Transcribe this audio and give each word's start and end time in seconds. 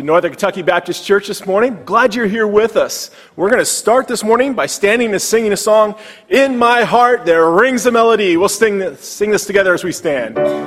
to 0.00 0.06
Northern 0.06 0.30
Kentucky 0.30 0.62
Baptist 0.62 1.04
Church 1.04 1.28
this 1.28 1.44
morning. 1.46 1.84
Glad 1.84 2.14
you're 2.14 2.26
here 2.26 2.46
with 2.46 2.76
us. 2.76 3.10
We're 3.36 3.50
going 3.50 3.60
to 3.60 3.66
start 3.66 4.08
this 4.08 4.24
morning 4.24 4.54
by 4.54 4.66
standing 4.66 5.12
and 5.12 5.20
singing 5.20 5.52
a 5.52 5.56
song, 5.56 5.94
In 6.28 6.56
My 6.56 6.84
Heart 6.84 7.26
There 7.26 7.50
Rings 7.50 7.84
a 7.84 7.90
Melody. 7.90 8.36
We'll 8.36 8.48
sing 8.48 8.78
this, 8.78 9.06
sing 9.06 9.30
this 9.30 9.44
together 9.44 9.74
as 9.74 9.84
we 9.84 9.92
stand. 9.92 10.59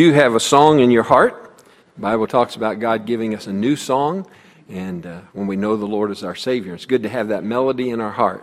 Do 0.00 0.12
have 0.14 0.34
a 0.34 0.40
song 0.40 0.80
in 0.80 0.90
your 0.90 1.02
heart. 1.02 1.58
The 1.96 2.00
Bible 2.00 2.26
talks 2.26 2.56
about 2.56 2.80
God 2.80 3.04
giving 3.04 3.34
us 3.34 3.46
a 3.46 3.52
new 3.52 3.76
song, 3.76 4.26
and 4.66 5.04
uh, 5.04 5.20
when 5.34 5.46
we 5.46 5.56
know 5.56 5.76
the 5.76 5.84
Lord 5.84 6.10
is 6.10 6.24
our 6.24 6.34
Savior, 6.34 6.72
it's 6.72 6.86
good 6.86 7.02
to 7.02 7.10
have 7.10 7.28
that 7.28 7.44
melody 7.44 7.90
in 7.90 8.00
our 8.00 8.10
heart. 8.10 8.42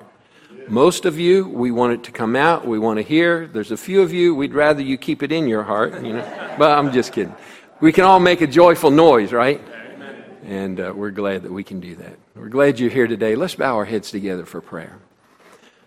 Most 0.68 1.06
of 1.06 1.18
you, 1.18 1.50
we 1.50 1.72
want 1.72 1.94
it 1.94 2.04
to 2.04 2.12
come 2.12 2.36
out. 2.36 2.68
We 2.68 2.78
want 2.78 2.98
to 2.98 3.02
hear. 3.02 3.48
There's 3.48 3.72
a 3.72 3.78
few 3.78 4.04
of 4.04 4.14
you, 4.14 4.36
we'd 4.36 4.54
rather 4.54 4.84
you 4.84 5.00
keep 5.00 5.24
it 5.24 5.32
in 5.32 5.48
your 5.48 5.64
heart, 5.64 5.96
you 6.06 6.14
know. 6.14 6.56
But 6.60 6.78
I'm 6.78 6.94
just 6.94 7.12
kidding. 7.12 7.36
We 7.82 7.92
can 7.92 8.04
all 8.04 8.20
make 8.20 8.42
a 8.42 8.48
joyful 8.48 8.92
noise, 8.92 9.34
right? 9.34 9.60
And 10.44 10.80
uh, 10.80 10.94
we're 10.96 11.10
glad 11.10 11.42
that 11.42 11.52
we 11.52 11.64
can 11.64 11.80
do 11.80 11.96
that. 11.96 12.20
We're 12.36 12.50
glad 12.50 12.80
you're 12.80 12.92
here 12.92 13.08
today. 13.08 13.36
Let's 13.36 13.56
bow 13.56 13.78
our 13.78 13.86
heads 13.86 14.12
together 14.12 14.46
for 14.46 14.62
prayer. 14.62 15.00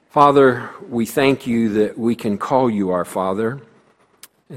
Father, 0.08 0.68
we 0.88 1.06
thank 1.06 1.46
you 1.46 1.68
that 1.74 1.96
we 1.96 2.16
can 2.16 2.38
call 2.38 2.68
you 2.68 2.90
our 2.90 3.04
Father 3.04 3.60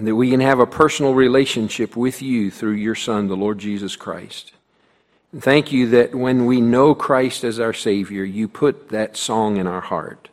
and 0.03 0.09
that 0.09 0.15
we 0.17 0.31
can 0.31 0.41
have 0.41 0.59
a 0.59 0.67
personal 0.67 1.13
relationship 1.13 1.95
with 1.95 2.21
you 2.21 2.51
through 2.51 2.73
your 2.73 2.93
Son, 2.93 3.29
the 3.29 3.37
Lord 3.37 3.57
Jesus 3.57 3.95
Christ. 3.95 4.51
And 5.31 5.41
thank 5.41 5.71
you 5.71 5.87
that 5.91 6.13
when 6.13 6.45
we 6.45 6.59
know 6.59 6.93
Christ 6.93 7.45
as 7.45 7.57
our 7.57 7.71
Savior, 7.71 8.25
you 8.25 8.49
put 8.49 8.89
that 8.89 9.15
song 9.15 9.55
in 9.55 9.65
our 9.65 9.79
heart. 9.79 10.27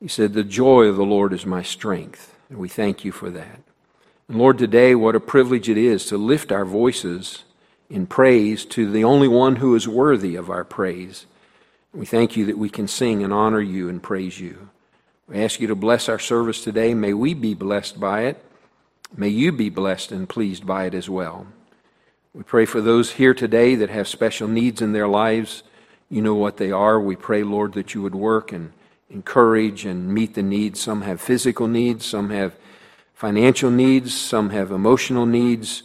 You 0.00 0.08
said, 0.08 0.32
The 0.32 0.42
joy 0.42 0.86
of 0.86 0.96
the 0.96 1.04
Lord 1.04 1.32
is 1.32 1.46
my 1.46 1.62
strength. 1.62 2.34
And 2.50 2.58
we 2.58 2.68
thank 2.68 3.04
you 3.04 3.12
for 3.12 3.30
that. 3.30 3.60
And 4.26 4.38
Lord, 4.38 4.58
today, 4.58 4.92
what 4.96 5.14
a 5.14 5.20
privilege 5.20 5.68
it 5.68 5.78
is 5.78 6.06
to 6.06 6.18
lift 6.18 6.50
our 6.50 6.64
voices 6.64 7.44
in 7.88 8.08
praise 8.08 8.64
to 8.64 8.90
the 8.90 9.04
only 9.04 9.28
one 9.28 9.54
who 9.54 9.76
is 9.76 9.86
worthy 9.86 10.34
of 10.34 10.50
our 10.50 10.64
praise. 10.64 11.26
We 11.94 12.06
thank 12.06 12.36
you 12.36 12.44
that 12.46 12.58
we 12.58 12.70
can 12.70 12.88
sing 12.88 13.22
and 13.22 13.32
honor 13.32 13.60
you 13.60 13.88
and 13.88 14.02
praise 14.02 14.40
you. 14.40 14.68
We 15.28 15.44
ask 15.44 15.60
you 15.60 15.68
to 15.68 15.76
bless 15.76 16.08
our 16.08 16.18
service 16.18 16.64
today. 16.64 16.92
May 16.92 17.12
we 17.12 17.34
be 17.34 17.54
blessed 17.54 18.00
by 18.00 18.22
it. 18.22 18.44
May 19.16 19.28
you 19.28 19.52
be 19.52 19.70
blessed 19.70 20.12
and 20.12 20.28
pleased 20.28 20.66
by 20.66 20.84
it 20.86 20.94
as 20.94 21.08
well. 21.08 21.46
We 22.34 22.42
pray 22.42 22.66
for 22.66 22.80
those 22.80 23.12
here 23.12 23.34
today 23.34 23.74
that 23.74 23.90
have 23.90 24.06
special 24.06 24.46
needs 24.46 24.82
in 24.82 24.92
their 24.92 25.08
lives. 25.08 25.62
You 26.10 26.22
know 26.22 26.34
what 26.34 26.58
they 26.58 26.70
are. 26.70 27.00
We 27.00 27.16
pray, 27.16 27.42
Lord, 27.42 27.72
that 27.72 27.94
you 27.94 28.02
would 28.02 28.14
work 28.14 28.52
and 28.52 28.72
encourage 29.10 29.84
and 29.84 30.12
meet 30.12 30.34
the 30.34 30.42
needs. 30.42 30.80
Some 30.80 31.02
have 31.02 31.20
physical 31.20 31.66
needs, 31.66 32.04
some 32.04 32.30
have 32.30 32.54
financial 33.14 33.70
needs, 33.70 34.14
some 34.14 34.50
have 34.50 34.70
emotional 34.70 35.26
needs. 35.26 35.84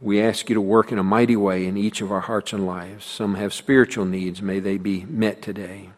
We 0.00 0.20
ask 0.20 0.48
you 0.48 0.54
to 0.54 0.60
work 0.60 0.90
in 0.90 0.98
a 0.98 1.04
mighty 1.04 1.36
way 1.36 1.66
in 1.66 1.76
each 1.76 2.00
of 2.00 2.10
our 2.10 2.22
hearts 2.22 2.54
and 2.54 2.66
lives. 2.66 3.04
Some 3.04 3.34
have 3.34 3.52
spiritual 3.52 4.06
needs. 4.06 4.40
May 4.40 4.58
they 4.58 4.78
be 4.78 5.04
met 5.04 5.42
today. 5.42 5.90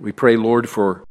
We 0.00 0.10
pray, 0.10 0.36
Lord, 0.36 0.68
for 0.68 1.04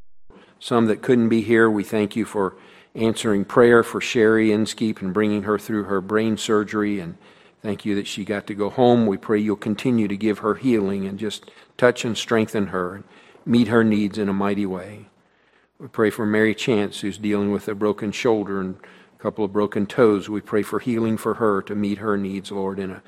some 0.59 0.87
that 0.87 1.01
couldn't 1.01 1.29
be 1.29 1.41
here. 1.41 1.69
We 1.69 1.85
thank 1.85 2.17
you 2.17 2.25
for 2.25 2.55
answering 2.99 3.45
prayer 3.45 3.81
for 3.81 4.01
Sherry 4.01 4.51
Inskeep 4.51 5.01
and 5.01 5.13
bringing 5.13 5.43
her 5.43 5.57
through 5.57 5.83
her 5.85 6.01
brain 6.01 6.37
surgery. 6.37 6.99
And 6.99 7.17
thank 7.61 7.85
you 7.85 7.95
that 7.95 8.07
she 8.07 8.25
got 8.25 8.45
to 8.47 8.53
go 8.53 8.69
home. 8.69 9.07
We 9.07 9.17
pray 9.17 9.39
you'll 9.39 9.55
continue 9.55 10.07
to 10.07 10.17
give 10.17 10.39
her 10.39 10.55
healing 10.55 11.05
and 11.05 11.17
just 11.17 11.49
touch 11.77 12.03
and 12.03 12.17
strengthen 12.17 12.67
her 12.67 12.95
and 12.95 13.03
meet 13.45 13.69
her 13.69 13.83
needs 13.83 14.17
in 14.17 14.29
a 14.29 14.33
mighty 14.33 14.65
way. 14.65 15.07
We 15.79 15.87
pray 15.87 16.09
for 16.09 16.25
Mary 16.25 16.53
Chance, 16.53 16.99
who's 16.99 17.17
dealing 17.17 17.51
with 17.51 17.69
a 17.69 17.75
broken 17.75 18.11
shoulder 18.11 18.59
and 18.59 18.75
a 19.17 19.21
couple 19.21 19.45
of 19.45 19.53
broken 19.53 19.85
toes. 19.85 20.29
We 20.29 20.41
pray 20.41 20.61
for 20.61 20.79
healing 20.79 21.15
for 21.15 21.35
her 21.35 21.61
to 21.63 21.75
meet 21.75 21.99
her 21.99 22.17
needs, 22.17 22.51
Lord, 22.51 22.79
in 22.79 22.91
a, 22.91 23.03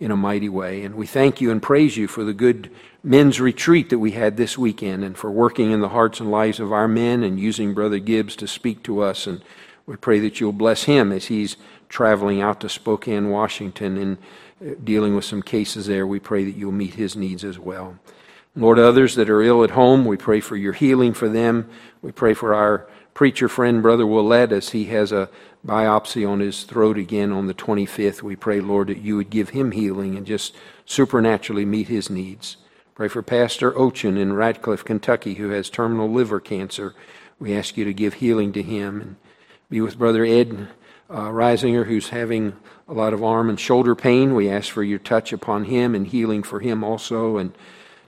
in 0.00 0.10
a 0.10 0.16
mighty 0.16 0.48
way. 0.48 0.82
And 0.82 0.94
we 0.94 1.06
thank 1.06 1.40
you 1.40 1.50
and 1.50 1.62
praise 1.62 1.96
you 1.96 2.08
for 2.08 2.24
the 2.24 2.34
good 2.34 2.70
men's 3.02 3.40
retreat 3.40 3.90
that 3.90 3.98
we 3.98 4.12
had 4.12 4.36
this 4.36 4.58
weekend 4.58 5.04
and 5.04 5.16
for 5.16 5.30
working 5.30 5.70
in 5.70 5.80
the 5.80 5.90
hearts 5.90 6.20
and 6.20 6.30
lives 6.30 6.60
of 6.60 6.72
our 6.72 6.88
men 6.88 7.22
and 7.22 7.38
using 7.38 7.74
Brother 7.74 7.98
Gibbs 7.98 8.36
to 8.36 8.46
speak 8.46 8.82
to 8.84 9.00
us. 9.00 9.26
And 9.26 9.42
we 9.86 9.96
pray 9.96 10.18
that 10.20 10.40
you'll 10.40 10.52
bless 10.52 10.84
him 10.84 11.12
as 11.12 11.26
he's 11.26 11.56
traveling 11.88 12.40
out 12.40 12.60
to 12.60 12.68
Spokane, 12.68 13.30
Washington, 13.30 13.96
and 13.98 14.18
uh, 14.60 14.74
dealing 14.82 15.14
with 15.14 15.24
some 15.24 15.42
cases 15.42 15.86
there. 15.86 16.06
We 16.06 16.18
pray 16.18 16.44
that 16.44 16.56
you'll 16.56 16.72
meet 16.72 16.94
his 16.94 17.14
needs 17.14 17.44
as 17.44 17.58
well. 17.58 17.98
Lord, 18.56 18.78
others 18.78 19.16
that 19.16 19.30
are 19.30 19.42
ill 19.42 19.64
at 19.64 19.70
home, 19.70 20.04
we 20.04 20.16
pray 20.16 20.40
for 20.40 20.56
your 20.56 20.72
healing 20.72 21.12
for 21.12 21.28
them. 21.28 21.68
We 22.02 22.12
pray 22.12 22.34
for 22.34 22.54
our 22.54 22.88
preacher 23.14 23.48
friend, 23.48 23.80
Brother 23.80 24.06
Willett, 24.06 24.52
as 24.52 24.70
he 24.70 24.86
has 24.86 25.12
a 25.12 25.30
biopsy 25.64 26.28
on 26.28 26.40
his 26.40 26.64
throat 26.64 26.98
again 26.98 27.32
on 27.32 27.46
the 27.46 27.54
25th. 27.54 28.22
We 28.22 28.36
pray, 28.36 28.60
Lord, 28.60 28.88
that 28.88 28.98
you 28.98 29.16
would 29.16 29.30
give 29.30 29.50
him 29.50 29.70
healing 29.70 30.16
and 30.16 30.26
just 30.26 30.54
supernaturally 30.84 31.64
meet 31.64 31.88
his 31.88 32.10
needs. 32.10 32.56
Pray 32.94 33.08
for 33.08 33.22
Pastor 33.22 33.72
Ochin 33.72 34.18
in 34.18 34.34
Radcliff, 34.34 34.84
Kentucky, 34.84 35.34
who 35.34 35.50
has 35.50 35.70
terminal 35.70 36.10
liver 36.10 36.40
cancer. 36.40 36.94
We 37.38 37.56
ask 37.56 37.76
you 37.76 37.84
to 37.84 37.94
give 37.94 38.14
healing 38.14 38.52
to 38.52 38.62
him 38.62 39.00
and 39.00 39.16
be 39.70 39.80
with 39.80 39.98
Brother 39.98 40.24
Ed 40.24 40.68
uh, 41.08 41.28
Reisinger, 41.28 41.86
who's 41.86 42.10
having 42.10 42.54
a 42.88 42.92
lot 42.92 43.12
of 43.12 43.24
arm 43.24 43.48
and 43.48 43.58
shoulder 43.58 43.94
pain. 43.94 44.34
We 44.34 44.50
ask 44.50 44.70
for 44.70 44.82
your 44.82 44.98
touch 44.98 45.32
upon 45.32 45.64
him 45.64 45.94
and 45.94 46.06
healing 46.06 46.42
for 46.42 46.60
him 46.60 46.84
also. 46.84 47.36
And 47.36 47.52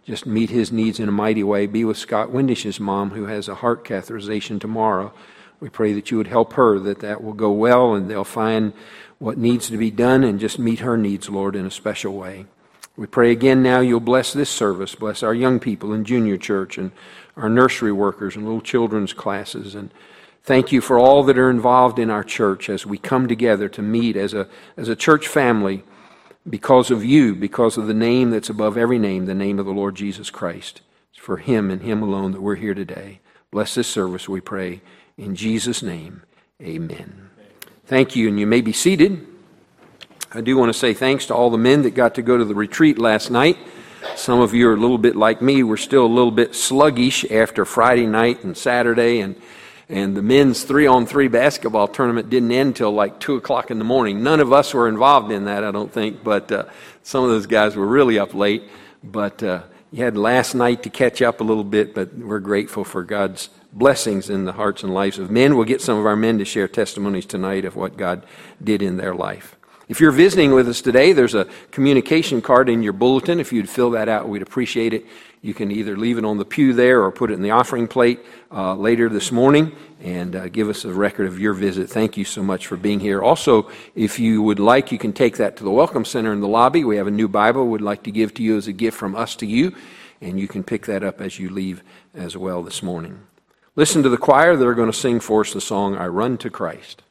just 0.07 0.25
meet 0.25 0.51
his 0.51 0.71
needs 0.71 1.01
in 1.01 1.09
a 1.09 1.13
mighty 1.13 1.43
way. 1.43 1.67
Be 1.67 1.85
with 1.85 1.99
Scott 1.99 2.31
Windish's 2.31 2.79
mom, 2.79 3.11
who 3.11 3.27
has 3.27 3.49
a 3.49 3.57
heart 3.57 3.85
catheterization 3.85 4.61
tomorrow. 4.61 5.13
We 5.59 5.69
pray 5.69 5.93
that 5.95 6.11
you 6.11 6.17
would 6.17 6.29
help 6.29 6.53
her, 6.53 6.79
that 6.79 7.01
that 7.01 7.25
will 7.25 7.33
go 7.33 7.51
well, 7.51 7.95
and 7.95 8.09
they'll 8.09 8.23
find 8.23 8.73
what 9.19 9.37
needs 9.37 9.69
to 9.69 9.77
be 9.77 9.91
done 9.91 10.23
and 10.23 10.39
just 10.39 10.59
meet 10.59 10.79
her 10.79 10.97
needs, 10.97 11.29
Lord, 11.29 11.57
in 11.57 11.67
a 11.67 11.71
special 11.71 12.15
way. 12.15 12.47
We 12.97 13.07
pray 13.07 13.33
again 13.33 13.63
now 13.63 13.81
you'll 13.81 14.01
bless 14.01 14.33
this 14.33 14.49
service, 14.49 14.95
bless 14.95 15.23
our 15.23 15.35
young 15.35 15.59
people 15.59 15.93
in 15.93 16.05
junior 16.05 16.39
church 16.39 16.79
and 16.79 16.93
our 17.37 17.49
nursery 17.49 17.93
workers 17.93 18.37
and 18.37 18.45
little 18.45 18.61
children's 18.61 19.13
classes. 19.13 19.75
And 19.75 19.91
thank 20.45 20.73
you 20.73 20.81
for 20.81 20.99
all 20.99 21.23
that 21.25 21.37
are 21.37 21.51
involved 21.51 21.99
in 21.99 22.11
our 22.11 22.25
church 22.25 22.71
as 22.71 22.87
we 22.87 22.97
come 22.97 23.29
together 23.29 23.69
to 23.71 23.83
meet 23.83 24.17
as 24.17 24.33
a, 24.33 24.49
as 24.77 24.89
a 24.89 24.97
church 24.97 25.27
family 25.27 25.83
because 26.49 26.91
of 26.91 27.05
you, 27.05 27.35
because 27.35 27.77
of 27.77 27.87
the 27.87 27.95
name 27.95 28.31
that's 28.31 28.51
above 28.51 28.77
every 28.77 28.99
name, 28.99 29.27
the 29.27 29.35
name 29.35 29.59
of 29.59 29.67
the 29.67 29.73
Lord 29.73 29.95
Jesus 29.95 30.31
Christ. 30.31 30.81
It's 31.13 31.21
for 31.21 31.39
Him 31.39 31.71
and 31.71 31.83
Him 31.83 32.03
alone 32.03 32.33
that 32.33 32.43
we're 32.43 32.57
here 32.57 32.75
today. 32.75 33.21
Bless 33.51 33.75
this 33.75 33.89
service, 33.89 34.29
we 34.29 34.41
pray. 34.41 34.81
In 35.17 35.35
Jesus' 35.35 35.83
name, 35.83 36.23
amen. 36.63 37.31
Thank 37.87 38.17
you, 38.17 38.29
and 38.29 38.39
you 38.39 38.47
may 38.47 38.61
be 38.61 38.73
seated. 38.73 39.27
I 40.33 40.41
do 40.41 40.57
want 40.57 40.73
to 40.73 40.79
say 40.79 40.93
thanks 40.93 41.27
to 41.27 41.35
all 41.35 41.51
the 41.51 41.59
men 41.59 41.83
that 41.83 41.95
got 41.95 42.17
to 42.17 42.23
go 42.23 42.37
to 42.37 42.45
the 42.45 42.55
retreat 42.55 42.99
last 42.99 43.31
night. 43.31 43.57
Some 44.15 44.41
of 44.41 44.55
you 44.55 44.69
are 44.69 44.75
a 44.75 44.79
little 44.79 44.99
bit 44.99 45.17
like 45.17 45.41
me. 45.41 45.63
We're 45.63 45.77
still 45.77 46.05
a 46.05 46.07
little 46.07 46.31
bit 46.31 46.55
sluggish 46.55 47.25
after 47.31 47.65
Friday 47.65 48.07
night 48.07 48.45
and 48.45 48.57
Saturday 48.57 49.21
and 49.21 49.41
and 49.89 50.17
the 50.17 50.23
men's 50.23 50.65
three 50.65 50.87
on 50.87 51.07
three 51.07 51.29
basketball 51.29 51.87
tournament 51.87 52.29
didn't 52.29 52.51
end 52.51 52.69
until 52.69 52.93
like 52.93 53.21
2 53.21 53.37
o'clock 53.37 53.71
in 53.71 53.79
the 53.79 53.85
morning. 53.85 54.23
None 54.23 54.41
of 54.41 54.53
us 54.53 54.75
were 54.75 54.89
involved 54.89 55.31
in 55.31 55.45
that, 55.45 55.63
I 55.63 55.71
don't 55.71 55.93
think, 55.93 56.25
but 56.25 56.51
uh, 56.51 56.65
some 57.03 57.23
of 57.23 57.31
those 57.31 57.47
guys 57.47 57.77
were 57.77 57.87
really 57.87 58.19
up 58.19 58.35
late. 58.35 58.65
But 59.05 59.43
uh, 59.43 59.63
you 59.93 60.03
had 60.03 60.17
last 60.17 60.55
night 60.55 60.83
to 60.83 60.91
catch 60.91 61.23
up 61.23 61.41
a 61.41 61.45
little 61.45 61.65
bit, 61.65 61.95
but 61.95 62.13
we're 62.15 62.41
grateful 62.41 62.83
for 62.83 63.05
God's 63.05 63.49
blessings 63.73 64.29
in 64.29 64.45
the 64.45 64.53
hearts 64.53 64.83
and 64.83 64.93
lives 64.93 65.19
of 65.21 65.31
men. 65.31 65.55
We'll 65.55 65.67
get 65.67 65.81
some 65.81 65.99
of 65.99 66.07
our 66.07 66.17
men 66.17 66.39
to 66.39 66.45
share 66.45 66.67
testimonies 66.67 67.27
tonight 67.27 67.65
of 67.65 67.77
what 67.77 67.97
God 67.97 68.27
did 68.63 68.83
in 68.83 68.97
their 68.97 69.15
life. 69.15 69.57
If 69.89 70.01
you're 70.01 70.11
visiting 70.11 70.53
with 70.53 70.69
us 70.69 70.81
today, 70.81 71.13
there's 71.13 71.35
a 71.35 71.45
communication 71.71 72.43
card 72.43 72.69
in 72.69 72.83
your 72.83 72.93
bulletin. 72.93 73.39
If 73.39 73.53
you'd 73.53 73.71
fill 73.71 73.91
that 73.91 74.09
out, 74.09 74.29
we'd 74.29 74.43
appreciate 74.43 74.93
it. 74.93 75.07
You 75.47 75.55
can 75.55 75.71
either 75.71 75.97
leave 75.97 76.19
it 76.19 76.25
on 76.25 76.39
the 76.39 76.45
pew 76.45 76.73
there 76.73 77.05
or 77.05 77.13
put 77.13 77.31
it 77.31 77.35
in 77.35 77.41
the 77.41 77.53
offering 77.53 77.87
plate 77.87 78.19
uh, 78.51 78.75
later 78.75 79.09
this 79.09 79.31
morning 79.31 79.71
and 80.03 80.35
uh, 80.35 80.49
give 80.49 80.69
us 80.69 80.85
a 80.85 80.93
record 80.93 81.29
of 81.29 81.39
your 81.39 81.53
visit. 81.53 81.89
Thank 81.89 82.17
you 82.17 82.25
so 82.25 82.43
much 82.43 82.67
for 82.67 82.77
being 82.77 82.99
here. 82.99 83.23
Also, 83.23 83.71
if 83.95 84.19
you 84.19 84.43
would 84.43 84.59
like, 84.59 84.91
you 84.91 84.99
can 84.99 85.13
take 85.13 85.37
that 85.37 85.57
to 85.59 85.63
the 85.63 85.71
Welcome 85.71 86.05
Center 86.05 86.33
in 86.33 86.41
the 86.41 86.49
lobby. 86.49 86.83
We 86.83 86.97
have 86.97 87.07
a 87.07 87.13
new 87.13 87.29
Bible 87.29 87.69
we'd 87.69 87.81
like 87.81 88.03
to 88.03 88.11
give 88.11 88.35
to 88.35 88.43
you 88.43 88.57
as 88.57 88.67
a 88.67 88.73
gift 88.73 88.99
from 88.99 89.15
us 89.15 89.37
to 89.37 89.47
you, 89.47 89.73
and 90.21 90.41
you 90.41 90.49
can 90.49 90.65
pick 90.65 90.85
that 90.87 91.05
up 91.05 91.21
as 91.21 91.39
you 91.39 91.49
leave 91.49 91.85
as 92.13 92.37
well 92.37 92.65
this 92.65 92.83
morning. 92.83 93.21
Listen 93.77 94.03
to 94.03 94.09
the 94.09 94.19
choir 94.19 94.57
that 94.57 94.67
are 94.67 94.75
going 94.75 94.91
to 94.91 94.99
sing 94.99 95.21
for 95.21 95.43
us 95.43 95.53
the 95.53 95.61
song, 95.61 95.97
I 95.97 96.09
Run 96.09 96.39
to 96.39 96.51
Christ. 96.51 97.05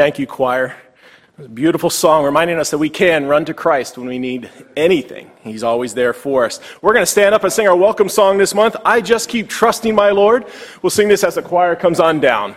Thank 0.00 0.18
you, 0.18 0.26
choir. 0.26 0.76
a 1.36 1.46
beautiful 1.46 1.90
song 1.90 2.24
reminding 2.24 2.58
us 2.58 2.70
that 2.70 2.78
we 2.78 2.88
can 2.88 3.26
run 3.26 3.44
to 3.44 3.52
Christ 3.52 3.98
when 3.98 4.08
we 4.08 4.18
need 4.18 4.48
anything. 4.74 5.30
He's 5.42 5.62
always 5.62 5.92
there 5.92 6.14
for 6.14 6.46
us. 6.46 6.58
We're 6.80 6.94
going 6.94 7.02
to 7.02 7.10
stand 7.10 7.34
up 7.34 7.44
and 7.44 7.52
sing 7.52 7.68
our 7.68 7.76
welcome 7.76 8.08
song 8.08 8.38
this 8.38 8.54
month. 8.54 8.76
I 8.82 9.02
just 9.02 9.28
keep 9.28 9.50
trusting 9.50 9.94
my 9.94 10.08
Lord. 10.08 10.46
We'll 10.80 10.88
sing 10.88 11.08
this 11.08 11.22
as 11.22 11.34
the 11.34 11.42
choir 11.42 11.76
comes 11.76 12.00
on 12.00 12.18
down. 12.18 12.56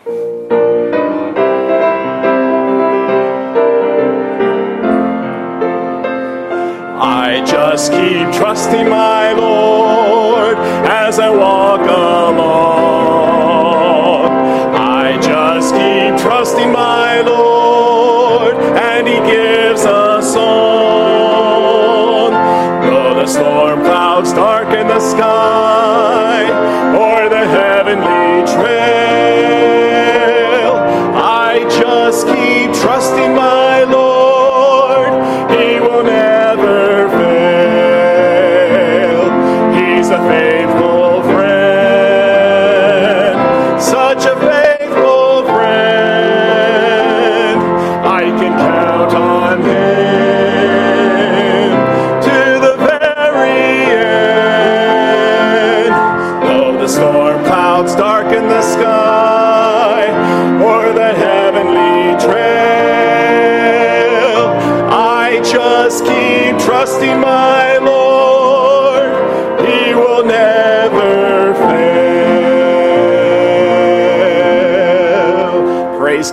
I 6.97 7.43
just 7.45 7.91
keep 7.91 8.31
trusting 8.39 8.87
my 8.87 9.33
Lord 9.33 10.57
as 10.87 11.19
I 11.19 11.29
walk 11.29 11.81
along. 11.81 12.82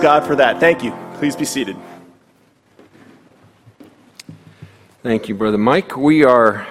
God 0.01 0.25
for 0.25 0.35
that. 0.37 0.59
Thank 0.59 0.83
you. 0.83 0.91
Please 1.19 1.35
be 1.35 1.45
seated. 1.45 1.77
Thank 5.03 5.29
you, 5.29 5.35
Brother 5.35 5.59
Mike. 5.59 5.95
We 5.95 6.23
are 6.23 6.67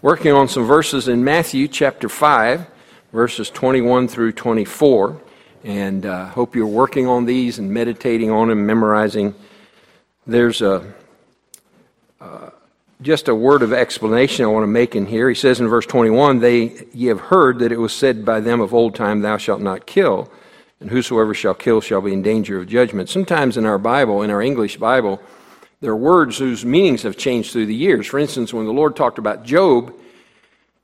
working 0.00 0.32
on 0.32 0.48
some 0.48 0.64
verses 0.64 1.06
in 1.06 1.22
Matthew 1.22 1.68
chapter 1.68 2.08
5, 2.08 2.66
verses 3.12 3.50
21 3.50 4.08
through 4.08 4.32
24. 4.32 5.20
And 5.62 6.04
uh, 6.04 6.26
hope 6.26 6.56
you're 6.56 6.66
working 6.66 7.06
on 7.06 7.24
these 7.24 7.60
and 7.60 7.72
meditating 7.72 8.32
on 8.32 8.48
them, 8.48 8.66
memorizing. 8.66 9.36
There's 10.26 10.60
a, 10.60 10.92
uh, 12.20 12.50
just 13.00 13.28
a 13.28 13.34
word 13.34 13.62
of 13.62 13.72
explanation 13.72 14.44
I 14.44 14.48
want 14.48 14.64
to 14.64 14.68
make 14.68 14.96
in 14.96 15.06
here. 15.06 15.28
He 15.28 15.36
says 15.36 15.60
in 15.60 15.68
verse 15.68 15.86
21 15.86 16.40
They 16.40 16.86
ye 16.92 17.06
have 17.06 17.20
heard 17.20 17.60
that 17.60 17.70
it 17.70 17.78
was 17.78 17.92
said 17.92 18.24
by 18.24 18.40
them 18.40 18.60
of 18.60 18.74
old 18.74 18.96
time, 18.96 19.20
Thou 19.20 19.36
shalt 19.36 19.60
not 19.60 19.86
kill, 19.86 20.32
and 20.82 20.90
whosoever 20.90 21.32
shall 21.32 21.54
kill 21.54 21.80
shall 21.80 22.00
be 22.00 22.12
in 22.12 22.22
danger 22.22 22.58
of 22.58 22.66
judgment. 22.66 23.08
Sometimes 23.08 23.56
in 23.56 23.64
our 23.64 23.78
Bible, 23.78 24.22
in 24.22 24.30
our 24.30 24.42
English 24.42 24.76
Bible, 24.76 25.22
there 25.80 25.92
are 25.92 25.96
words 25.96 26.38
whose 26.38 26.64
meanings 26.64 27.02
have 27.02 27.16
changed 27.16 27.52
through 27.52 27.66
the 27.66 27.74
years. 27.74 28.06
For 28.06 28.18
instance, 28.18 28.52
when 28.52 28.66
the 28.66 28.72
Lord 28.72 28.94
talked 28.94 29.18
about 29.18 29.44
Job, 29.44 29.94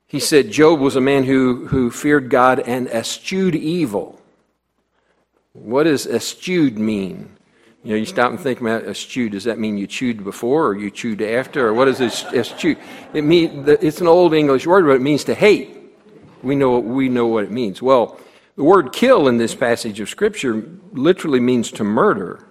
he 0.06 0.20
said 0.20 0.50
Job 0.50 0.80
was 0.80 0.96
a 0.96 1.00
man 1.00 1.24
who, 1.24 1.66
who 1.66 1.90
feared 1.90 2.30
God 2.30 2.60
and 2.60 2.88
eschewed 2.88 3.54
evil. 3.54 4.20
What 5.52 5.84
does 5.84 6.06
eschewed 6.06 6.78
mean? 6.78 7.30
You 7.84 7.90
know, 7.90 7.96
you 7.96 8.06
stop 8.06 8.30
and 8.30 8.40
think 8.40 8.60
about 8.60 8.84
eschewed. 8.84 9.32
Does 9.32 9.44
that 9.44 9.58
mean 9.58 9.78
you 9.78 9.86
chewed 9.86 10.24
before 10.24 10.68
or 10.68 10.76
you 10.76 10.90
chewed 10.90 11.22
after? 11.22 11.68
Or 11.68 11.74
what 11.74 11.88
is 11.88 12.00
es- 12.00 12.24
eschewed? 12.24 12.78
It 13.14 13.22
mean, 13.22 13.64
it's 13.66 14.00
an 14.00 14.08
old 14.08 14.34
English 14.34 14.66
word, 14.66 14.84
but 14.84 14.92
it 14.92 15.02
means 15.02 15.24
to 15.24 15.34
hate. 15.34 15.76
We 16.42 16.54
know, 16.54 16.78
we 16.78 17.08
know 17.08 17.26
what 17.26 17.44
it 17.44 17.50
means. 17.50 17.82
Well, 17.82 18.18
the 18.58 18.64
word 18.64 18.92
kill 18.92 19.28
in 19.28 19.36
this 19.36 19.54
passage 19.54 20.00
of 20.00 20.08
Scripture 20.08 20.68
literally 20.90 21.38
means 21.38 21.70
to 21.70 21.84
murder. 21.84 22.44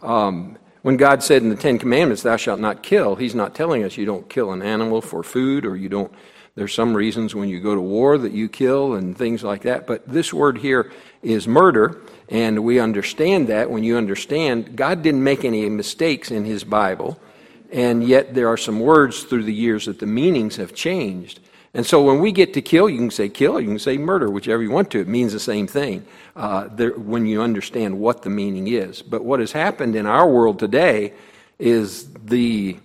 Um, 0.00 0.56
when 0.82 0.96
God 0.96 1.24
said 1.24 1.42
in 1.42 1.48
the 1.48 1.56
Ten 1.56 1.76
Commandments, 1.76 2.22
Thou 2.22 2.36
shalt 2.36 2.60
not 2.60 2.84
kill, 2.84 3.16
He's 3.16 3.34
not 3.34 3.52
telling 3.52 3.82
us 3.82 3.96
you 3.96 4.06
don't 4.06 4.30
kill 4.30 4.52
an 4.52 4.62
animal 4.62 5.00
for 5.00 5.24
food 5.24 5.66
or 5.66 5.74
you 5.74 5.88
don't. 5.88 6.12
There's 6.54 6.72
some 6.72 6.96
reasons 6.96 7.34
when 7.34 7.48
you 7.48 7.60
go 7.60 7.74
to 7.74 7.80
war 7.80 8.16
that 8.16 8.30
you 8.30 8.48
kill 8.48 8.94
and 8.94 9.18
things 9.18 9.42
like 9.42 9.62
that. 9.62 9.88
But 9.88 10.06
this 10.06 10.32
word 10.32 10.58
here 10.58 10.92
is 11.20 11.48
murder, 11.48 12.00
and 12.28 12.62
we 12.62 12.78
understand 12.78 13.48
that 13.48 13.72
when 13.72 13.82
you 13.82 13.96
understand 13.96 14.76
God 14.76 15.02
didn't 15.02 15.24
make 15.24 15.44
any 15.44 15.68
mistakes 15.68 16.30
in 16.30 16.44
His 16.44 16.62
Bible, 16.62 17.20
and 17.72 18.06
yet 18.06 18.34
there 18.34 18.46
are 18.46 18.56
some 18.56 18.78
words 18.78 19.24
through 19.24 19.42
the 19.42 19.52
years 19.52 19.86
that 19.86 19.98
the 19.98 20.06
meanings 20.06 20.54
have 20.56 20.76
changed. 20.76 21.40
And 21.72 21.86
so 21.86 22.02
when 22.02 22.18
we 22.18 22.32
get 22.32 22.52
to 22.54 22.62
kill, 22.62 22.90
you 22.90 22.98
can 22.98 23.10
say 23.10 23.28
kill, 23.28 23.60
you 23.60 23.68
can 23.68 23.78
say 23.78 23.96
murder, 23.96 24.28
whichever 24.28 24.62
you 24.62 24.70
want 24.70 24.90
to. 24.90 25.00
It 25.00 25.06
means 25.06 25.32
the 25.32 25.40
same 25.40 25.68
thing 25.68 26.04
uh, 26.34 26.68
there, 26.72 26.92
when 26.98 27.26
you 27.26 27.42
understand 27.42 27.98
what 27.98 28.22
the 28.22 28.30
meaning 28.30 28.66
is. 28.68 29.02
But 29.02 29.24
what 29.24 29.38
has 29.38 29.52
happened 29.52 29.94
in 29.94 30.06
our 30.06 30.28
world 30.28 30.58
today 30.58 31.12
is 31.58 32.08
the 32.24 32.76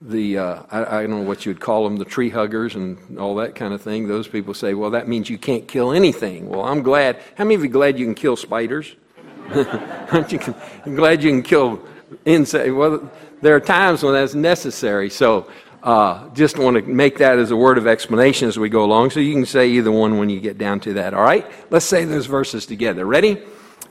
the 0.00 0.38
uh, 0.38 0.62
I, 0.72 0.98
I 0.98 1.00
don't 1.02 1.10
know 1.10 1.22
what 1.22 1.46
you 1.46 1.50
would 1.50 1.60
call 1.60 1.84
them, 1.84 1.96
the 1.96 2.04
tree 2.04 2.28
huggers 2.28 2.74
and 2.74 3.18
all 3.20 3.36
that 3.36 3.54
kind 3.54 3.72
of 3.72 3.80
thing. 3.80 4.08
Those 4.08 4.26
people 4.26 4.52
say, 4.52 4.74
well, 4.74 4.90
that 4.90 5.06
means 5.06 5.30
you 5.30 5.38
can't 5.38 5.68
kill 5.68 5.92
anything. 5.92 6.48
Well, 6.48 6.64
I'm 6.64 6.82
glad. 6.82 7.20
How 7.36 7.44
many 7.44 7.54
of 7.54 7.62
you 7.62 7.68
glad 7.70 7.98
you 7.98 8.06
can 8.06 8.16
kill 8.16 8.34
spiders? 8.34 8.96
I'm 9.50 10.96
glad 10.96 11.22
you 11.22 11.30
can 11.30 11.42
kill 11.42 11.80
insects? 12.24 12.72
Well, 12.72 13.08
there 13.42 13.54
are 13.54 13.60
times 13.60 14.02
when 14.02 14.14
that's 14.14 14.34
necessary. 14.34 15.10
So 15.10 15.48
uh, 15.82 16.28
just 16.30 16.58
want 16.58 16.76
to 16.76 16.82
make 16.82 17.18
that 17.18 17.38
as 17.38 17.50
a 17.50 17.56
word 17.56 17.78
of 17.78 17.86
explanation 17.86 18.48
as 18.48 18.58
we 18.58 18.68
go 18.68 18.84
along. 18.84 19.10
So 19.10 19.20
you 19.20 19.34
can 19.34 19.46
say 19.46 19.68
either 19.70 19.90
one 19.90 20.18
when 20.18 20.30
you 20.30 20.40
get 20.40 20.58
down 20.58 20.80
to 20.80 20.94
that. 20.94 21.14
All 21.14 21.22
right? 21.22 21.46
Let's 21.70 21.84
say 21.84 22.04
those 22.04 22.26
verses 22.26 22.66
together. 22.66 23.04
Ready? 23.04 23.42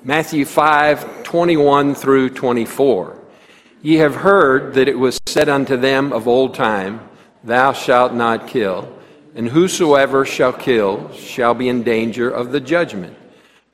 Matthew 0.03 0.45
5 0.45 1.23
21 1.23 1.95
through 1.95 2.29
24. 2.29 3.19
Ye 3.81 3.95
have 3.95 4.15
heard 4.15 4.75
that 4.75 4.87
it 4.87 4.97
was 4.97 5.19
said 5.27 5.49
unto 5.49 5.75
them 5.75 6.13
of 6.13 6.27
old 6.27 6.53
time, 6.53 7.07
Thou 7.43 7.73
shalt 7.73 8.13
not 8.13 8.47
kill, 8.47 8.91
and 9.35 9.49
whosoever 9.49 10.25
shall 10.25 10.53
kill 10.53 11.11
shall 11.13 11.53
be 11.53 11.67
in 11.67 11.83
danger 11.83 12.29
of 12.29 12.51
the 12.51 12.59
judgment. 12.59 13.17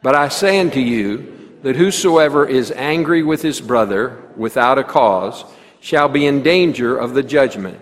But 0.02 0.16
I 0.16 0.30
say 0.30 0.60
unto 0.60 0.80
you, 0.80 1.38
that 1.64 1.76
whosoever 1.76 2.46
is 2.46 2.72
angry 2.72 3.24
with 3.24 3.42
his 3.42 3.60
brother 3.60 4.22
without 4.36 4.78
a 4.78 4.84
cause 4.84 5.44
shall 5.80 6.08
be 6.08 6.26
in 6.26 6.44
danger 6.44 6.98
of 6.98 7.14
the 7.14 7.24
judgment. 7.24 7.80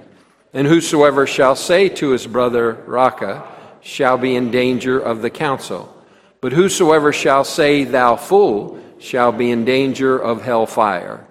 And 0.55 0.65
whosoever 0.65 1.27
shall 1.27 1.57
say 1.57 1.89
to 1.89 2.11
his 2.11 2.25
brother, 2.25 2.81
Raca, 2.87 3.45
shall 3.81 4.17
be 4.17 4.37
in 4.37 4.51
danger 4.51 4.97
of 4.97 5.21
the 5.21 5.29
council. 5.29 5.93
But 6.39 6.53
whosoever 6.53 7.11
shall 7.11 7.43
say, 7.43 7.83
Thou 7.83 8.15
fool, 8.15 8.79
shall 8.97 9.33
be 9.33 9.51
in 9.51 9.65
danger 9.65 10.17
of 10.17 10.43
hell 10.43 10.65
fire. 10.65 11.27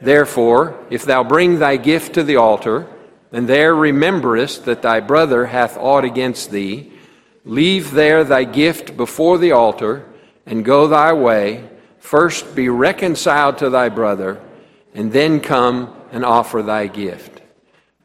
Therefore, 0.00 0.74
if 0.90 1.04
thou 1.04 1.22
bring 1.22 1.60
thy 1.60 1.76
gift 1.76 2.14
to 2.14 2.24
the 2.24 2.34
altar, 2.34 2.88
and 3.30 3.48
there 3.48 3.76
rememberest 3.76 4.64
that 4.64 4.82
thy 4.82 4.98
brother 4.98 5.46
hath 5.46 5.76
aught 5.76 6.04
against 6.04 6.50
thee, 6.50 6.92
leave 7.44 7.92
there 7.92 8.24
thy 8.24 8.42
gift 8.42 8.96
before 8.96 9.38
the 9.38 9.52
altar, 9.52 10.04
and 10.46 10.64
go 10.64 10.88
thy 10.88 11.12
way. 11.12 11.68
First 12.00 12.56
be 12.56 12.68
reconciled 12.68 13.58
to 13.58 13.70
thy 13.70 13.88
brother, 13.88 14.42
and 14.94 15.12
then 15.12 15.38
come 15.38 15.94
and 16.10 16.24
offer 16.24 16.60
thy 16.60 16.88
gift. 16.88 17.33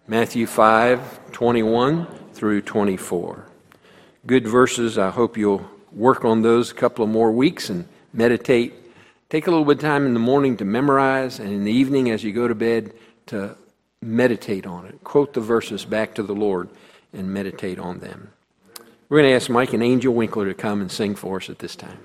Matthew 0.09 0.47
5 0.47 1.31
21 1.33 2.07
through 2.33 2.63
24. 2.63 3.45
Good 4.25 4.47
verses. 4.47 4.97
I 4.97 5.11
hope 5.11 5.37
you'll 5.37 5.69
work 5.91 6.25
on 6.25 6.41
those 6.41 6.71
a 6.71 6.73
couple 6.73 7.05
of 7.05 7.11
more 7.11 7.31
weeks 7.31 7.69
and 7.69 7.87
meditate. 8.11 8.73
Take 9.29 9.45
a 9.45 9.51
little 9.51 9.65
bit 9.65 9.77
of 9.77 9.81
time 9.81 10.07
in 10.07 10.15
the 10.15 10.19
morning 10.19 10.57
to 10.57 10.65
memorize, 10.65 11.37
and 11.37 11.49
in 11.49 11.63
the 11.63 11.71
evening 11.71 12.09
as 12.09 12.23
you 12.23 12.33
go 12.33 12.47
to 12.47 12.55
bed 12.55 12.91
to 13.27 13.55
meditate 14.01 14.65
on 14.65 14.87
it. 14.87 15.03
Quote 15.03 15.35
the 15.35 15.41
verses 15.41 15.85
back 15.85 16.15
to 16.15 16.23
the 16.23 16.33
Lord 16.33 16.69
and 17.13 17.31
meditate 17.31 17.77
on 17.77 17.99
them. 17.99 18.31
We're 19.09 19.19
going 19.19 19.29
to 19.29 19.35
ask 19.35 19.47
Mike 19.47 19.73
and 19.73 19.83
Angel 19.83 20.11
Winkler 20.11 20.47
to 20.47 20.55
come 20.55 20.81
and 20.81 20.91
sing 20.91 21.13
for 21.13 21.37
us 21.37 21.51
at 21.51 21.59
this 21.59 21.75
time. 21.75 21.99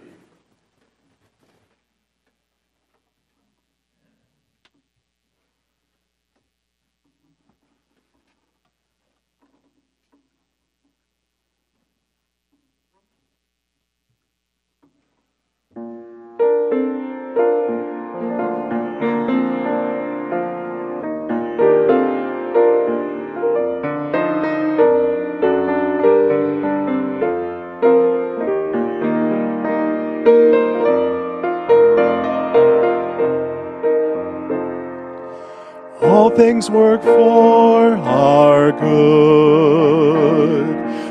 Things 36.36 36.68
work 36.70 37.02
for 37.02 37.94
our 37.96 38.72
good, 38.72 40.00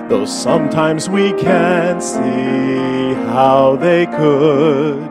though 0.09 0.25
sometimes 0.25 1.09
we 1.09 1.31
can't 1.33 2.03
see 2.03 3.13
how 3.31 3.77
they 3.77 4.05
could. 4.05 5.09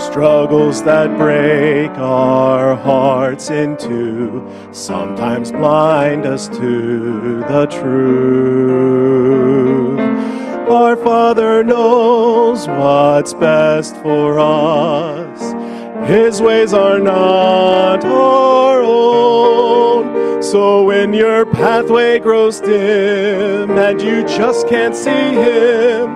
Struggles 0.00 0.82
that 0.84 1.16
break 1.18 1.90
our 1.98 2.74
hearts 2.74 3.50
into 3.50 4.42
sometimes 4.72 5.52
blind 5.52 6.24
us 6.24 6.48
to 6.48 7.40
the 7.40 7.66
truth. 7.66 8.80
Our 10.70 10.96
Father 10.96 11.62
knows 11.62 12.66
what's 12.66 13.34
best 13.34 13.94
for 13.96 14.38
us. 14.38 15.69
His 16.06 16.40
ways 16.40 16.72
are 16.72 16.98
not 16.98 18.04
our 18.04 18.82
own. 18.82 20.42
So 20.42 20.84
when 20.84 21.12
your 21.12 21.46
pathway 21.46 22.18
grows 22.18 22.60
dim 22.60 23.70
and 23.70 24.00
you 24.00 24.24
just 24.24 24.66
can't 24.68 24.96
see 24.96 25.10
Him, 25.10 26.08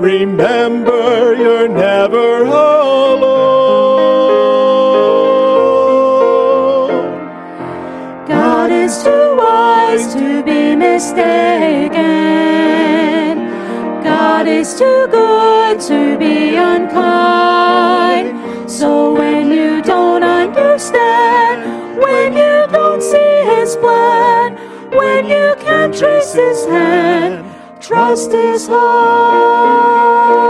remember 0.00 1.34
you're 1.34 1.68
never 1.68 2.42
alone. 2.44 3.28
God 8.26 8.72
is 8.72 9.02
too 9.04 9.36
wise 9.36 10.14
to 10.14 10.42
be 10.42 10.74
mistaken. 10.74 11.98
God 14.02 14.48
is 14.48 14.74
too 14.76 15.06
good 15.10 15.80
to 15.82 16.16
be 16.18 16.56
unkind. 16.56 17.47
So 18.78 19.12
when 19.12 19.50
you 19.50 19.82
don't 19.82 20.22
understand, 20.22 21.98
when 21.98 22.32
you 22.32 22.68
don't 22.70 23.02
see 23.02 23.42
his 23.50 23.74
plan, 23.74 24.54
when 24.92 25.26
you 25.26 25.56
can't 25.58 25.92
trace 25.92 26.32
his 26.32 26.64
hand, 26.64 27.44
trust 27.80 28.30
his 28.30 28.68
heart. 28.68 30.47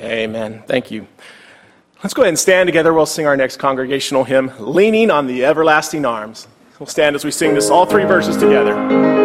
Amen. 0.00 0.62
Thank 0.66 0.90
you. 0.90 1.06
Let's 2.02 2.14
go 2.14 2.22
ahead 2.22 2.30
and 2.30 2.38
stand 2.38 2.66
together. 2.66 2.94
We'll 2.94 3.04
sing 3.04 3.26
our 3.26 3.36
next 3.36 3.58
congregational 3.58 4.24
hymn, 4.24 4.52
Leaning 4.58 5.10
on 5.10 5.26
the 5.26 5.44
Everlasting 5.44 6.06
Arms. 6.06 6.48
We'll 6.78 6.86
stand 6.86 7.14
as 7.14 7.24
we 7.26 7.30
sing 7.30 7.54
this, 7.54 7.68
all 7.68 7.84
three 7.84 8.04
verses 8.04 8.38
together. 8.38 9.19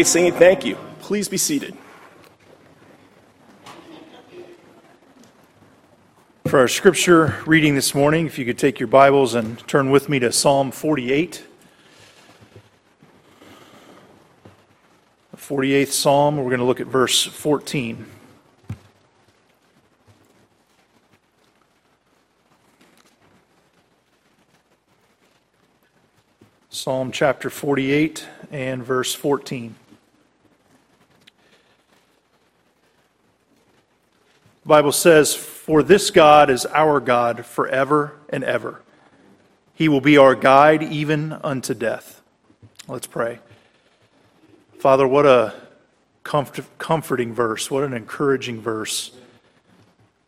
Great 0.00 0.06
singing. 0.06 0.32
Thank 0.32 0.64
you. 0.64 0.78
Please 1.00 1.28
be 1.28 1.36
seated. 1.36 1.76
For 6.46 6.58
our 6.58 6.68
scripture 6.68 7.36
reading 7.44 7.74
this 7.74 7.94
morning, 7.94 8.24
if 8.24 8.38
you 8.38 8.46
could 8.46 8.56
take 8.56 8.80
your 8.80 8.86
Bibles 8.86 9.34
and 9.34 9.58
turn 9.68 9.90
with 9.90 10.08
me 10.08 10.18
to 10.20 10.32
Psalm 10.32 10.70
48. 10.70 11.44
The 15.32 15.36
48th 15.36 15.88
Psalm, 15.88 16.38
we're 16.38 16.44
going 16.44 16.60
to 16.60 16.64
look 16.64 16.80
at 16.80 16.86
verse 16.86 17.22
14. 17.22 18.06
Psalm 26.70 27.12
chapter 27.12 27.50
48 27.50 28.26
and 28.50 28.82
verse 28.82 29.12
14. 29.12 29.74
Bible 34.70 34.92
says, 34.92 35.34
For 35.34 35.82
this 35.82 36.12
God 36.12 36.48
is 36.48 36.64
our 36.64 37.00
God 37.00 37.44
forever 37.44 38.12
and 38.28 38.44
ever. 38.44 38.80
He 39.74 39.88
will 39.88 40.00
be 40.00 40.16
our 40.16 40.36
guide 40.36 40.80
even 40.80 41.32
unto 41.32 41.74
death. 41.74 42.22
Let's 42.86 43.08
pray. 43.08 43.40
Father, 44.78 45.08
what 45.08 45.26
a 45.26 45.54
comfort, 46.22 46.66
comforting 46.78 47.34
verse, 47.34 47.68
what 47.68 47.82
an 47.82 47.92
encouraging 47.92 48.60
verse 48.60 49.10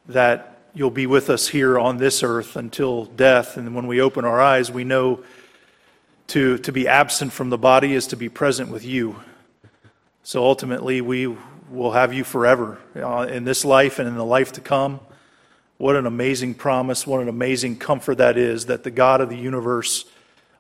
that 0.08 0.58
you'll 0.74 0.90
be 0.90 1.06
with 1.06 1.30
us 1.30 1.46
here 1.46 1.78
on 1.78 1.98
this 1.98 2.24
earth 2.24 2.56
until 2.56 3.04
death. 3.04 3.56
And 3.56 3.76
when 3.76 3.86
we 3.86 4.00
open 4.00 4.24
our 4.24 4.40
eyes, 4.40 4.72
we 4.72 4.82
know 4.82 5.22
to, 6.26 6.58
to 6.58 6.72
be 6.72 6.88
absent 6.88 7.32
from 7.32 7.50
the 7.50 7.58
body 7.58 7.92
is 7.92 8.08
to 8.08 8.16
be 8.16 8.28
present 8.28 8.70
with 8.70 8.84
you. 8.84 9.22
So 10.24 10.42
ultimately, 10.42 11.00
we 11.00 11.32
will 11.72 11.92
have 11.92 12.12
you 12.12 12.22
forever 12.22 12.78
uh, 12.96 13.26
in 13.30 13.44
this 13.44 13.64
life 13.64 13.98
and 13.98 14.06
in 14.06 14.14
the 14.14 14.24
life 14.24 14.52
to 14.52 14.60
come. 14.60 15.00
What 15.78 15.96
an 15.96 16.06
amazing 16.06 16.54
promise, 16.54 17.06
what 17.06 17.22
an 17.22 17.28
amazing 17.28 17.78
comfort 17.78 18.18
that 18.18 18.36
is 18.36 18.66
that 18.66 18.84
the 18.84 18.90
God 18.90 19.20
of 19.20 19.30
the 19.30 19.36
universe, 19.36 20.04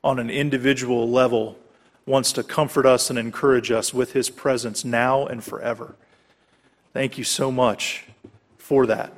on 0.02 0.18
an 0.18 0.30
individual 0.30 1.08
level, 1.08 1.58
wants 2.06 2.32
to 2.32 2.42
comfort 2.42 2.86
us 2.86 3.10
and 3.10 3.18
encourage 3.18 3.70
us 3.70 3.94
with 3.94 4.14
his 4.14 4.30
presence 4.30 4.84
now 4.84 5.26
and 5.26 5.44
forever. 5.44 5.94
Thank 6.92 7.18
you 7.18 7.24
so 7.24 7.52
much 7.52 8.04
for 8.56 8.86
that. 8.86 9.12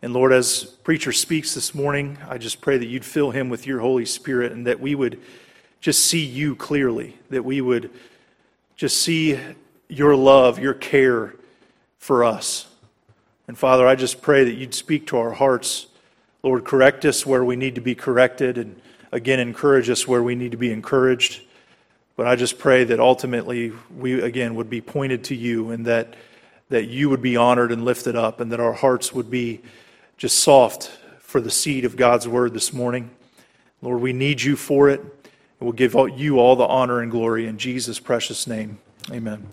And 0.00 0.12
Lord, 0.12 0.32
as 0.32 0.64
preacher 0.64 1.12
speaks 1.12 1.54
this 1.54 1.74
morning, 1.74 2.18
I 2.28 2.38
just 2.38 2.60
pray 2.60 2.78
that 2.78 2.86
you'd 2.86 3.04
fill 3.04 3.30
him 3.30 3.48
with 3.50 3.66
your 3.66 3.78
Holy 3.80 4.06
Spirit 4.06 4.50
and 4.50 4.66
that 4.66 4.80
we 4.80 4.94
would 4.94 5.20
just 5.80 6.06
see 6.06 6.24
you 6.24 6.56
clearly, 6.56 7.18
that 7.30 7.44
we 7.44 7.60
would 7.60 7.90
just 8.74 9.00
see 9.00 9.38
your 9.92 10.16
love, 10.16 10.58
your 10.58 10.74
care 10.74 11.34
for 11.98 12.24
us. 12.24 12.66
And 13.46 13.56
Father, 13.56 13.86
I 13.86 13.94
just 13.94 14.22
pray 14.22 14.44
that 14.44 14.54
you'd 14.54 14.74
speak 14.74 15.06
to 15.08 15.18
our 15.18 15.32
hearts. 15.32 15.86
Lord, 16.42 16.64
correct 16.64 17.04
us 17.04 17.26
where 17.26 17.44
we 17.44 17.56
need 17.56 17.74
to 17.74 17.80
be 17.80 17.94
corrected, 17.94 18.58
and 18.58 18.80
again, 19.12 19.38
encourage 19.38 19.90
us 19.90 20.08
where 20.08 20.22
we 20.22 20.34
need 20.34 20.52
to 20.52 20.56
be 20.56 20.72
encouraged. 20.72 21.42
But 22.16 22.26
I 22.26 22.36
just 22.36 22.58
pray 22.58 22.84
that 22.84 23.00
ultimately 23.00 23.72
we, 23.96 24.20
again, 24.20 24.54
would 24.54 24.70
be 24.70 24.80
pointed 24.80 25.24
to 25.24 25.34
you 25.34 25.70
and 25.70 25.86
that, 25.86 26.14
that 26.68 26.88
you 26.88 27.08
would 27.10 27.22
be 27.22 27.36
honored 27.36 27.72
and 27.72 27.84
lifted 27.84 28.16
up, 28.16 28.40
and 28.40 28.50
that 28.52 28.60
our 28.60 28.72
hearts 28.72 29.12
would 29.12 29.30
be 29.30 29.60
just 30.16 30.40
soft 30.40 30.90
for 31.18 31.40
the 31.40 31.50
seed 31.50 31.84
of 31.84 31.96
God's 31.96 32.28
word 32.28 32.54
this 32.54 32.72
morning. 32.72 33.10
Lord, 33.80 34.00
we 34.00 34.12
need 34.12 34.42
you 34.42 34.56
for 34.56 34.88
it. 34.88 35.00
And 35.00 35.68
we'll 35.68 35.72
give 35.72 35.94
you 36.18 36.40
all 36.40 36.56
the 36.56 36.66
honor 36.66 37.00
and 37.00 37.10
glory 37.10 37.46
in 37.46 37.56
Jesus' 37.56 38.00
precious 38.00 38.48
name. 38.48 38.78
Amen. 39.12 39.46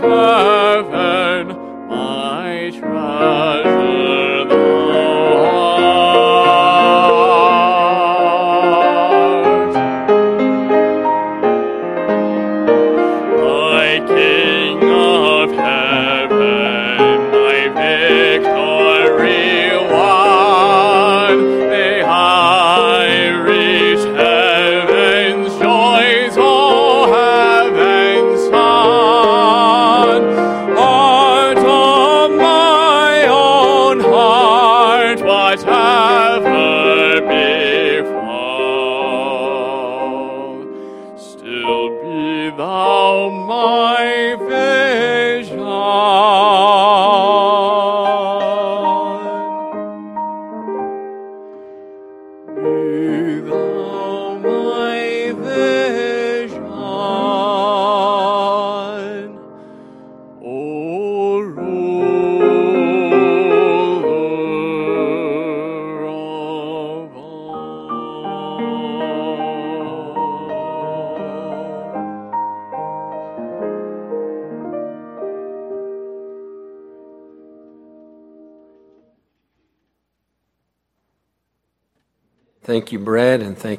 Of 0.00 0.51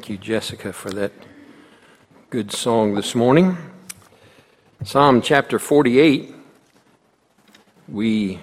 thank 0.03 0.09
you, 0.09 0.17
Jessica, 0.17 0.73
for 0.73 0.89
that 0.89 1.13
good 2.29 2.51
song 2.51 2.93
this 2.93 3.15
morning. 3.15 3.55
Psalm 4.83 5.21
chapter 5.21 5.57
48. 5.57 6.35
We 7.87 8.41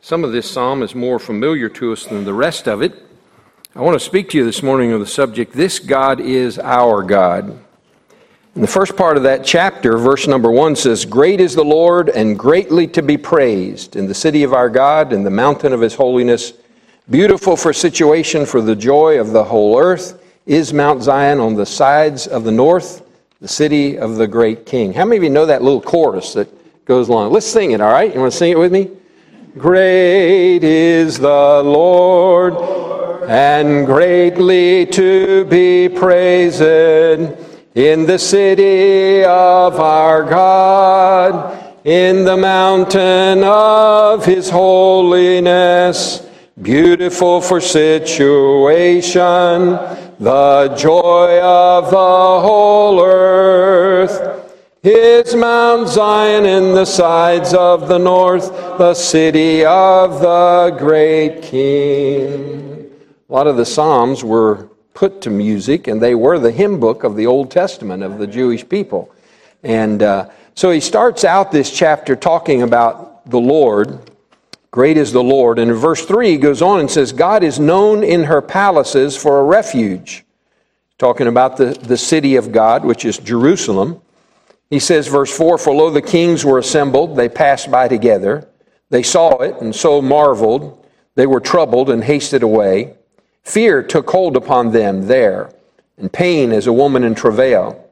some 0.00 0.24
of 0.24 0.32
this 0.32 0.50
psalm 0.50 0.82
is 0.82 0.94
more 0.94 1.18
familiar 1.18 1.68
to 1.68 1.92
us 1.92 2.06
than 2.06 2.24
the 2.24 2.32
rest 2.32 2.66
of 2.66 2.80
it. 2.80 2.94
I 3.74 3.82
want 3.82 4.00
to 4.00 4.02
speak 4.02 4.30
to 4.30 4.38
you 4.38 4.46
this 4.46 4.62
morning 4.62 4.90
on 4.94 5.00
the 5.00 5.06
subject 5.06 5.52
This 5.52 5.78
God 5.78 6.18
is 6.18 6.58
our 6.58 7.02
God. 7.02 7.50
In 8.54 8.62
the 8.62 8.66
first 8.66 8.96
part 8.96 9.18
of 9.18 9.22
that 9.24 9.44
chapter, 9.44 9.98
verse 9.98 10.26
number 10.26 10.50
1 10.50 10.76
says, 10.76 11.04
Great 11.04 11.42
is 11.42 11.54
the 11.54 11.62
Lord 11.62 12.08
and 12.08 12.38
greatly 12.38 12.86
to 12.86 13.02
be 13.02 13.18
praised 13.18 13.96
in 13.96 14.06
the 14.06 14.14
city 14.14 14.44
of 14.44 14.54
our 14.54 14.70
God, 14.70 15.12
in 15.12 15.24
the 15.24 15.30
mountain 15.30 15.74
of 15.74 15.82
his 15.82 15.94
holiness. 15.94 16.54
Beautiful 17.10 17.54
for 17.54 17.74
situation, 17.74 18.46
for 18.46 18.62
the 18.62 18.74
joy 18.74 19.20
of 19.20 19.32
the 19.32 19.44
whole 19.44 19.78
earth, 19.78 20.22
is 20.46 20.72
Mount 20.72 21.02
Zion 21.02 21.40
on 21.40 21.54
the 21.54 21.66
sides 21.66 22.28
of 22.28 22.44
the 22.44 22.52
north, 22.52 23.02
the 23.40 23.48
city 23.48 23.98
of 23.98 24.14
the 24.16 24.28
great 24.28 24.64
king. 24.64 24.92
How 24.92 25.04
many 25.04 25.16
of 25.16 25.24
you 25.24 25.30
know 25.30 25.44
that 25.46 25.60
little 25.62 25.80
chorus 25.80 26.32
that 26.34 26.48
goes 26.86 27.08
along? 27.08 27.32
Let's 27.32 27.46
sing 27.46 27.72
it, 27.72 27.80
all 27.80 27.92
right? 27.92 28.14
You 28.14 28.20
want 28.20 28.32
to 28.32 28.38
sing 28.38 28.52
it 28.52 28.58
with 28.58 28.72
me? 28.72 28.90
Great 29.58 30.62
is 30.62 31.18
the 31.18 31.62
Lord 31.64 32.54
and 33.28 33.84
greatly 33.86 34.86
to 34.86 35.44
be 35.46 35.88
praised 35.88 36.60
in 36.60 38.06
the 38.06 38.18
city 38.18 39.24
of 39.24 39.80
our 39.80 40.22
God, 40.22 41.74
in 41.84 42.24
the 42.24 42.36
mountain 42.36 43.42
of 43.42 44.24
his 44.24 44.48
holiness. 44.48 46.24
Beautiful 46.62 47.40
for 47.40 47.60
situation, 47.60 48.90
the 50.18 50.74
joy 50.78 51.40
of 51.42 51.90
the 51.90 51.96
whole 51.96 53.00
earth. 53.02 54.44
Is 54.82 55.34
Mount 55.34 55.88
Zion 55.88 56.46
in 56.46 56.72
the 56.72 56.84
sides 56.84 57.52
of 57.52 57.88
the 57.88 57.98
north, 57.98 58.50
the 58.78 58.94
city 58.94 59.64
of 59.64 60.20
the 60.20 60.76
great 60.78 61.42
King. 61.42 62.88
A 63.28 63.32
lot 63.32 63.48
of 63.48 63.56
the 63.56 63.66
Psalms 63.66 64.22
were 64.22 64.68
put 64.94 65.20
to 65.22 65.30
music, 65.30 65.88
and 65.88 66.00
they 66.00 66.14
were 66.14 66.38
the 66.38 66.52
hymn 66.52 66.78
book 66.78 67.02
of 67.02 67.16
the 67.16 67.26
Old 67.26 67.50
Testament 67.50 68.04
of 68.04 68.18
the 68.18 68.28
Jewish 68.28 68.66
people. 68.68 69.12
And 69.64 70.04
uh, 70.04 70.30
so 70.54 70.70
he 70.70 70.78
starts 70.78 71.24
out 71.24 71.50
this 71.50 71.76
chapter 71.76 72.14
talking 72.14 72.62
about 72.62 73.28
the 73.28 73.40
Lord. 73.40 73.98
Great 74.76 74.98
is 74.98 75.10
the 75.10 75.22
Lord. 75.22 75.58
And 75.58 75.70
in 75.70 75.76
verse 75.78 76.04
3, 76.04 76.32
he 76.32 76.36
goes 76.36 76.60
on 76.60 76.80
and 76.80 76.90
says, 76.90 77.10
God 77.10 77.42
is 77.42 77.58
known 77.58 78.04
in 78.04 78.24
her 78.24 78.42
palaces 78.42 79.16
for 79.16 79.40
a 79.40 79.42
refuge. 79.42 80.22
Talking 80.98 81.28
about 81.28 81.56
the, 81.56 81.68
the 81.68 81.96
city 81.96 82.36
of 82.36 82.52
God, 82.52 82.84
which 82.84 83.06
is 83.06 83.16
Jerusalem. 83.16 84.02
He 84.68 84.78
says, 84.78 85.08
verse 85.08 85.34
4 85.34 85.56
For 85.56 85.74
lo, 85.74 85.88
the 85.88 86.02
kings 86.02 86.44
were 86.44 86.58
assembled, 86.58 87.16
they 87.16 87.30
passed 87.30 87.70
by 87.70 87.88
together. 87.88 88.46
They 88.90 89.02
saw 89.02 89.38
it, 89.38 89.58
and 89.62 89.74
so 89.74 90.02
marveled. 90.02 90.86
They 91.14 91.26
were 91.26 91.40
troubled 91.40 91.88
and 91.88 92.04
hasted 92.04 92.42
away. 92.42 92.98
Fear 93.44 93.84
took 93.84 94.10
hold 94.10 94.36
upon 94.36 94.72
them 94.72 95.06
there, 95.06 95.54
and 95.96 96.12
pain 96.12 96.52
as 96.52 96.66
a 96.66 96.72
woman 96.74 97.02
in 97.02 97.14
travail. 97.14 97.82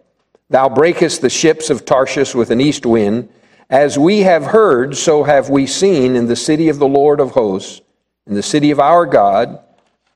Thou 0.51 0.68
breakest 0.68 1.22
the 1.22 1.30
ships 1.30 1.70
of 1.70 1.87
Tarshish 1.87 2.35
with 2.35 2.51
an 2.51 2.61
east 2.61 2.85
wind. 2.85 3.30
As 3.71 3.99
we 3.99 4.21
have 4.21 4.47
heard, 4.47 4.97
so 4.97 5.25
have 5.25 5.49
we 5.51 5.67
seen 5.67 6.17
in 6.17 6.27
the 6.27 6.37
city 6.37 6.69
of 6.69 6.79
the 6.79 6.89
Lord 6.89 7.21
of 7.21 7.33
hosts, 7.33 7.81
in 8.27 8.35
the 8.35 8.43
city 8.43 8.71
of 8.71 8.81
our 8.81 9.07
God. 9.07 9.61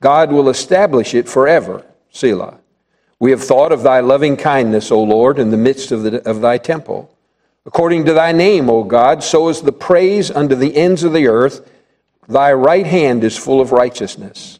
God 0.01 0.31
will 0.31 0.49
establish 0.49 1.13
it 1.13 1.27
forever. 1.27 1.85
Selah. 2.11 2.59
We 3.19 3.31
have 3.31 3.43
thought 3.43 3.71
of 3.71 3.83
thy 3.83 3.99
loving 3.99 4.37
kindness, 4.37 4.91
O 4.91 5.03
Lord, 5.03 5.39
in 5.39 5.51
the 5.51 5.57
midst 5.57 5.91
of, 5.91 6.03
the, 6.03 6.27
of 6.27 6.41
thy 6.41 6.57
temple. 6.57 7.13
According 7.65 8.05
to 8.05 8.13
thy 8.13 8.31
name, 8.31 8.69
O 8.69 8.83
God, 8.83 9.23
so 9.23 9.49
is 9.49 9.61
the 9.61 9.71
praise 9.71 10.31
unto 10.31 10.55
the 10.55 10.75
ends 10.75 11.03
of 11.03 11.13
the 11.13 11.27
earth. 11.27 11.69
Thy 12.27 12.53
right 12.53 12.85
hand 12.85 13.23
is 13.23 13.37
full 13.37 13.59
of 13.59 13.71
righteousness. 13.71 14.59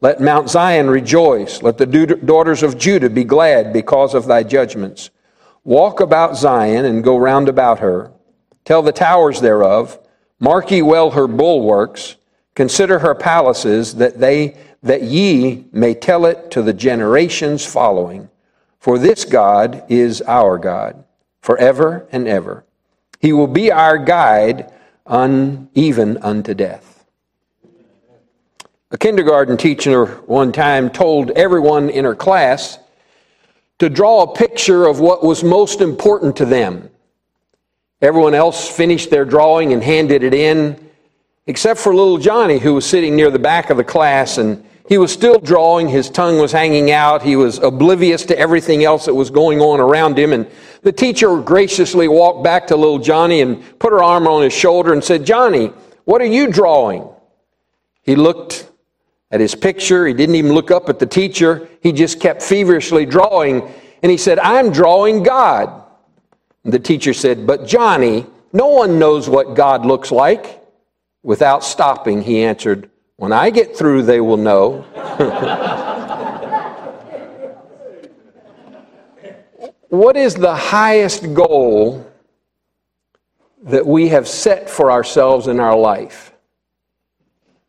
Let 0.00 0.20
Mount 0.20 0.50
Zion 0.50 0.90
rejoice. 0.90 1.62
Let 1.62 1.78
the 1.78 1.86
daughters 1.86 2.62
of 2.62 2.76
Judah 2.76 3.08
be 3.08 3.24
glad 3.24 3.72
because 3.72 4.12
of 4.12 4.26
thy 4.26 4.42
judgments. 4.42 5.10
Walk 5.64 6.00
about 6.00 6.36
Zion 6.36 6.84
and 6.84 7.02
go 7.02 7.16
round 7.16 7.48
about 7.48 7.78
her. 7.78 8.12
Tell 8.64 8.82
the 8.82 8.92
towers 8.92 9.40
thereof. 9.40 9.98
Mark 10.40 10.70
ye 10.70 10.82
well 10.82 11.10
her 11.10 11.26
bulwarks. 11.26 12.16
Consider 12.54 13.00
her 13.00 13.14
palaces, 13.14 13.96
that 13.96 14.20
they 14.20 14.56
that 14.84 15.02
ye 15.02 15.64
may 15.72 15.94
tell 15.94 16.26
it 16.26 16.50
to 16.50 16.62
the 16.62 16.74
generations 16.74 17.64
following. 17.64 18.28
For 18.78 18.98
this 18.98 19.24
God 19.24 19.82
is 19.88 20.20
our 20.22 20.58
God, 20.58 21.04
forever 21.40 22.06
and 22.12 22.28
ever. 22.28 22.64
He 23.18 23.32
will 23.32 23.46
be 23.46 23.72
our 23.72 23.96
guide, 23.96 24.70
uneven 25.06 26.18
unto 26.18 26.52
death. 26.52 27.06
A 28.90 28.98
kindergarten 28.98 29.56
teacher 29.56 30.04
one 30.26 30.52
time 30.52 30.90
told 30.90 31.30
everyone 31.30 31.88
in 31.88 32.04
her 32.04 32.14
class 32.14 32.78
to 33.78 33.88
draw 33.88 34.22
a 34.22 34.34
picture 34.34 34.86
of 34.86 35.00
what 35.00 35.24
was 35.24 35.42
most 35.42 35.80
important 35.80 36.36
to 36.36 36.44
them. 36.44 36.90
Everyone 38.04 38.34
else 38.34 38.68
finished 38.68 39.08
their 39.08 39.24
drawing 39.24 39.72
and 39.72 39.82
handed 39.82 40.22
it 40.22 40.34
in, 40.34 40.90
except 41.46 41.80
for 41.80 41.94
little 41.94 42.18
Johnny, 42.18 42.58
who 42.58 42.74
was 42.74 42.84
sitting 42.84 43.16
near 43.16 43.30
the 43.30 43.38
back 43.38 43.70
of 43.70 43.78
the 43.78 43.84
class 43.84 44.36
and 44.36 44.62
he 44.86 44.98
was 44.98 45.10
still 45.10 45.38
drawing, 45.38 45.88
his 45.88 46.10
tongue 46.10 46.38
was 46.38 46.52
hanging 46.52 46.90
out, 46.90 47.22
he 47.22 47.34
was 47.34 47.56
oblivious 47.60 48.26
to 48.26 48.38
everything 48.38 48.84
else 48.84 49.06
that 49.06 49.14
was 49.14 49.30
going 49.30 49.62
on 49.62 49.80
around 49.80 50.18
him. 50.18 50.34
And 50.34 50.46
the 50.82 50.92
teacher 50.92 51.40
graciously 51.40 52.06
walked 52.06 52.44
back 52.44 52.66
to 52.66 52.76
little 52.76 52.98
Johnny 52.98 53.40
and 53.40 53.62
put 53.78 53.90
her 53.90 54.02
arm 54.02 54.26
on 54.26 54.42
his 54.42 54.52
shoulder 54.52 54.92
and 54.92 55.02
said, 55.02 55.24
Johnny, 55.24 55.68
what 56.04 56.20
are 56.20 56.26
you 56.26 56.48
drawing? 56.48 57.08
He 58.02 58.16
looked 58.16 58.70
at 59.30 59.40
his 59.40 59.54
picture, 59.54 60.06
he 60.06 60.12
didn't 60.12 60.34
even 60.34 60.52
look 60.52 60.70
up 60.70 60.90
at 60.90 60.98
the 60.98 61.06
teacher, 61.06 61.66
he 61.82 61.90
just 61.90 62.20
kept 62.20 62.42
feverishly 62.42 63.06
drawing. 63.06 63.66
And 64.02 64.10
he 64.10 64.18
said, 64.18 64.38
I'm 64.38 64.70
drawing 64.70 65.22
God. 65.22 65.83
The 66.64 66.78
teacher 66.78 67.12
said, 67.12 67.46
But 67.46 67.66
Johnny, 67.66 68.26
no 68.52 68.68
one 68.68 68.98
knows 68.98 69.28
what 69.28 69.54
God 69.54 69.84
looks 69.84 70.10
like. 70.10 70.62
Without 71.22 71.64
stopping, 71.64 72.22
he 72.22 72.44
answered, 72.44 72.90
when 73.16 73.32
I 73.32 73.50
get 73.50 73.76
through, 73.76 74.02
they 74.02 74.20
will 74.20 74.36
know. 74.36 74.82
what 79.88 80.16
is 80.16 80.34
the 80.34 80.54
highest 80.54 81.32
goal 81.32 82.10
that 83.62 83.86
we 83.86 84.08
have 84.08 84.26
set 84.26 84.68
for 84.68 84.90
ourselves 84.90 85.46
in 85.46 85.60
our 85.60 85.76
life? 85.76 86.32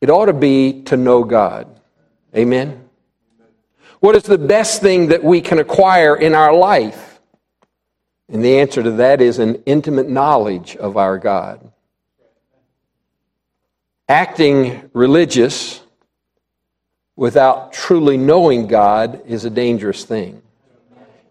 It 0.02 0.10
ought 0.10 0.26
to 0.26 0.34
be 0.34 0.82
to 0.84 0.98
know 0.98 1.24
God. 1.24 1.68
Amen? 2.36 2.90
What 4.00 4.16
is 4.16 4.24
the 4.24 4.38
best 4.38 4.82
thing 4.82 5.08
that 5.08 5.24
we 5.24 5.42
can 5.42 5.60
acquire 5.60 6.16
in 6.16 6.34
our 6.34 6.54
life? 6.54 7.15
And 8.30 8.44
the 8.44 8.60
answer 8.60 8.82
to 8.82 8.92
that 8.92 9.22
is 9.22 9.40
an 9.40 9.62
intimate 9.66 10.10
knowledge 10.10 10.76
of 10.76 10.98
our 10.98 11.18
God. 11.18 11.72
Acting 14.10 14.90
religious 14.94 15.82
without 17.16 17.72
truly 17.72 18.18
knowing 18.18 18.68
God 18.68 19.22
is 19.26 19.46
a 19.46 19.50
dangerous 19.50 20.04
thing. 20.04 20.42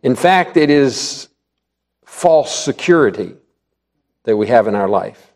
In 0.03 0.14
fact, 0.16 0.57
it 0.57 0.70
is 0.70 1.28
false 2.05 2.55
security 2.55 3.34
that 4.24 4.36
we 4.36 4.47
have 4.47 4.66
in 4.66 4.74
our 4.74 4.88
life. 4.88 5.32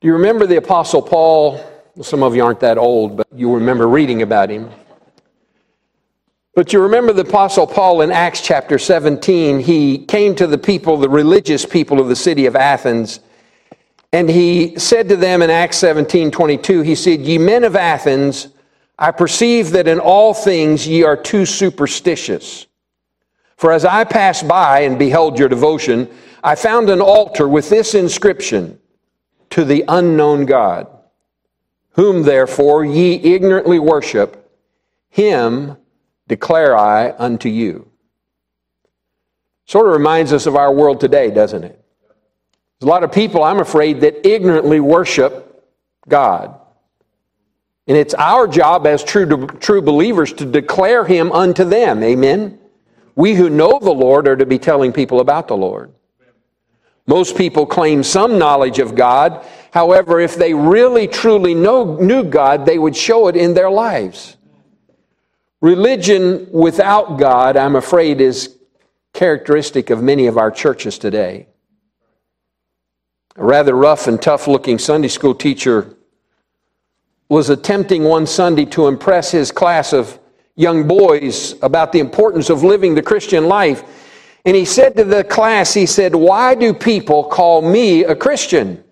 Do 0.00 0.08
you 0.08 0.14
remember 0.14 0.46
the 0.46 0.56
Apostle 0.56 1.02
Paul? 1.02 1.60
Some 2.00 2.22
of 2.22 2.34
you 2.34 2.44
aren't 2.44 2.60
that 2.60 2.78
old, 2.78 3.16
but 3.16 3.26
you 3.34 3.54
remember 3.54 3.88
reading 3.88 4.22
about 4.22 4.50
him. 4.50 4.70
But 6.58 6.72
you 6.72 6.82
remember 6.82 7.12
the 7.12 7.22
Apostle 7.22 7.68
Paul 7.68 8.00
in 8.00 8.10
Acts 8.10 8.40
chapter 8.40 8.80
17. 8.80 9.60
He 9.60 9.98
came 9.98 10.34
to 10.34 10.48
the 10.48 10.58
people, 10.58 10.96
the 10.96 11.08
religious 11.08 11.64
people 11.64 12.00
of 12.00 12.08
the 12.08 12.16
city 12.16 12.46
of 12.46 12.56
Athens, 12.56 13.20
and 14.12 14.28
he 14.28 14.76
said 14.76 15.08
to 15.08 15.14
them 15.14 15.40
in 15.40 15.50
Acts 15.50 15.76
17 15.76 16.32
22, 16.32 16.80
he 16.82 16.96
said, 16.96 17.20
Ye 17.20 17.38
men 17.38 17.62
of 17.62 17.76
Athens, 17.76 18.48
I 18.98 19.12
perceive 19.12 19.70
that 19.70 19.86
in 19.86 20.00
all 20.00 20.34
things 20.34 20.84
ye 20.84 21.04
are 21.04 21.16
too 21.16 21.46
superstitious. 21.46 22.66
For 23.56 23.70
as 23.70 23.84
I 23.84 24.02
passed 24.02 24.48
by 24.48 24.80
and 24.80 24.98
beheld 24.98 25.38
your 25.38 25.48
devotion, 25.48 26.10
I 26.42 26.56
found 26.56 26.90
an 26.90 27.00
altar 27.00 27.48
with 27.48 27.70
this 27.70 27.94
inscription 27.94 28.80
To 29.50 29.64
the 29.64 29.84
unknown 29.86 30.44
God, 30.44 30.88
whom 31.92 32.24
therefore 32.24 32.84
ye 32.84 33.14
ignorantly 33.14 33.78
worship, 33.78 34.50
him 35.08 35.76
declare 36.28 36.76
I 36.76 37.12
unto 37.18 37.48
you. 37.48 37.88
Sort 39.66 39.86
of 39.86 39.92
reminds 39.92 40.32
us 40.32 40.46
of 40.46 40.56
our 40.56 40.72
world 40.72 41.00
today, 41.00 41.30
doesn't 41.30 41.64
it? 41.64 41.84
There's 42.80 42.86
a 42.86 42.90
lot 42.90 43.04
of 43.04 43.12
people, 43.12 43.42
I'm 43.42 43.58
afraid, 43.58 44.00
that 44.02 44.26
ignorantly 44.26 44.80
worship 44.80 45.64
God. 46.08 46.58
And 47.86 47.96
it's 47.96 48.14
our 48.14 48.46
job 48.46 48.86
as 48.86 49.04
true, 49.04 49.46
true 49.46 49.82
believers 49.82 50.32
to 50.34 50.46
declare 50.46 51.04
Him 51.04 51.32
unto 51.32 51.64
them. 51.64 52.02
Amen? 52.02 52.58
We 53.14 53.34
who 53.34 53.50
know 53.50 53.78
the 53.78 53.90
Lord 53.90 54.26
are 54.26 54.36
to 54.36 54.46
be 54.46 54.58
telling 54.58 54.92
people 54.92 55.20
about 55.20 55.48
the 55.48 55.56
Lord. 55.56 55.92
Most 57.06 57.36
people 57.36 57.66
claim 57.66 58.02
some 58.02 58.38
knowledge 58.38 58.78
of 58.78 58.94
God. 58.94 59.44
However, 59.70 60.20
if 60.20 60.36
they 60.36 60.54
really 60.54 61.08
truly 61.08 61.54
know, 61.54 61.96
knew 61.96 62.24
God, 62.24 62.64
they 62.64 62.78
would 62.78 62.96
show 62.96 63.28
it 63.28 63.36
in 63.36 63.52
their 63.52 63.70
lives. 63.70 64.37
Religion 65.60 66.48
without 66.52 67.18
God, 67.18 67.56
I'm 67.56 67.74
afraid, 67.74 68.20
is 68.20 68.56
characteristic 69.12 69.90
of 69.90 70.02
many 70.02 70.26
of 70.26 70.38
our 70.38 70.50
churches 70.50 70.98
today. 70.98 71.48
A 73.36 73.44
rather 73.44 73.74
rough 73.74 74.06
and 74.06 74.20
tough 74.20 74.46
looking 74.46 74.78
Sunday 74.78 75.08
school 75.08 75.34
teacher 75.34 75.96
was 77.28 77.50
attempting 77.50 78.04
one 78.04 78.26
Sunday 78.26 78.64
to 78.66 78.86
impress 78.86 79.30
his 79.30 79.50
class 79.50 79.92
of 79.92 80.18
young 80.54 80.86
boys 80.86 81.54
about 81.62 81.92
the 81.92 81.98
importance 81.98 82.50
of 82.50 82.62
living 82.62 82.94
the 82.94 83.02
Christian 83.02 83.46
life. 83.46 83.82
And 84.44 84.56
he 84.56 84.64
said 84.64 84.96
to 84.96 85.04
the 85.04 85.24
class, 85.24 85.74
he 85.74 85.86
said, 85.86 86.14
Why 86.14 86.54
do 86.54 86.72
people 86.72 87.24
call 87.24 87.62
me 87.62 88.04
a 88.04 88.14
Christian? 88.14 88.82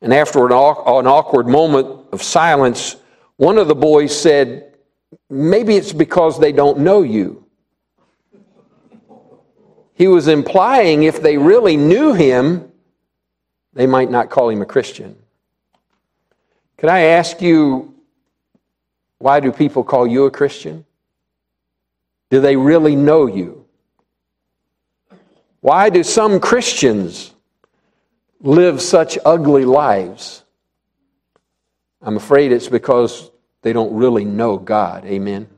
And 0.00 0.14
after 0.14 0.46
an 0.46 0.52
awkward 0.52 1.48
moment 1.48 2.06
of 2.12 2.22
silence, 2.22 2.96
one 3.36 3.58
of 3.58 3.68
the 3.68 3.74
boys 3.74 4.18
said, 4.18 4.73
Maybe 5.30 5.76
it's 5.76 5.92
because 5.92 6.38
they 6.38 6.52
don't 6.52 6.80
know 6.80 7.02
you. 7.02 7.44
He 9.94 10.08
was 10.08 10.28
implying 10.28 11.04
if 11.04 11.22
they 11.22 11.38
really 11.38 11.76
knew 11.76 12.12
him, 12.12 12.70
they 13.72 13.86
might 13.86 14.10
not 14.10 14.30
call 14.30 14.48
him 14.48 14.62
a 14.62 14.66
Christian. 14.66 15.16
Can 16.78 16.88
I 16.88 17.00
ask 17.00 17.40
you, 17.40 17.94
why 19.18 19.40
do 19.40 19.52
people 19.52 19.84
call 19.84 20.06
you 20.06 20.26
a 20.26 20.30
Christian? 20.30 20.84
Do 22.30 22.40
they 22.40 22.56
really 22.56 22.96
know 22.96 23.26
you? 23.26 23.66
Why 25.60 25.88
do 25.90 26.02
some 26.02 26.40
Christians 26.40 27.32
live 28.40 28.82
such 28.82 29.16
ugly 29.24 29.64
lives? 29.64 30.44
I'm 32.02 32.16
afraid 32.16 32.52
it's 32.52 32.68
because 32.68 33.30
they 33.64 33.72
don't 33.72 33.94
really 33.94 34.26
know 34.26 34.58
God. 34.58 35.06
Amen. 35.06 35.48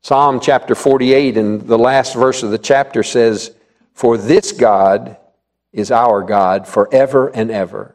Psalm 0.00 0.40
chapter 0.40 0.74
48 0.74 1.36
and 1.36 1.60
the 1.60 1.76
last 1.76 2.14
verse 2.14 2.42
of 2.42 2.50
the 2.50 2.58
chapter 2.58 3.02
says, 3.02 3.54
For 3.92 4.16
this 4.16 4.52
God 4.52 5.18
is 5.70 5.90
our 5.90 6.22
God 6.22 6.66
forever 6.66 7.28
and 7.28 7.50
ever. 7.50 7.94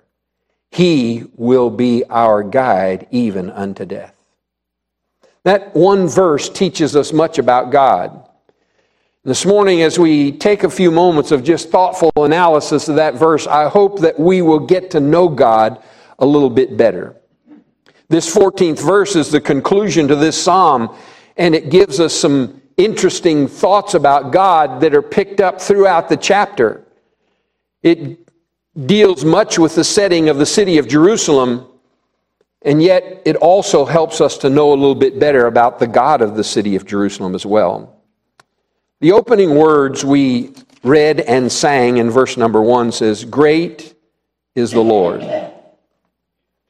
He 0.69 1.23
will 1.35 1.71
be 1.71 2.03
our 2.07 2.43
guide 2.43 3.07
even 3.09 3.49
unto 3.49 3.83
death. 3.83 4.13
That 5.43 5.75
one 5.75 6.07
verse 6.07 6.47
teaches 6.47 6.95
us 6.95 7.11
much 7.11 7.39
about 7.39 7.71
God. 7.71 8.29
This 9.23 9.43
morning, 9.43 9.81
as 9.81 9.97
we 9.97 10.33
take 10.33 10.63
a 10.63 10.69
few 10.69 10.91
moments 10.91 11.31
of 11.31 11.43
just 11.43 11.71
thoughtful 11.71 12.11
analysis 12.15 12.87
of 12.89 12.97
that 12.97 13.15
verse, 13.15 13.47
I 13.47 13.69
hope 13.69 14.01
that 14.01 14.19
we 14.19 14.43
will 14.43 14.59
get 14.59 14.91
to 14.91 14.99
know 14.99 15.29
God 15.29 15.81
a 16.19 16.25
little 16.27 16.51
bit 16.51 16.77
better. 16.77 17.15
This 18.13 18.31
14th 18.31 18.79
verse 18.79 19.15
is 19.15 19.31
the 19.31 19.41
conclusion 19.41 20.07
to 20.07 20.15
this 20.15 20.39
psalm, 20.39 20.95
and 21.35 21.55
it 21.55 21.71
gives 21.71 21.99
us 21.99 22.13
some 22.13 22.61
interesting 22.77 23.47
thoughts 23.47 23.95
about 23.95 24.31
God 24.31 24.81
that 24.81 24.93
are 24.93 25.01
picked 25.01 25.41
up 25.41 25.59
throughout 25.59 26.09
the 26.09 26.17
chapter. 26.17 26.85
It 27.81 28.19
deals 28.85 29.25
much 29.25 29.57
with 29.57 29.73
the 29.73 29.83
setting 29.83 30.29
of 30.29 30.37
the 30.37 30.45
city 30.45 30.77
of 30.77 30.87
Jerusalem, 30.87 31.65
and 32.61 32.83
yet 32.83 33.23
it 33.25 33.35
also 33.37 33.83
helps 33.83 34.21
us 34.21 34.37
to 34.37 34.49
know 34.51 34.69
a 34.73 34.75
little 34.75 34.93
bit 34.93 35.19
better 35.19 35.47
about 35.47 35.79
the 35.79 35.87
God 35.87 36.21
of 36.21 36.35
the 36.35 36.43
city 36.43 36.75
of 36.75 36.85
Jerusalem 36.85 37.33
as 37.33 37.47
well. 37.47 37.99
The 38.99 39.13
opening 39.13 39.55
words 39.55 40.05
we 40.05 40.53
read 40.83 41.19
and 41.19 41.51
sang 41.51 41.97
in 41.97 42.11
verse 42.11 42.37
number 42.37 42.61
one 42.61 42.91
says, 42.91 43.25
Great 43.25 43.95
is 44.53 44.69
the 44.69 44.83
Lord. 44.83 45.25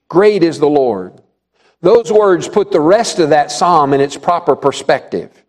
Great 0.08 0.42
is 0.42 0.58
the 0.58 0.70
Lord. 0.70 1.20
Those 1.84 2.14
words 2.14 2.48
put 2.48 2.72
the 2.72 2.80
rest 2.80 3.20
of 3.20 3.30
that 3.30 3.52
psalm 3.52 3.94
in 3.94 4.00
its 4.00 4.16
proper 4.16 4.56
perspective. 4.56 5.44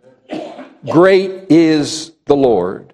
Great 0.84 1.46
is 1.48 2.10
the 2.24 2.34
Lord. 2.34 2.92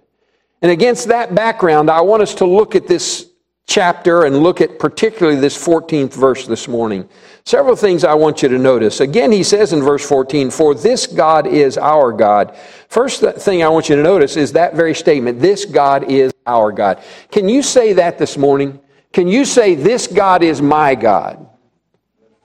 And 0.60 0.70
against 0.70 1.08
that 1.08 1.34
background, 1.34 1.90
I 1.90 2.02
want 2.02 2.22
us 2.22 2.34
to 2.36 2.44
look 2.44 2.74
at 2.74 2.86
this 2.86 3.30
chapter 3.66 4.24
and 4.24 4.40
look 4.40 4.60
at 4.60 4.78
particularly 4.78 5.40
this 5.40 5.56
14th 5.56 6.12
verse 6.12 6.46
this 6.46 6.68
morning. 6.68 7.08
Several 7.44 7.76
things 7.76 8.04
I 8.04 8.12
want 8.12 8.42
you 8.42 8.50
to 8.50 8.58
notice. 8.58 9.00
Again, 9.00 9.32
he 9.32 9.42
says 9.42 9.72
in 9.72 9.80
verse 9.80 10.06
14, 10.06 10.50
For 10.50 10.74
this 10.74 11.06
God 11.06 11.46
is 11.46 11.78
our 11.78 12.12
God. 12.12 12.54
First 12.90 13.22
thing 13.22 13.62
I 13.62 13.70
want 13.70 13.88
you 13.88 13.96
to 13.96 14.02
notice 14.02 14.36
is 14.36 14.52
that 14.52 14.74
very 14.74 14.94
statement, 14.94 15.40
This 15.40 15.64
God 15.64 16.10
is 16.10 16.30
our 16.46 16.72
God. 16.72 17.02
Can 17.30 17.48
you 17.48 17.62
say 17.62 17.94
that 17.94 18.18
this 18.18 18.36
morning? 18.36 18.80
Can 19.14 19.28
you 19.28 19.46
say, 19.46 19.74
This 19.74 20.06
God 20.06 20.42
is 20.42 20.60
my 20.60 20.94
God? 20.94 21.49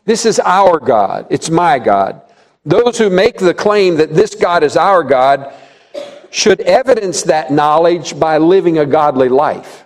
This 0.05 0.25
is 0.25 0.39
our 0.39 0.79
God. 0.79 1.27
It's 1.29 1.49
my 1.49 1.79
God. 1.79 2.21
Those 2.63 2.97
who 2.97 3.09
make 3.09 3.37
the 3.37 3.53
claim 3.53 3.97
that 3.97 4.13
this 4.13 4.33
God 4.35 4.63
is 4.63 4.77
our 4.77 5.03
God 5.03 5.53
should 6.31 6.61
evidence 6.61 7.23
that 7.23 7.51
knowledge 7.51 8.19
by 8.19 8.37
living 8.37 8.77
a 8.77 8.85
godly 8.85 9.29
life. 9.29 9.85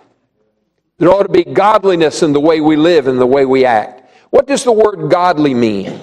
There 0.98 1.08
ought 1.08 1.22
to 1.22 1.28
be 1.28 1.44
godliness 1.44 2.22
in 2.22 2.32
the 2.32 2.40
way 2.40 2.60
we 2.60 2.76
live 2.76 3.06
and 3.06 3.20
the 3.20 3.26
way 3.26 3.46
we 3.46 3.64
act. 3.64 4.10
What 4.30 4.46
does 4.46 4.64
the 4.64 4.72
word 4.72 5.10
godly 5.10 5.54
mean? 5.54 6.00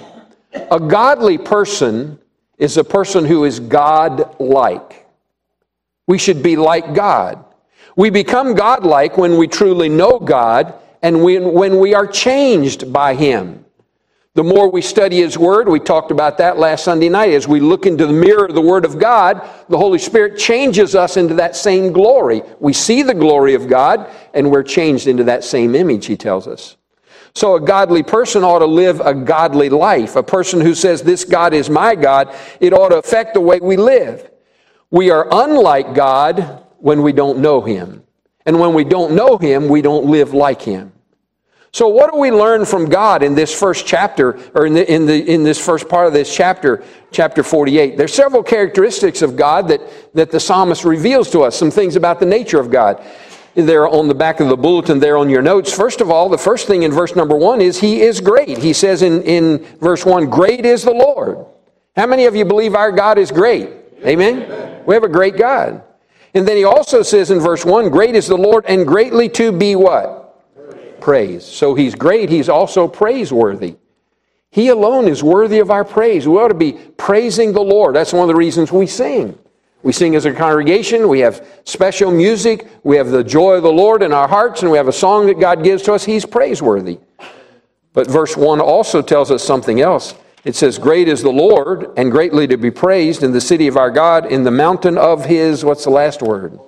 A 0.70 0.80
godly 0.80 1.38
person 1.38 2.18
is 2.58 2.76
a 2.76 2.84
person 2.84 3.24
who 3.24 3.44
is 3.44 3.60
God 3.60 4.40
like. 4.40 5.06
We 6.06 6.18
should 6.18 6.42
be 6.42 6.56
like 6.56 6.94
God. 6.94 7.44
We 7.96 8.10
become 8.10 8.54
God-like 8.54 9.16
when 9.16 9.36
we 9.36 9.46
truly 9.46 9.88
know 9.88 10.18
God 10.18 10.74
and 11.02 11.22
when 11.22 11.78
we 11.78 11.94
are 11.94 12.06
changed 12.06 12.92
by 12.92 13.14
Him. 13.14 13.64
The 14.38 14.44
more 14.44 14.70
we 14.70 14.82
study 14.82 15.16
His 15.16 15.36
Word, 15.36 15.68
we 15.68 15.80
talked 15.80 16.12
about 16.12 16.38
that 16.38 16.58
last 16.58 16.84
Sunday 16.84 17.08
night, 17.08 17.32
as 17.32 17.48
we 17.48 17.58
look 17.58 17.86
into 17.86 18.06
the 18.06 18.12
mirror 18.12 18.44
of 18.44 18.54
the 18.54 18.60
Word 18.60 18.84
of 18.84 18.96
God, 18.96 19.44
the 19.68 19.76
Holy 19.76 19.98
Spirit 19.98 20.38
changes 20.38 20.94
us 20.94 21.16
into 21.16 21.34
that 21.34 21.56
same 21.56 21.92
glory. 21.92 22.42
We 22.60 22.72
see 22.72 23.02
the 23.02 23.14
glory 23.14 23.54
of 23.54 23.68
God 23.68 24.08
and 24.34 24.48
we're 24.48 24.62
changed 24.62 25.08
into 25.08 25.24
that 25.24 25.42
same 25.42 25.74
image, 25.74 26.06
He 26.06 26.16
tells 26.16 26.46
us. 26.46 26.76
So 27.34 27.56
a 27.56 27.60
godly 27.60 28.04
person 28.04 28.44
ought 28.44 28.60
to 28.60 28.66
live 28.66 29.00
a 29.00 29.12
godly 29.12 29.70
life. 29.70 30.14
A 30.14 30.22
person 30.22 30.60
who 30.60 30.72
says, 30.76 31.02
This 31.02 31.24
God 31.24 31.52
is 31.52 31.68
my 31.68 31.96
God, 31.96 32.32
it 32.60 32.72
ought 32.72 32.90
to 32.90 32.98
affect 32.98 33.34
the 33.34 33.40
way 33.40 33.58
we 33.58 33.76
live. 33.76 34.30
We 34.92 35.10
are 35.10 35.26
unlike 35.32 35.96
God 35.96 36.64
when 36.78 37.02
we 37.02 37.12
don't 37.12 37.40
know 37.40 37.60
Him. 37.60 38.04
And 38.46 38.60
when 38.60 38.72
we 38.72 38.84
don't 38.84 39.16
know 39.16 39.36
Him, 39.36 39.68
we 39.68 39.82
don't 39.82 40.06
live 40.06 40.32
like 40.32 40.62
Him. 40.62 40.92
So, 41.72 41.88
what 41.88 42.12
do 42.12 42.18
we 42.18 42.30
learn 42.30 42.64
from 42.64 42.88
God 42.88 43.22
in 43.22 43.34
this 43.34 43.56
first 43.58 43.86
chapter, 43.86 44.38
or 44.54 44.66
in, 44.66 44.74
the, 44.74 44.90
in, 44.90 45.06
the, 45.06 45.32
in 45.32 45.42
this 45.42 45.64
first 45.64 45.88
part 45.88 46.06
of 46.06 46.12
this 46.12 46.34
chapter, 46.34 46.82
chapter 47.10 47.42
48? 47.42 47.96
There's 47.96 48.14
several 48.14 48.42
characteristics 48.42 49.20
of 49.20 49.36
God 49.36 49.68
that, 49.68 49.80
that 50.14 50.30
the 50.30 50.40
psalmist 50.40 50.84
reveals 50.84 51.30
to 51.32 51.42
us, 51.42 51.56
some 51.56 51.70
things 51.70 51.96
about 51.96 52.20
the 52.20 52.26
nature 52.26 52.58
of 52.58 52.70
God. 52.70 53.04
There 53.54 53.88
on 53.88 54.08
the 54.08 54.14
back 54.14 54.40
of 54.40 54.48
the 54.48 54.56
bulletin, 54.56 55.00
there 55.00 55.16
on 55.16 55.28
your 55.28 55.42
notes. 55.42 55.72
First 55.72 56.00
of 56.00 56.10
all, 56.10 56.28
the 56.28 56.38
first 56.38 56.68
thing 56.68 56.84
in 56.84 56.92
verse 56.92 57.16
number 57.16 57.36
one 57.36 57.60
is 57.60 57.80
He 57.80 58.00
is 58.00 58.20
great. 58.20 58.58
He 58.58 58.72
says 58.72 59.02
in, 59.02 59.22
in 59.22 59.58
verse 59.78 60.06
one, 60.06 60.30
Great 60.30 60.64
is 60.64 60.84
the 60.84 60.92
Lord. 60.92 61.44
How 61.96 62.06
many 62.06 62.26
of 62.26 62.36
you 62.36 62.44
believe 62.44 62.74
our 62.74 62.92
God 62.92 63.18
is 63.18 63.30
great? 63.32 63.68
Amen? 64.04 64.42
Amen. 64.42 64.84
We 64.86 64.94
have 64.94 65.02
a 65.02 65.08
great 65.08 65.36
God. 65.36 65.82
And 66.34 66.46
then 66.46 66.56
he 66.56 66.64
also 66.64 67.02
says 67.02 67.30
in 67.30 67.40
verse 67.40 67.64
1 67.64 67.88
Great 67.90 68.14
is 68.14 68.28
the 68.28 68.36
Lord, 68.36 68.64
and 68.68 68.86
greatly 68.86 69.28
to 69.30 69.50
be 69.50 69.74
what? 69.76 70.27
Praise. 71.08 71.42
So 71.42 71.74
he's 71.74 71.94
great, 71.94 72.28
he's 72.28 72.50
also 72.50 72.86
praiseworthy. 72.86 73.76
He 74.50 74.68
alone 74.68 75.08
is 75.08 75.22
worthy 75.22 75.58
of 75.58 75.70
our 75.70 75.82
praise. 75.82 76.28
We 76.28 76.36
ought 76.36 76.48
to 76.48 76.54
be 76.54 76.72
praising 76.72 77.54
the 77.54 77.62
Lord. 77.62 77.94
That's 77.94 78.12
one 78.12 78.24
of 78.24 78.28
the 78.28 78.34
reasons 78.34 78.70
we 78.70 78.86
sing. 78.86 79.38
We 79.82 79.94
sing 79.94 80.16
as 80.16 80.26
a 80.26 80.34
congregation, 80.34 81.08
we 81.08 81.20
have 81.20 81.42
special 81.64 82.10
music, 82.10 82.68
we 82.82 82.98
have 82.98 83.08
the 83.08 83.24
joy 83.24 83.54
of 83.54 83.62
the 83.62 83.72
Lord 83.72 84.02
in 84.02 84.12
our 84.12 84.28
hearts, 84.28 84.60
and 84.60 84.70
we 84.70 84.76
have 84.76 84.86
a 84.86 84.92
song 84.92 85.28
that 85.28 85.40
God 85.40 85.64
gives 85.64 85.82
to 85.84 85.94
us. 85.94 86.04
He's 86.04 86.26
praiseworthy. 86.26 86.98
But 87.94 88.06
verse 88.10 88.36
1 88.36 88.60
also 88.60 89.00
tells 89.00 89.30
us 89.30 89.42
something 89.42 89.80
else. 89.80 90.14
It 90.44 90.56
says, 90.56 90.76
Great 90.76 91.08
is 91.08 91.22
the 91.22 91.30
Lord, 91.30 91.90
and 91.96 92.12
greatly 92.12 92.46
to 92.48 92.58
be 92.58 92.70
praised 92.70 93.22
in 93.22 93.32
the 93.32 93.40
city 93.40 93.66
of 93.66 93.78
our 93.78 93.90
God, 93.90 94.26
in 94.26 94.44
the 94.44 94.50
mountain 94.50 94.98
of 94.98 95.24
his, 95.24 95.64
what's 95.64 95.84
the 95.84 95.90
last 95.90 96.20
word? 96.20 96.58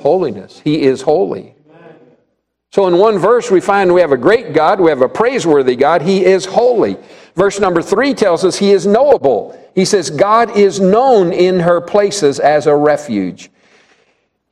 Holiness. 0.00 0.60
He 0.64 0.82
is 0.82 1.02
holy. 1.02 1.55
So 2.72 2.86
in 2.88 2.98
one 2.98 3.18
verse, 3.18 3.50
we 3.50 3.60
find 3.60 3.92
we 3.92 4.00
have 4.00 4.12
a 4.12 4.18
great 4.18 4.52
God, 4.52 4.80
we 4.80 4.90
have 4.90 5.02
a 5.02 5.08
praiseworthy 5.08 5.76
God, 5.76 6.02
He 6.02 6.24
is 6.24 6.44
holy. 6.44 6.96
Verse 7.34 7.60
number 7.60 7.82
three 7.82 8.12
tells 8.12 8.44
us 8.44 8.56
He 8.58 8.72
is 8.72 8.86
knowable. 8.86 9.58
He 9.74 9.84
says, 9.84 10.10
God 10.10 10.56
is 10.56 10.80
known 10.80 11.32
in 11.32 11.60
her 11.60 11.80
places 11.80 12.40
as 12.40 12.66
a 12.66 12.74
refuge. 12.74 13.50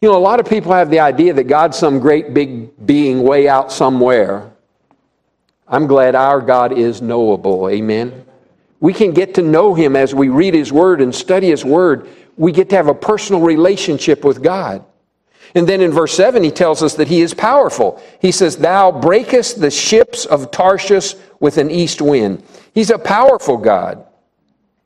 You 0.01 0.11
know, 0.11 0.17
a 0.17 0.21
lot 0.21 0.39
of 0.39 0.47
people 0.47 0.73
have 0.73 0.91
the 0.91 1.01
idea 1.01 1.33
that 1.33 1.45
God's 1.45 1.79
some 1.79 1.99
great 1.99 2.35
big 2.35 2.87
being 2.87 3.23
way 3.23 3.49
out 3.49 3.73
somewhere. 3.73 4.53
I'm 5.67 5.87
glad 5.87 6.15
our 6.15 6.43
God 6.43 6.77
is 6.77 7.01
knowable. 7.01 7.71
Amen. 7.71 8.27
We 8.81 8.93
can 8.93 9.13
get 9.13 9.35
to 9.35 9.43
know 9.43 9.75
Him 9.75 9.97
as 9.97 10.15
we 10.15 10.29
read 10.29 10.53
His 10.53 10.71
Word 10.71 11.01
and 11.01 11.15
study 11.15 11.49
His 11.49 11.65
Word. 11.65 12.09
We 12.37 12.53
get 12.53 12.69
to 12.71 12.77
have 12.77 12.89
a 12.89 12.95
personal 12.95 13.41
relationship 13.41 14.25
with 14.25 14.43
God. 14.43 14.85
And 15.55 15.69
then 15.69 15.81
in 15.81 15.93
verse 15.93 16.15
7, 16.15 16.43
he 16.43 16.51
tells 16.51 16.83
us 16.83 16.95
that 16.95 17.09
he 17.09 17.21
is 17.21 17.33
powerful. 17.33 18.03
He 18.21 18.33
says, 18.33 18.57
Thou 18.57 18.91
breakest 18.91 19.61
the 19.61 19.71
ships 19.71 20.27
of 20.27 20.51
Tarshish 20.51 21.15
with 21.39 21.59
an 21.59 21.71
east 21.71 22.03
wind. 22.03 22.43
He's 22.75 22.91
a 22.91 22.99
powerful 22.99 23.57
God. 23.57 24.05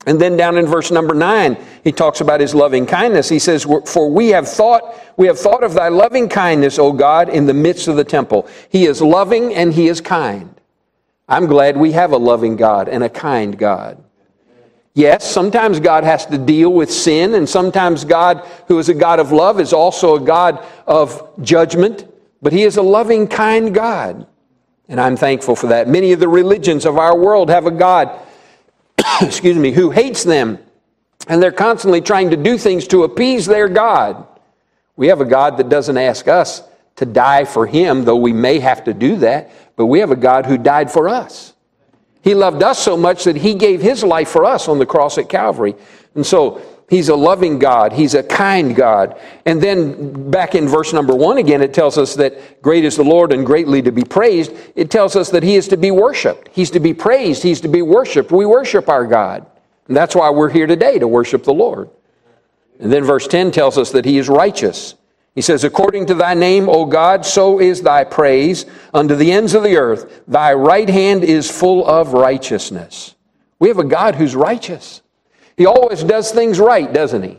And 0.05 0.21
then 0.21 0.37
down 0.37 0.57
in 0.57 0.65
verse 0.65 0.91
number 0.91 1.13
9, 1.13 1.57
he 1.83 1.91
talks 1.91 2.21
about 2.21 2.39
his 2.39 2.55
loving 2.55 2.85
kindness. 2.85 3.27
He 3.27 3.39
says, 3.39 3.63
For 3.63 4.09
we 4.09 4.29
have 4.29 4.47
thought, 4.47 4.95
we 5.17 5.27
have 5.27 5.39
thought 5.39 5.63
of 5.63 5.73
thy 5.73 5.89
loving 5.89 6.29
kindness, 6.29 6.79
O 6.79 6.93
God, 6.93 7.29
in 7.29 7.47
the 7.47 7.53
midst 7.53 7.87
of 7.87 7.95
the 7.95 8.03
temple. 8.03 8.47
He 8.69 8.85
is 8.85 9.01
loving 9.01 9.53
and 9.53 9.73
he 9.73 9.87
is 9.87 10.01
kind. 10.01 10.59
I'm 11.27 11.47
glad 11.47 11.77
we 11.77 11.91
have 11.91 12.11
a 12.11 12.17
loving 12.17 12.55
God 12.55 12.87
and 12.89 13.03
a 13.03 13.09
kind 13.09 13.57
God. 13.57 14.03
Yes, 14.99 15.31
sometimes 15.31 15.79
God 15.79 16.03
has 16.03 16.25
to 16.25 16.37
deal 16.37 16.73
with 16.73 16.91
sin, 16.91 17.33
and 17.33 17.47
sometimes 17.47 18.03
God, 18.03 18.45
who 18.67 18.79
is 18.79 18.89
a 18.89 18.93
God 18.93 19.21
of 19.21 19.31
love, 19.31 19.61
is 19.61 19.71
also 19.71 20.17
a 20.17 20.19
God 20.19 20.61
of 20.85 21.41
judgment, 21.41 22.05
but 22.41 22.51
He 22.51 22.63
is 22.63 22.75
a 22.75 22.81
loving, 22.81 23.25
kind 23.25 23.73
God. 23.73 24.27
And 24.89 24.99
I'm 24.99 25.15
thankful 25.15 25.55
for 25.55 25.67
that. 25.67 25.87
Many 25.87 26.11
of 26.11 26.19
the 26.19 26.27
religions 26.27 26.85
of 26.85 26.97
our 26.97 27.17
world 27.17 27.49
have 27.49 27.65
a 27.65 27.71
God, 27.71 28.11
excuse 29.21 29.55
me, 29.55 29.71
who 29.71 29.89
hates 29.89 30.25
them, 30.25 30.59
and 31.29 31.41
they're 31.41 31.53
constantly 31.53 32.01
trying 32.01 32.31
to 32.31 32.37
do 32.37 32.57
things 32.57 32.85
to 32.89 33.05
appease 33.05 33.45
their 33.45 33.69
God. 33.69 34.27
We 34.97 35.07
have 35.07 35.21
a 35.21 35.25
God 35.25 35.55
that 35.59 35.69
doesn't 35.69 35.97
ask 35.97 36.27
us 36.27 36.61
to 36.97 37.05
die 37.05 37.45
for 37.45 37.65
Him, 37.65 38.03
though 38.03 38.17
we 38.17 38.33
may 38.33 38.59
have 38.59 38.83
to 38.83 38.93
do 38.93 39.15
that. 39.19 39.49
But 39.77 39.85
we 39.85 39.99
have 39.99 40.11
a 40.11 40.17
God 40.17 40.45
who 40.45 40.57
died 40.57 40.91
for 40.91 41.07
us. 41.07 41.53
He 42.21 42.33
loved 42.33 42.61
us 42.63 42.79
so 42.79 42.97
much 42.97 43.23
that 43.23 43.37
he 43.37 43.53
gave 43.53 43.81
his 43.81 44.03
life 44.03 44.29
for 44.29 44.45
us 44.45 44.67
on 44.67 44.79
the 44.79 44.85
cross 44.85 45.17
at 45.17 45.29
Calvary. 45.29 45.75
And 46.15 46.25
so 46.25 46.61
he's 46.89 47.09
a 47.09 47.15
loving 47.15 47.59
God, 47.59 47.93
he's 47.93 48.13
a 48.13 48.23
kind 48.23 48.75
God. 48.75 49.19
And 49.45 49.61
then 49.61 50.29
back 50.29 50.55
in 50.55 50.67
verse 50.67 50.91
number 50.91 51.15
one 51.15 51.37
again, 51.37 51.61
it 51.61 51.73
tells 51.73 51.97
us 51.97 52.15
that 52.15 52.61
great 52.61 52.83
is 52.83 52.97
the 52.97 53.03
Lord 53.03 53.31
and 53.31 53.45
greatly 53.45 53.81
to 53.83 53.91
be 53.91 54.03
praised. 54.03 54.51
It 54.75 54.91
tells 54.91 55.15
us 55.15 55.29
that 55.29 55.43
he 55.43 55.55
is 55.55 55.67
to 55.69 55.77
be 55.77 55.91
worshiped, 55.91 56.49
he's 56.51 56.71
to 56.71 56.79
be 56.79 56.93
praised, 56.93 57.43
he's 57.43 57.61
to 57.61 57.69
be 57.69 57.81
worshiped. 57.81 58.31
We 58.31 58.45
worship 58.45 58.89
our 58.89 59.05
God. 59.05 59.45
And 59.87 59.95
that's 59.95 60.15
why 60.15 60.29
we're 60.29 60.49
here 60.49 60.67
today 60.67 60.99
to 60.99 61.07
worship 61.07 61.43
the 61.43 61.53
Lord. 61.53 61.89
And 62.79 62.91
then 62.91 63.03
verse 63.03 63.27
10 63.27 63.51
tells 63.51 63.77
us 63.77 63.91
that 63.91 64.05
he 64.05 64.17
is 64.17 64.29
righteous. 64.29 64.95
He 65.35 65.41
says, 65.41 65.63
According 65.63 66.07
to 66.07 66.13
thy 66.13 66.33
name, 66.33 66.67
O 66.67 66.85
God, 66.85 67.25
so 67.25 67.59
is 67.59 67.81
thy 67.81 68.03
praise 68.03 68.65
unto 68.93 69.15
the 69.15 69.31
ends 69.31 69.53
of 69.53 69.63
the 69.63 69.77
earth. 69.77 70.21
Thy 70.27 70.53
right 70.53 70.89
hand 70.89 71.23
is 71.23 71.49
full 71.49 71.85
of 71.87 72.13
righteousness. 72.13 73.15
We 73.59 73.67
have 73.67 73.79
a 73.79 73.83
God 73.83 74.15
who's 74.15 74.35
righteous. 74.35 75.01
He 75.57 75.65
always 75.65 76.03
does 76.03 76.31
things 76.31 76.59
right, 76.59 76.91
doesn't 76.91 77.23
he? 77.23 77.37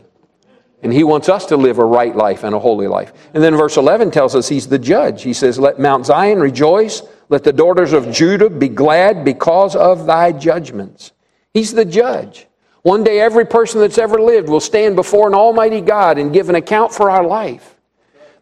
And 0.83 0.91
he 0.91 1.03
wants 1.03 1.29
us 1.29 1.45
to 1.47 1.57
live 1.57 1.77
a 1.77 1.85
right 1.85 2.15
life 2.15 2.43
and 2.43 2.55
a 2.55 2.59
holy 2.59 2.87
life. 2.87 3.13
And 3.33 3.43
then 3.43 3.55
verse 3.55 3.77
11 3.77 4.11
tells 4.11 4.35
us 4.35 4.47
he's 4.47 4.67
the 4.67 4.79
judge. 4.79 5.21
He 5.21 5.33
says, 5.33 5.59
Let 5.59 5.79
Mount 5.79 6.07
Zion 6.07 6.39
rejoice. 6.39 7.03
Let 7.29 7.43
the 7.43 7.53
daughters 7.53 7.93
of 7.93 8.11
Judah 8.11 8.49
be 8.49 8.67
glad 8.67 9.23
because 9.23 9.75
of 9.75 10.05
thy 10.05 10.31
judgments. 10.31 11.11
He's 11.53 11.73
the 11.73 11.85
judge. 11.85 12.47
One 12.81 13.03
day, 13.03 13.19
every 13.19 13.45
person 13.45 13.79
that's 13.79 13.99
ever 13.99 14.19
lived 14.19 14.49
will 14.49 14.59
stand 14.59 14.95
before 14.95 15.27
an 15.27 15.35
almighty 15.35 15.81
God 15.81 16.17
and 16.17 16.33
give 16.33 16.49
an 16.49 16.55
account 16.55 16.91
for 16.93 17.11
our 17.11 17.23
life. 17.23 17.75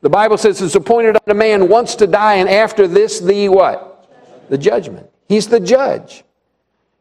The 0.02 0.10
Bible 0.10 0.38
says 0.38 0.62
it's 0.62 0.76
appointed 0.76 1.16
unto 1.16 1.34
man 1.34 1.68
once 1.68 1.96
to 1.96 2.08
die, 2.08 2.36
and 2.36 2.50
after 2.50 2.88
this, 2.88 3.20
the 3.20 3.50
what? 3.50 4.10
The 4.50 4.58
judgment. 4.58 5.10
He's 5.28 5.48
the 5.48 5.60
judge. 5.60 6.24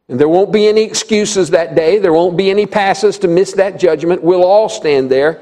And 0.09 0.19
there 0.19 0.27
won't 0.27 0.51
be 0.51 0.67
any 0.67 0.81
excuses 0.81 1.51
that 1.51 1.75
day. 1.75 1.99
There 1.99 2.13
won't 2.13 2.35
be 2.35 2.49
any 2.49 2.65
passes 2.65 3.19
to 3.19 3.27
miss 3.27 3.53
that 3.53 3.79
judgment. 3.79 4.23
We'll 4.23 4.43
all 4.43 4.67
stand 4.67 5.09
there. 5.09 5.41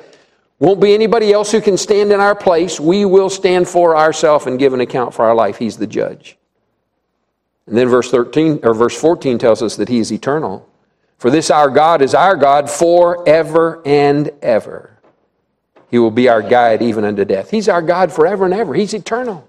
Won't 0.60 0.82
be 0.82 0.94
anybody 0.94 1.32
else 1.32 1.52
who 1.52 1.62
can 1.62 1.78
stand 1.78 2.12
in 2.12 2.20
our 2.20 2.36
place. 2.36 2.80
We 2.80 3.06
will 3.06 3.30
stand 3.30 3.68
for 3.68 3.96
ourselves 3.96 4.46
and 4.46 4.60
give 4.60 4.74
an 4.74 4.82
account 4.82 5.14
for 5.14 5.26
our 5.26 5.36
life. 5.36 5.58
He's 5.58 5.78
the 5.78 5.88
judge. 5.88 6.38
And 7.68 7.78
then 7.78 7.88
verse 7.88 8.10
13 8.10 8.62
or 8.64 8.74
verse 8.74 9.00
14 9.00 9.38
tells 9.38 9.62
us 9.62 9.76
that 9.76 9.90
he 9.90 10.00
is 10.00 10.12
eternal. 10.12 10.68
For 11.18 11.30
this 11.30 11.50
our 11.50 11.70
God 11.70 12.02
is 12.02 12.14
our 12.14 12.36
God 12.36 12.70
forever 12.70 13.82
and 13.86 14.32
ever. 14.42 14.97
He 15.90 16.00
will 16.00 16.12
be 16.12 16.28
our 16.28 16.42
guide 16.42 16.82
even 16.82 17.06
unto 17.06 17.26
death. 17.26 17.50
He's 17.50 17.70
our 17.70 17.82
God 17.82 18.12
forever 18.12 18.46
and 18.46 18.54
ever. 18.54 18.74
He's 18.74 18.94
eternal. 18.94 19.48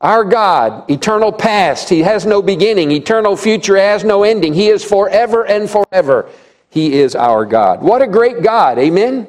Our 0.00 0.24
God, 0.24 0.90
eternal 0.90 1.30
past, 1.30 1.90
He 1.90 2.00
has 2.00 2.24
no 2.24 2.40
beginning. 2.40 2.90
Eternal 2.90 3.36
future 3.36 3.76
has 3.76 4.02
no 4.02 4.22
ending. 4.22 4.54
He 4.54 4.68
is 4.68 4.82
forever 4.82 5.44
and 5.46 5.68
forever. 5.68 6.30
He 6.70 6.94
is 6.94 7.14
our 7.14 7.44
God. 7.44 7.82
What 7.82 8.00
a 8.00 8.06
great 8.06 8.42
God. 8.42 8.78
Amen? 8.78 9.28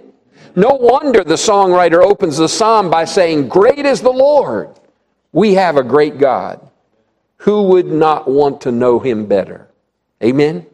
No 0.55 0.69
wonder 0.69 1.23
the 1.23 1.35
songwriter 1.35 2.01
opens 2.03 2.37
the 2.37 2.47
psalm 2.47 2.89
by 2.89 3.05
saying, 3.05 3.49
Great 3.49 3.85
is 3.85 4.01
the 4.01 4.11
Lord. 4.11 4.69
We 5.33 5.55
have 5.55 5.77
a 5.77 5.83
great 5.83 6.17
God. 6.17 6.65
Who 7.37 7.63
would 7.63 7.87
not 7.87 8.29
want 8.29 8.61
to 8.61 8.71
know 8.71 8.99
him 8.99 9.25
better? 9.25 9.67
Amen? 10.23 10.65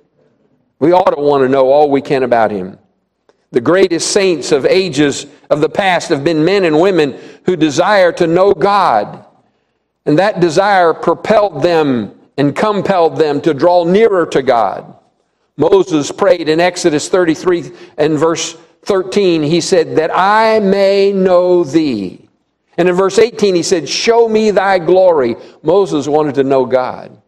We 0.80 0.92
ought 0.92 1.16
to 1.16 1.22
want 1.22 1.44
to 1.44 1.50
know 1.50 1.72
all 1.72 1.90
we 1.90 2.02
can 2.02 2.24
about 2.24 2.52
him. 2.52 2.78
The 3.52 3.62
greatest 3.62 4.12
saints 4.12 4.52
of 4.52 4.66
ages 4.66 5.26
of 5.50 5.62
the 5.62 5.70
past 5.70 6.10
have 6.10 6.24
been 6.24 6.44
men 6.44 6.66
and 6.66 6.80
women 6.80 7.18
who 7.46 7.56
desire 7.56 8.12
to 8.14 8.28
know 8.28 8.54
God. 8.54 9.26
And 10.06 10.20
that 10.20 10.40
desire 10.40 10.94
propelled 10.94 11.62
them 11.62 12.20
and 12.38 12.56
compelled 12.56 13.18
them 13.18 13.42
to 13.42 13.54
draw 13.54 13.84
nearer 13.86 14.26
to 14.28 14.42
God. 14.42 14.96
Moses 15.56 16.12
prayed 16.12 16.50
in 16.50 16.60
Exodus 16.60 17.10
33 17.10 17.72
and 17.98 18.18
verse 18.18 18.56
13, 18.84 19.44
he 19.44 19.60
said, 19.60 19.96
That 19.96 20.12
I 20.14 20.60
may 20.60 21.12
know 21.12 21.64
thee. 21.64 22.28
And 22.78 22.88
in 22.88 22.96
verse 22.96 23.18
18, 23.18 23.56
he 23.56 23.64
said, 23.64 23.90
Show 23.90 24.30
me 24.30 24.52
thy 24.52 24.78
glory. 24.78 25.36
Moses 25.64 26.08
wanted 26.08 26.36
to 26.36 26.44
know 26.44 26.66
God. 26.66 27.22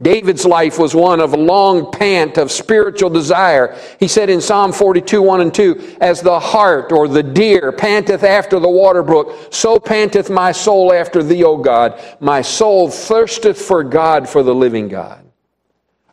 David's 0.00 0.44
life 0.44 0.78
was 0.78 0.94
one 0.94 1.20
of 1.20 1.32
a 1.32 1.36
long 1.36 1.90
pant 1.90 2.38
of 2.38 2.52
spiritual 2.52 3.10
desire. 3.10 3.76
He 3.98 4.06
said 4.06 4.30
in 4.30 4.40
Psalm 4.40 4.72
42, 4.72 5.20
1 5.20 5.40
and 5.40 5.52
2, 5.52 5.96
As 6.00 6.20
the 6.20 6.38
hart 6.38 6.92
or 6.92 7.08
the 7.08 7.22
deer 7.22 7.72
panteth 7.72 8.22
after 8.22 8.60
the 8.60 8.68
water 8.68 9.02
brook, 9.02 9.52
so 9.52 9.80
panteth 9.80 10.30
my 10.30 10.52
soul 10.52 10.92
after 10.92 11.20
thee, 11.22 11.42
O 11.42 11.56
God. 11.56 12.00
My 12.20 12.42
soul 12.42 12.88
thirsteth 12.88 13.60
for 13.60 13.82
God, 13.82 14.28
for 14.28 14.44
the 14.44 14.54
living 14.54 14.86
God. 14.86 15.24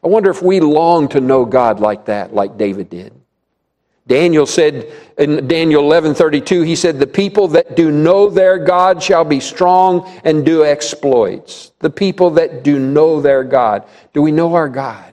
I 0.04 0.08
wonder 0.08 0.32
if 0.32 0.42
we 0.42 0.60
long 0.60 1.08
to 1.10 1.20
know 1.20 1.46
God 1.46 1.80
like 1.80 2.06
that, 2.06 2.34
like 2.34 2.58
David 2.58 2.90
did. 2.90 3.14
Daniel 4.08 4.46
said 4.46 4.92
in 5.18 5.48
Daniel 5.48 5.84
11:32 5.84 6.64
he 6.64 6.76
said 6.76 7.00
the 7.00 7.08
people 7.08 7.48
that 7.50 7.76
do 7.76 7.90
know 7.92 8.30
their 8.30 8.60
God 8.60 9.02
shall 9.02 9.26
be 9.26 9.40
strong 9.40 10.08
and 10.24 10.46
do 10.46 10.64
exploits. 10.64 11.72
The 11.80 11.90
people 11.90 12.30
that 12.32 12.64
do 12.64 12.78
know 12.78 13.20
their 13.20 13.44
God. 13.44 13.84
Do 14.14 14.22
we 14.22 14.32
know 14.32 14.54
our 14.54 14.70
God? 14.70 15.12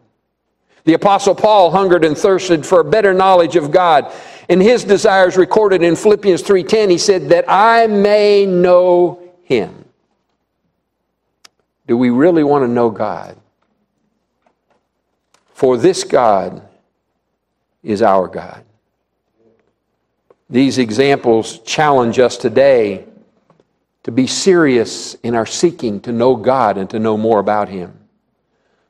The 0.84 0.94
apostle 0.94 1.34
Paul 1.34 1.70
hungered 1.70 2.04
and 2.04 2.18
thirsted 2.18 2.66
for 2.66 2.80
a 2.80 2.84
better 2.84 3.14
knowledge 3.14 3.56
of 3.56 3.70
God. 3.70 4.12
And 4.48 4.60
his 4.60 4.84
desires 4.84 5.36
recorded 5.38 5.82
in 5.82 5.96
Philippians 5.96 6.42
3:10 6.42 6.90
he 6.90 6.98
said 6.98 7.30
that 7.30 7.46
I 7.48 7.86
may 7.86 8.44
know 8.44 9.20
him. 9.44 9.86
Do 11.86 11.96
we 11.96 12.10
really 12.10 12.44
want 12.44 12.64
to 12.64 12.68
know 12.68 12.90
God? 12.90 13.36
For 15.54 15.78
this 15.78 16.04
God 16.04 16.60
is 17.82 18.02
our 18.02 18.28
God. 18.28 18.64
These 20.52 20.76
examples 20.76 21.60
challenge 21.60 22.18
us 22.18 22.36
today 22.36 23.06
to 24.02 24.12
be 24.12 24.26
serious 24.26 25.14
in 25.14 25.34
our 25.34 25.46
seeking 25.46 25.98
to 26.02 26.12
know 26.12 26.36
God 26.36 26.76
and 26.76 26.90
to 26.90 26.98
know 26.98 27.16
more 27.16 27.40
about 27.40 27.70
Him. 27.70 27.98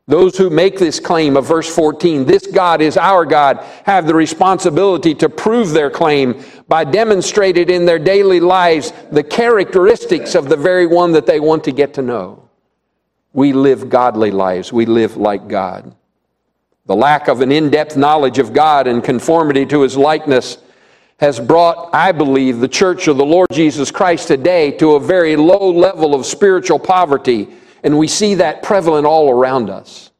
Those 0.08 0.36
who 0.36 0.50
make 0.50 0.80
this 0.80 0.98
claim 0.98 1.36
of 1.36 1.46
verse 1.46 1.72
14, 1.72 2.24
this 2.24 2.48
God 2.48 2.82
is 2.82 2.96
our 2.96 3.24
God, 3.24 3.64
have 3.84 4.08
the 4.08 4.14
responsibility 4.14 5.14
to 5.14 5.28
prove 5.28 5.70
their 5.70 5.88
claim 5.88 6.42
by 6.66 6.82
demonstrating 6.82 7.70
in 7.70 7.84
their 7.84 8.00
daily 8.00 8.40
lives 8.40 8.92
the 9.12 9.22
characteristics 9.22 10.34
of 10.34 10.48
the 10.48 10.56
very 10.56 10.88
one 10.88 11.12
that 11.12 11.26
they 11.26 11.38
want 11.38 11.62
to 11.62 11.70
get 11.70 11.94
to 11.94 12.02
know. 12.02 12.48
We 13.32 13.52
live 13.52 13.88
godly 13.88 14.32
lives. 14.32 14.72
We 14.72 14.86
live 14.86 15.16
like 15.16 15.46
God. 15.46 15.94
The 16.86 16.96
lack 16.96 17.28
of 17.28 17.40
an 17.40 17.52
in 17.52 17.70
depth 17.70 17.96
knowledge 17.96 18.40
of 18.40 18.52
God 18.52 18.88
and 18.88 19.04
conformity 19.04 19.64
to 19.66 19.82
His 19.82 19.96
likeness 19.96 20.58
has 21.18 21.38
brought, 21.38 21.90
I 21.94 22.12
believe, 22.12 22.58
the 22.58 22.68
church 22.68 23.08
of 23.08 23.16
the 23.16 23.24
Lord 23.24 23.48
Jesus 23.52 23.90
Christ 23.90 24.28
today 24.28 24.72
to 24.78 24.96
a 24.96 25.00
very 25.00 25.36
low 25.36 25.70
level 25.70 26.14
of 26.14 26.26
spiritual 26.26 26.78
poverty, 26.78 27.48
and 27.82 27.98
we 27.98 28.08
see 28.08 28.34
that 28.36 28.62
prevalent 28.62 29.06
all 29.06 29.30
around 29.30 29.70
us. 29.70 30.10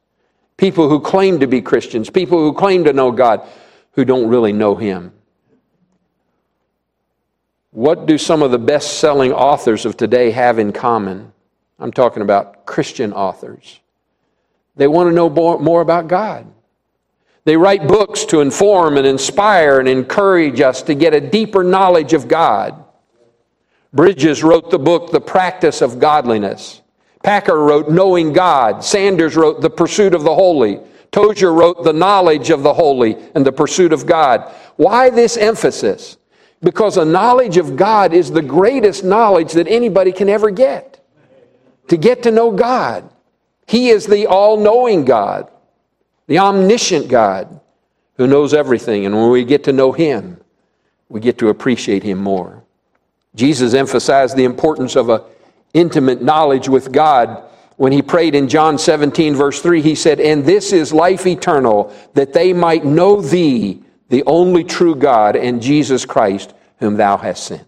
People 0.57 0.87
who 0.87 0.99
claim 0.99 1.39
to 1.39 1.47
be 1.47 1.61
Christians, 1.61 2.09
people 2.09 2.37
who 2.37 2.53
claim 2.53 2.83
to 2.85 2.93
know 2.93 3.11
God, 3.11 3.47
who 3.93 4.05
don't 4.05 4.29
really 4.29 4.53
know 4.53 4.75
Him. 4.75 5.11
What 7.71 8.05
do 8.05 8.17
some 8.17 8.43
of 8.43 8.51
the 8.51 8.59
best 8.59 8.99
selling 8.99 9.33
authors 9.33 9.85
of 9.85 9.97
today 9.97 10.31
have 10.31 10.59
in 10.59 10.71
common? 10.71 11.33
I'm 11.79 11.91
talking 11.91 12.21
about 12.21 12.65
Christian 12.65 13.11
authors. 13.13 13.79
They 14.75 14.87
want 14.87 15.09
to 15.09 15.13
know 15.13 15.29
more, 15.29 15.81
about 15.81 16.07
God. 16.07 16.47
They 17.45 17.57
write 17.57 17.87
books 17.87 18.23
to 18.25 18.39
inform 18.39 18.97
and 18.97 19.05
inspire 19.05 19.79
and 19.79 19.87
encourage 19.87 20.61
us 20.61 20.81
to 20.83 20.95
get 20.95 21.13
a 21.13 21.19
deeper 21.19 21.63
knowledge 21.63 22.13
of 22.13 22.27
God. 22.27 22.83
Bridges 23.91 24.43
wrote 24.43 24.71
the 24.71 24.79
book, 24.79 25.11
The 25.11 25.21
Practice 25.21 25.81
of 25.81 25.99
Godliness. 25.99 26.81
Packer 27.21 27.59
wrote 27.59 27.89
Knowing 27.89 28.33
God. 28.33 28.83
Sanders 28.83 29.35
wrote 29.35 29.61
The 29.61 29.69
Pursuit 29.69 30.13
of 30.13 30.23
the 30.23 30.33
Holy. 30.33 30.79
Tozer 31.11 31.53
wrote 31.53 31.83
The 31.83 31.93
Knowledge 31.93 32.49
of 32.49 32.63
the 32.63 32.73
Holy 32.73 33.17
and 33.35 33.45
the 33.45 33.51
Pursuit 33.51 33.91
of 33.93 34.05
God. 34.05 34.51
Why 34.77 35.09
this 35.09 35.37
emphasis? 35.37 36.17
Because 36.61 36.95
a 36.95 37.05
knowledge 37.05 37.57
of 37.57 37.75
God 37.75 38.13
is 38.13 38.31
the 38.31 38.41
greatest 38.41 39.03
knowledge 39.03 39.51
that 39.51 39.67
anybody 39.67 40.13
can 40.13 40.29
ever 40.29 40.49
get. 40.49 41.05
To 41.89 41.97
get 41.97 42.23
to 42.23 42.31
know 42.31 42.51
God. 42.51 43.09
He 43.67 43.89
is 43.89 44.07
the 44.07 44.27
all 44.27 44.55
knowing 44.57 45.03
God 45.03 45.49
the 46.27 46.39
omniscient 46.39 47.07
God 47.07 47.59
who 48.17 48.27
knows 48.27 48.53
everything. 48.53 49.05
And 49.05 49.15
when 49.15 49.31
we 49.31 49.43
get 49.43 49.63
to 49.65 49.73
know 49.73 49.91
Him, 49.91 50.37
we 51.09 51.19
get 51.19 51.37
to 51.39 51.49
appreciate 51.49 52.03
Him 52.03 52.19
more. 52.19 52.63
Jesus 53.35 53.73
emphasized 53.73 54.35
the 54.35 54.43
importance 54.43 54.95
of 54.95 55.09
a 55.09 55.23
intimate 55.73 56.21
knowledge 56.21 56.69
with 56.69 56.91
God 56.91 57.43
when 57.77 57.91
he 57.91 58.01
prayed 58.01 58.35
in 58.35 58.47
John 58.47 58.77
17, 58.77 59.35
verse 59.35 59.61
3. 59.61 59.81
He 59.81 59.95
said, 59.95 60.19
And 60.19 60.45
this 60.45 60.71
is 60.71 60.93
life 60.93 61.25
eternal, 61.25 61.93
that 62.13 62.33
they 62.33 62.53
might 62.53 62.85
know 62.85 63.21
Thee, 63.21 63.81
the 64.09 64.23
only 64.25 64.63
true 64.63 64.95
God, 64.95 65.35
and 65.35 65.61
Jesus 65.61 66.05
Christ, 66.05 66.53
whom 66.77 66.95
Thou 66.95 67.17
hast 67.17 67.45
sent. 67.45 67.67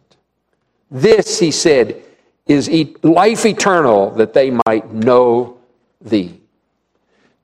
This, 0.91 1.39
he 1.39 1.51
said, 1.51 2.01
is 2.45 2.69
life 3.03 3.45
eternal, 3.45 4.11
that 4.11 4.33
they 4.33 4.51
might 4.67 4.93
know 4.93 5.57
Thee. 5.99 6.39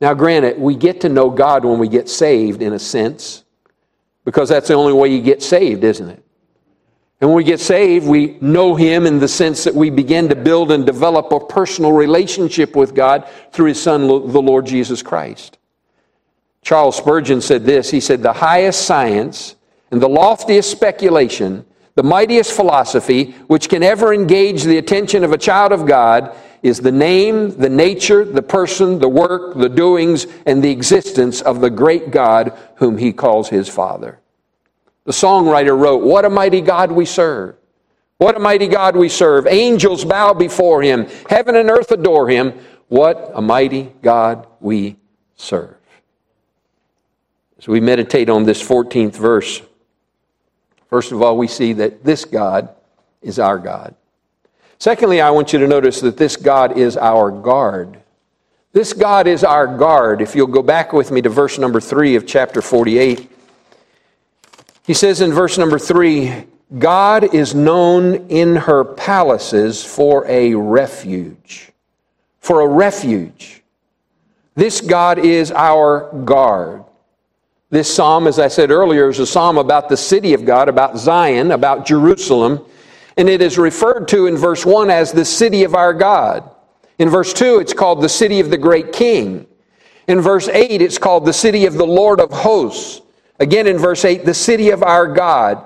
Now, 0.02 0.16
granted, 0.16 0.60
we 0.60 0.76
get 0.76 1.02
to 1.02 1.10
know 1.10 1.30
God 1.30 1.64
when 1.64 1.78
we 1.78 1.88
get 1.88 2.10
saved, 2.10 2.64
in 2.64 2.74
a 2.74 2.80
sense, 2.80 3.43
because 4.26 4.49
that's 4.49 4.68
the 4.68 4.74
only 4.74 4.93
way 4.93 5.10
you 5.10 5.22
get 5.22 5.43
saved, 5.43 5.84
isn't 5.84 6.10
it? 6.10 6.26
And 7.22 7.30
when 7.30 7.38
we 7.38 7.43
get 7.43 7.60
saved, 7.60 8.08
we 8.08 8.39
know 8.41 8.74
Him 8.74 9.06
in 9.06 9.20
the 9.20 9.28
sense 9.28 9.64
that 9.64 9.76
we 9.76 9.91
begin 9.91 10.28
to 10.30 10.36
build 10.36 10.72
and 10.72 10.88
develop 10.88 11.32
a 11.32 11.39
personal 11.39 11.91
relationship 11.91 12.76
with 12.76 12.95
God 12.95 13.30
through 13.52 13.68
His 13.68 13.82
Son, 13.82 14.08
the 14.08 14.41
Lord 14.41 14.66
Jesus 14.66 15.04
Christ. 15.04 15.60
Charles 16.64 16.97
Spurgeon 16.97 17.39
said 17.39 17.64
this 17.64 17.91
He 17.91 17.99
said, 17.99 18.24
The 18.24 18.34
highest 18.34 18.88
science 18.88 19.56
and 19.91 20.02
the 20.02 20.10
loftiest 20.10 20.72
speculation, 20.72 21.64
the 21.93 22.02
mightiest 22.02 22.54
philosophy 22.54 23.34
which 23.45 23.70
can 23.70 23.84
ever 23.84 24.16
engage 24.16 24.64
the 24.64 24.80
attention 24.80 25.24
of 25.24 25.32
a 25.32 25.38
child 25.38 25.72
of 25.72 25.86
God 25.86 26.36
is 26.64 26.80
the 26.80 26.91
name, 26.91 27.57
the 27.57 27.70
nature, 27.70 28.24
the 28.24 28.41
person, 28.41 28.99
the 28.99 29.09
work, 29.09 29.55
the 29.55 29.70
doings, 29.70 30.28
and 30.45 30.64
the 30.64 30.70
existence 30.70 31.41
of 31.41 31.59
the 31.59 31.70
great 31.70 32.12
God 32.12 32.57
whom 32.76 32.97
he 32.97 33.12
calls 33.14 33.49
his 33.49 33.68
Father. 33.68 34.20
The 35.05 35.12
songwriter 35.12 35.78
wrote, 35.78 36.03
What 36.03 36.26
a 36.26 36.30
mighty 36.30 36.62
God 36.62 36.91
we 36.91 37.05
serve! 37.05 37.55
What 38.18 38.38
a 38.38 38.39
mighty 38.39 38.68
God 38.68 38.95
we 38.95 39.09
serve! 39.09 39.47
Angels 39.47 40.05
bow 40.05 40.34
before 40.34 40.84
him, 40.84 41.07
heaven 41.28 41.55
and 41.55 41.70
earth 41.70 41.91
adore 41.91 42.30
him. 42.30 42.53
What 42.88 43.32
a 43.34 43.41
mighty 43.41 43.91
God 44.01 44.45
we 44.59 44.97
serve. 45.36 45.78
As 47.57 47.68
we 47.68 47.80
meditate 47.80 48.30
on 48.30 48.43
this 48.43 48.62
14th 48.62 49.16
verse, 49.16 49.62
first 50.89 51.12
of 51.12 51.22
all, 51.22 51.38
we 51.38 51.47
see 51.47 51.74
that 51.74 52.03
this 52.03 52.26
God 52.26 52.70
is 53.22 53.39
our 53.39 53.57
God. 53.57 53.95
Secondly, 54.82 55.22
I 55.22 55.30
want 55.30 55.54
you 55.54 55.60
to 55.60 55.68
notice 55.68 56.02
that 56.02 56.18
this 56.18 56.36
God 56.36 56.76
is 56.76 56.98
our 56.98 57.30
guard. 57.30 58.00
This 58.74 58.94
God 58.94 59.28
is 59.28 59.44
our 59.44 59.68
guard. 59.68 60.24
If 60.24 60.36
you'll 60.36 60.48
go 60.48 60.64
back 60.64 60.92
with 60.92 61.12
me 61.12 61.22
to 61.22 61.30
verse 61.30 61.60
number 61.60 61.80
3 61.80 62.16
of 62.16 62.26
chapter 62.26 62.64
48, 62.64 63.30
he 64.84 64.96
says 64.96 65.22
in 65.22 65.34
verse 65.34 65.60
number 65.60 65.78
3 65.78 66.48
God 66.80 67.32
is 67.36 67.54
known 67.54 68.28
in 68.30 68.56
her 68.56 68.84
palaces 68.84 69.86
for 69.86 70.26
a 70.26 70.56
refuge. 70.56 71.72
For 72.40 72.62
a 72.62 72.68
refuge. 72.68 73.62
This 74.56 74.82
God 74.82 75.20
is 75.20 75.52
our 75.52 76.12
guard. 76.26 76.86
This 77.70 77.94
psalm, 77.94 78.26
as 78.26 78.40
I 78.40 78.48
said 78.48 78.72
earlier, 78.72 79.10
is 79.10 79.20
a 79.20 79.28
psalm 79.28 79.60
about 79.60 79.90
the 79.90 79.98
city 79.98 80.34
of 80.34 80.44
God, 80.44 80.70
about 80.70 80.98
Zion, 80.98 81.52
about 81.52 81.86
Jerusalem. 81.86 82.66
And 83.18 83.30
it 83.30 83.41
is 83.41 83.57
referred 83.57 84.07
to 84.09 84.28
in 84.28 84.38
verse 84.38 84.66
1 84.66 84.89
as 84.89 85.12
the 85.12 85.26
city 85.26 85.64
of 85.64 85.76
our 85.76 85.93
God. 85.93 86.49
In 86.97 87.09
verse 87.09 87.34
2, 87.34 87.59
it's 87.59 87.74
called 87.74 88.01
the 88.01 88.09
city 88.09 88.39
of 88.39 88.49
the 88.49 88.57
great 88.57 88.93
king. 88.93 89.47
In 90.07 90.22
verse 90.22 90.47
8, 90.47 90.82
it's 90.82 90.97
called 90.97 91.26
the 91.26 91.34
city 91.34 91.66
of 91.66 91.74
the 91.74 91.86
Lord 91.86 92.20
of 92.20 92.32
hosts. 92.32 93.01
Again, 93.39 93.68
in 93.68 93.78
verse 93.78 94.05
8, 94.05 94.24
the 94.26 94.34
city 94.34 94.70
of 94.70 94.84
our 94.84 95.07
God. 95.07 95.64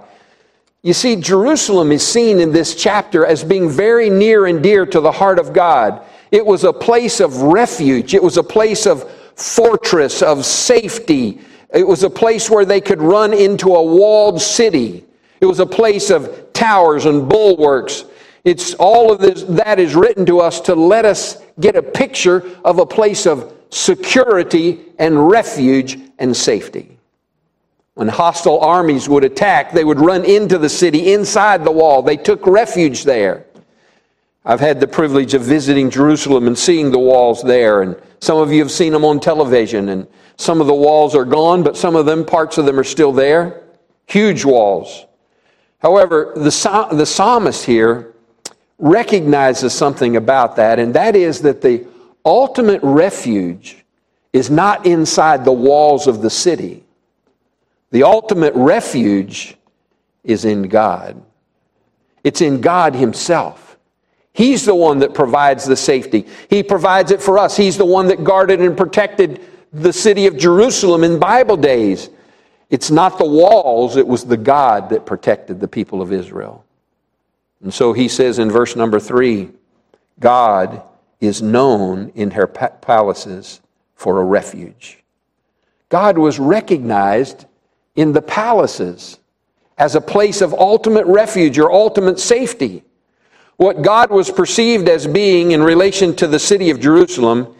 You 0.81 0.93
see, 0.93 1.15
Jerusalem 1.15 1.91
is 1.91 2.07
seen 2.07 2.39
in 2.39 2.51
this 2.51 2.75
chapter 2.75 3.25
as 3.25 3.43
being 3.43 3.69
very 3.69 4.09
near 4.09 4.45
and 4.45 4.61
dear 4.61 4.85
to 4.85 4.99
the 4.99 5.11
heart 5.11 5.39
of 5.39 5.51
God. 5.51 6.03
It 6.31 6.45
was 6.45 6.63
a 6.63 6.71
place 6.71 7.19
of 7.19 7.41
refuge, 7.41 8.13
it 8.13 8.23
was 8.23 8.37
a 8.37 8.43
place 8.43 8.85
of 8.85 9.09
fortress, 9.35 10.21
of 10.21 10.45
safety. 10.45 11.39
It 11.73 11.85
was 11.85 12.03
a 12.03 12.09
place 12.09 12.49
where 12.49 12.63
they 12.63 12.79
could 12.79 13.01
run 13.01 13.33
into 13.33 13.75
a 13.75 13.83
walled 13.83 14.41
city. 14.41 15.03
It 15.41 15.45
was 15.45 15.59
a 15.59 15.65
place 15.65 16.09
of 16.09 16.44
towers 16.55 17.05
and 17.05 17.29
bulwarks. 17.29 18.05
It's 18.43 18.73
all 18.75 19.11
of 19.11 19.19
this 19.19 19.43
that 19.43 19.79
is 19.79 19.95
written 19.95 20.25
to 20.27 20.39
us 20.39 20.59
to 20.61 20.73
let 20.73 21.05
us 21.05 21.43
get 21.59 21.75
a 21.75 21.83
picture 21.83 22.43
of 22.63 22.79
a 22.79 22.85
place 22.85 23.27
of 23.27 23.53
security 23.69 24.85
and 24.97 25.29
refuge 25.29 25.99
and 26.17 26.35
safety. 26.35 26.97
When 27.95 28.07
hostile 28.07 28.59
armies 28.59 29.07
would 29.07 29.23
attack, 29.23 29.71
they 29.71 29.83
would 29.83 29.99
run 29.99 30.25
into 30.25 30.57
the 30.57 30.69
city 30.69 31.13
inside 31.13 31.63
the 31.63 31.71
wall. 31.71 32.01
They 32.01 32.17
took 32.17 32.45
refuge 32.45 33.03
there. 33.03 33.45
I've 34.43 34.59
had 34.59 34.79
the 34.79 34.87
privilege 34.87 35.33
of 35.33 35.41
visiting 35.41 35.89
Jerusalem 35.89 36.45
and 36.47 36.57
seeing 36.57 36.91
the 36.91 36.99
walls 36.99 37.41
there, 37.41 37.81
and 37.81 37.95
some 38.19 38.37
of 38.37 38.51
you 38.51 38.59
have 38.59 38.71
seen 38.71 38.93
them 38.93 39.05
on 39.05 39.19
television, 39.19 39.89
and 39.89 40.07
some 40.37 40.61
of 40.61 40.67
the 40.67 40.73
walls 40.73 41.15
are 41.15 41.25
gone, 41.25 41.63
but 41.63 41.77
some 41.77 41.95
of 41.95 42.05
them, 42.05 42.25
parts 42.25 42.57
of 42.57 42.65
them, 42.65 42.79
are 42.79 42.83
still 42.83 43.11
there. 43.11 43.63
Huge 44.07 44.45
walls. 44.45 45.05
However, 45.85 46.31
the, 46.35 46.89
the 46.93 47.05
psalmist 47.05 47.63
here 47.63 48.15
recognizes 48.79 49.71
something 49.71 50.15
about 50.15 50.55
that, 50.55 50.79
and 50.79 50.95
that 50.95 51.15
is 51.15 51.41
that 51.41 51.61
the 51.61 51.85
ultimate 52.25 52.81
refuge 52.81 53.85
is 54.33 54.49
not 54.49 54.87
inside 54.87 55.45
the 55.45 55.51
walls 55.51 56.07
of 56.07 56.23
the 56.23 56.29
city. 56.31 56.83
The 57.91 58.01
ultimate 58.01 58.55
refuge 58.55 59.57
is 60.23 60.43
in 60.43 60.63
God. 60.63 61.21
It's 62.23 62.41
in 62.41 62.61
God 62.61 62.95
Himself. 62.95 63.77
He's 64.33 64.65
the 64.65 64.73
one 64.73 64.97
that 64.99 65.13
provides 65.13 65.65
the 65.65 65.77
safety. 65.77 66.25
He 66.49 66.63
provides 66.63 67.11
it 67.11 67.21
for 67.21 67.37
us. 67.37 67.55
He's 67.55 67.77
the 67.77 67.85
one 67.85 68.07
that 68.07 68.23
guarded 68.23 68.59
and 68.59 68.75
protected 68.75 69.39
the 69.71 69.93
city 69.93 70.25
of 70.25 70.35
Jerusalem 70.35 71.03
in 71.03 71.19
Bible 71.19 71.57
days. 71.57 72.09
It's 72.69 72.91
not 72.91 73.17
the 73.17 73.25
walls, 73.25 73.95
it 73.95 74.07
was 74.07 74.25
the 74.25 74.37
God 74.37 74.89
that 74.89 75.05
protected 75.05 75.59
the 75.59 75.67
people 75.67 76.01
of 76.01 76.11
Israel. 76.11 76.65
And 77.61 77.73
so 77.73 77.93
he 77.93 78.07
says 78.07 78.39
in 78.39 78.51
verse 78.51 78.75
number 78.75 78.99
three 78.99 79.51
God 80.19 80.81
is 81.19 81.41
known 81.41 82.11
in 82.15 82.31
her 82.31 82.47
palaces 82.47 83.61
for 83.95 84.21
a 84.21 84.23
refuge. 84.23 85.03
God 85.89 86.17
was 86.17 86.39
recognized 86.39 87.45
in 87.95 88.11
the 88.11 88.21
palaces 88.21 89.19
as 89.77 89.95
a 89.95 90.01
place 90.01 90.41
of 90.41 90.53
ultimate 90.53 91.05
refuge 91.05 91.57
or 91.57 91.71
ultimate 91.71 92.19
safety. 92.19 92.83
What 93.57 93.81
God 93.81 94.11
was 94.11 94.29
perceived 94.29 94.89
as 94.89 95.07
being 95.07 95.51
in 95.51 95.63
relation 95.63 96.15
to 96.17 96.27
the 96.27 96.39
city 96.39 96.69
of 96.69 96.79
Jerusalem, 96.79 97.55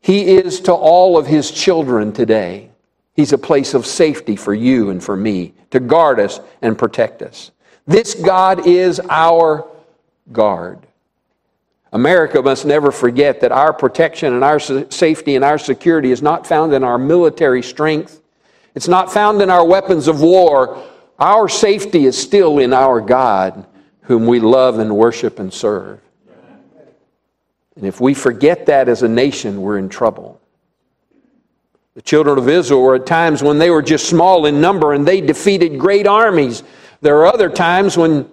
He 0.00 0.36
is 0.36 0.60
to 0.62 0.72
all 0.72 1.16
of 1.16 1.26
His 1.26 1.50
children 1.50 2.12
today. 2.12 2.71
He's 3.14 3.32
a 3.32 3.38
place 3.38 3.74
of 3.74 3.86
safety 3.86 4.36
for 4.36 4.54
you 4.54 4.90
and 4.90 5.02
for 5.02 5.16
me 5.16 5.54
to 5.70 5.80
guard 5.80 6.18
us 6.18 6.40
and 6.62 6.78
protect 6.78 7.22
us. 7.22 7.50
This 7.86 8.14
God 8.14 8.66
is 8.66 9.00
our 9.10 9.66
guard. 10.30 10.86
America 11.92 12.40
must 12.40 12.64
never 12.64 12.90
forget 12.90 13.40
that 13.40 13.52
our 13.52 13.72
protection 13.72 14.32
and 14.32 14.42
our 14.42 14.58
safety 14.58 15.36
and 15.36 15.44
our 15.44 15.58
security 15.58 16.10
is 16.10 16.22
not 16.22 16.46
found 16.46 16.72
in 16.72 16.82
our 16.82 16.96
military 16.96 17.62
strength. 17.62 18.22
It's 18.74 18.88
not 18.88 19.12
found 19.12 19.42
in 19.42 19.50
our 19.50 19.64
weapons 19.64 20.08
of 20.08 20.22
war. 20.22 20.82
Our 21.18 21.48
safety 21.48 22.06
is 22.06 22.16
still 22.16 22.58
in 22.58 22.72
our 22.72 23.00
God 23.00 23.66
whom 24.02 24.26
we 24.26 24.40
love 24.40 24.78
and 24.78 24.96
worship 24.96 25.38
and 25.38 25.52
serve. 25.52 26.00
And 27.76 27.86
if 27.86 28.00
we 28.00 28.14
forget 28.14 28.66
that 28.66 28.88
as 28.88 29.02
a 29.02 29.08
nation, 29.08 29.62
we're 29.62 29.78
in 29.78 29.88
trouble. 29.88 30.40
The 31.94 32.02
children 32.02 32.38
of 32.38 32.48
Israel 32.48 32.82
were 32.82 32.94
at 32.94 33.06
times 33.06 33.42
when 33.42 33.58
they 33.58 33.70
were 33.70 33.82
just 33.82 34.08
small 34.08 34.46
in 34.46 34.60
number 34.60 34.94
and 34.94 35.06
they 35.06 35.20
defeated 35.20 35.78
great 35.78 36.06
armies. 36.06 36.62
There 37.02 37.18
are 37.18 37.26
other 37.26 37.50
times 37.50 37.96
when 37.96 38.30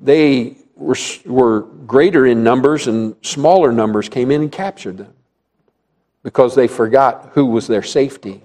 they 0.00 0.56
were, 0.74 0.96
were 1.24 1.60
greater 1.86 2.26
in 2.26 2.42
numbers 2.42 2.88
and 2.88 3.14
smaller 3.22 3.72
numbers 3.72 4.08
came 4.08 4.30
in 4.30 4.42
and 4.42 4.52
captured 4.52 4.98
them 4.98 5.12
because 6.24 6.54
they 6.54 6.66
forgot 6.66 7.30
who 7.34 7.46
was 7.46 7.68
their 7.68 7.82
safety. 7.82 8.42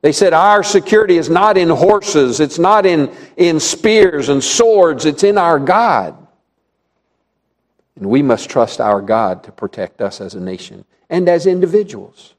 They 0.00 0.10
said, 0.10 0.32
Our 0.32 0.64
security 0.64 1.16
is 1.16 1.30
not 1.30 1.56
in 1.56 1.68
horses, 1.68 2.40
it's 2.40 2.58
not 2.58 2.86
in, 2.86 3.14
in 3.36 3.60
spears 3.60 4.30
and 4.30 4.42
swords, 4.42 5.04
it's 5.04 5.22
in 5.22 5.38
our 5.38 5.60
God. 5.60 6.16
And 7.94 8.06
we 8.06 8.22
must 8.22 8.50
trust 8.50 8.80
our 8.80 9.00
God 9.00 9.44
to 9.44 9.52
protect 9.52 10.00
us 10.00 10.20
as 10.20 10.34
a 10.34 10.40
nation 10.40 10.84
and 11.08 11.28
as 11.28 11.46
individuals. 11.46 12.34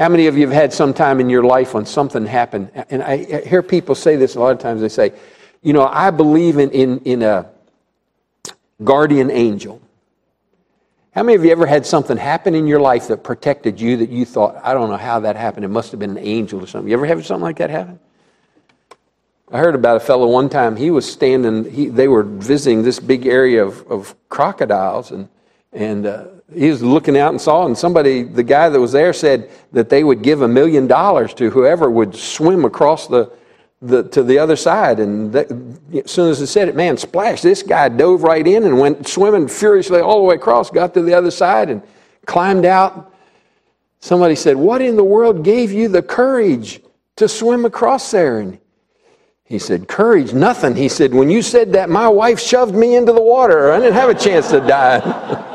How 0.00 0.08
many 0.08 0.28
of 0.28 0.38
you 0.38 0.46
have 0.46 0.54
had 0.54 0.72
some 0.72 0.94
time 0.94 1.20
in 1.20 1.28
your 1.28 1.44
life 1.44 1.74
when 1.74 1.84
something 1.84 2.24
happened? 2.24 2.70
And 2.88 3.02
I 3.02 3.18
hear 3.42 3.62
people 3.62 3.94
say 3.94 4.16
this 4.16 4.34
a 4.34 4.40
lot 4.40 4.50
of 4.50 4.58
times. 4.58 4.80
They 4.80 4.88
say, 4.88 5.12
You 5.60 5.74
know, 5.74 5.86
I 5.86 6.10
believe 6.10 6.56
in, 6.56 6.70
in, 6.70 7.00
in 7.00 7.22
a 7.22 7.50
guardian 8.82 9.30
angel. 9.30 9.82
How 11.14 11.22
many 11.22 11.36
of 11.36 11.44
you 11.44 11.50
ever 11.50 11.66
had 11.66 11.84
something 11.84 12.16
happen 12.16 12.54
in 12.54 12.66
your 12.66 12.80
life 12.80 13.08
that 13.08 13.22
protected 13.22 13.78
you 13.78 13.98
that 13.98 14.08
you 14.08 14.24
thought, 14.24 14.58
I 14.64 14.72
don't 14.72 14.88
know 14.88 14.96
how 14.96 15.20
that 15.20 15.36
happened. 15.36 15.66
It 15.66 15.68
must 15.68 15.90
have 15.90 16.00
been 16.00 16.16
an 16.16 16.24
angel 16.24 16.64
or 16.64 16.66
something. 16.66 16.88
You 16.88 16.96
ever 16.96 17.04
have 17.04 17.26
something 17.26 17.42
like 17.42 17.58
that 17.58 17.68
happen? 17.68 18.00
I 19.52 19.58
heard 19.58 19.74
about 19.74 19.98
a 19.98 20.00
fellow 20.00 20.28
one 20.28 20.48
time. 20.48 20.76
He 20.76 20.90
was 20.90 21.04
standing, 21.12 21.70
he, 21.70 21.88
they 21.88 22.08
were 22.08 22.22
visiting 22.22 22.84
this 22.84 23.00
big 23.00 23.26
area 23.26 23.62
of, 23.62 23.86
of 23.86 24.14
crocodiles, 24.30 25.10
and, 25.10 25.28
and 25.74 26.06
uh, 26.06 26.24
he 26.54 26.68
was 26.68 26.82
looking 26.82 27.16
out 27.16 27.30
and 27.30 27.40
saw, 27.40 27.66
and 27.66 27.76
somebody, 27.76 28.22
the 28.22 28.42
guy 28.42 28.68
that 28.68 28.80
was 28.80 28.92
there, 28.92 29.12
said 29.12 29.50
that 29.72 29.88
they 29.88 30.04
would 30.04 30.22
give 30.22 30.42
a 30.42 30.48
million 30.48 30.86
dollars 30.86 31.34
to 31.34 31.50
whoever 31.50 31.90
would 31.90 32.14
swim 32.14 32.64
across 32.64 33.06
the, 33.06 33.32
the, 33.80 34.04
to 34.08 34.22
the 34.22 34.38
other 34.38 34.56
side. 34.56 35.00
And 35.00 35.32
that, 35.32 35.50
as 36.04 36.10
soon 36.10 36.30
as 36.30 36.40
he 36.40 36.46
said 36.46 36.68
it, 36.68 36.76
man, 36.76 36.96
splash, 36.96 37.42
this 37.42 37.62
guy 37.62 37.88
dove 37.88 38.22
right 38.22 38.46
in 38.46 38.64
and 38.64 38.78
went 38.78 39.06
swimming 39.06 39.48
furiously 39.48 40.00
all 40.00 40.18
the 40.18 40.24
way 40.24 40.34
across, 40.34 40.70
got 40.70 40.94
to 40.94 41.02
the 41.02 41.14
other 41.14 41.30
side, 41.30 41.70
and 41.70 41.82
climbed 42.26 42.64
out. 42.64 43.14
Somebody 44.00 44.34
said, 44.34 44.56
What 44.56 44.82
in 44.82 44.96
the 44.96 45.04
world 45.04 45.44
gave 45.44 45.72
you 45.72 45.88
the 45.88 46.02
courage 46.02 46.80
to 47.16 47.28
swim 47.28 47.64
across 47.64 48.10
there? 48.10 48.38
And 48.38 48.58
he 49.44 49.58
said, 49.58 49.88
Courage, 49.88 50.32
nothing. 50.32 50.74
He 50.74 50.88
said, 50.88 51.12
When 51.12 51.30
you 51.30 51.42
said 51.42 51.72
that, 51.74 51.90
my 51.90 52.08
wife 52.08 52.40
shoved 52.40 52.74
me 52.74 52.96
into 52.96 53.12
the 53.12 53.22
water. 53.22 53.72
I 53.72 53.78
didn't 53.78 53.94
have 53.94 54.10
a 54.10 54.14
chance 54.14 54.50
to 54.50 54.60
die. 54.60 55.46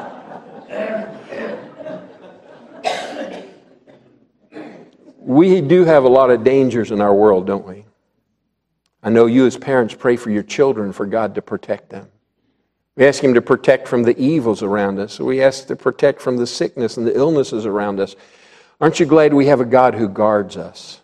we 5.26 5.60
do 5.60 5.86
have 5.86 6.04
a 6.04 6.08
lot 6.08 6.30
of 6.30 6.44
dangers 6.44 6.92
in 6.92 7.02
our 7.02 7.14
world, 7.14 7.48
don't 7.48 7.66
we? 7.66 7.84
I 9.02 9.10
know 9.10 9.26
you 9.26 9.48
as 9.48 9.58
parents 9.58 9.96
pray 9.96 10.18
for 10.18 10.30
your 10.30 10.44
children 10.44 10.94
for 10.94 11.08
God 11.08 11.34
to 11.34 11.42
protect 11.42 11.90
them. 11.90 12.08
We 12.96 13.08
ask 13.08 13.24
Him 13.24 13.34
to 13.34 13.42
protect 13.42 13.88
from 13.88 14.04
the 14.04 14.16
evils 14.20 14.62
around 14.62 15.00
us. 15.00 15.20
We 15.20 15.42
ask 15.42 15.66
to 15.68 15.76
protect 15.76 16.22
from 16.22 16.38
the 16.38 16.46
sickness 16.46 16.98
and 16.98 17.08
the 17.08 17.16
illnesses 17.16 17.66
around 17.66 18.00
us. 18.00 18.16
Aren't 18.80 19.00
you 19.00 19.08
glad 19.08 19.34
we 19.34 19.48
have 19.48 19.60
a 19.62 19.66
God 19.66 19.96
who 19.96 20.08
guards 20.08 20.58
us 20.58 21.02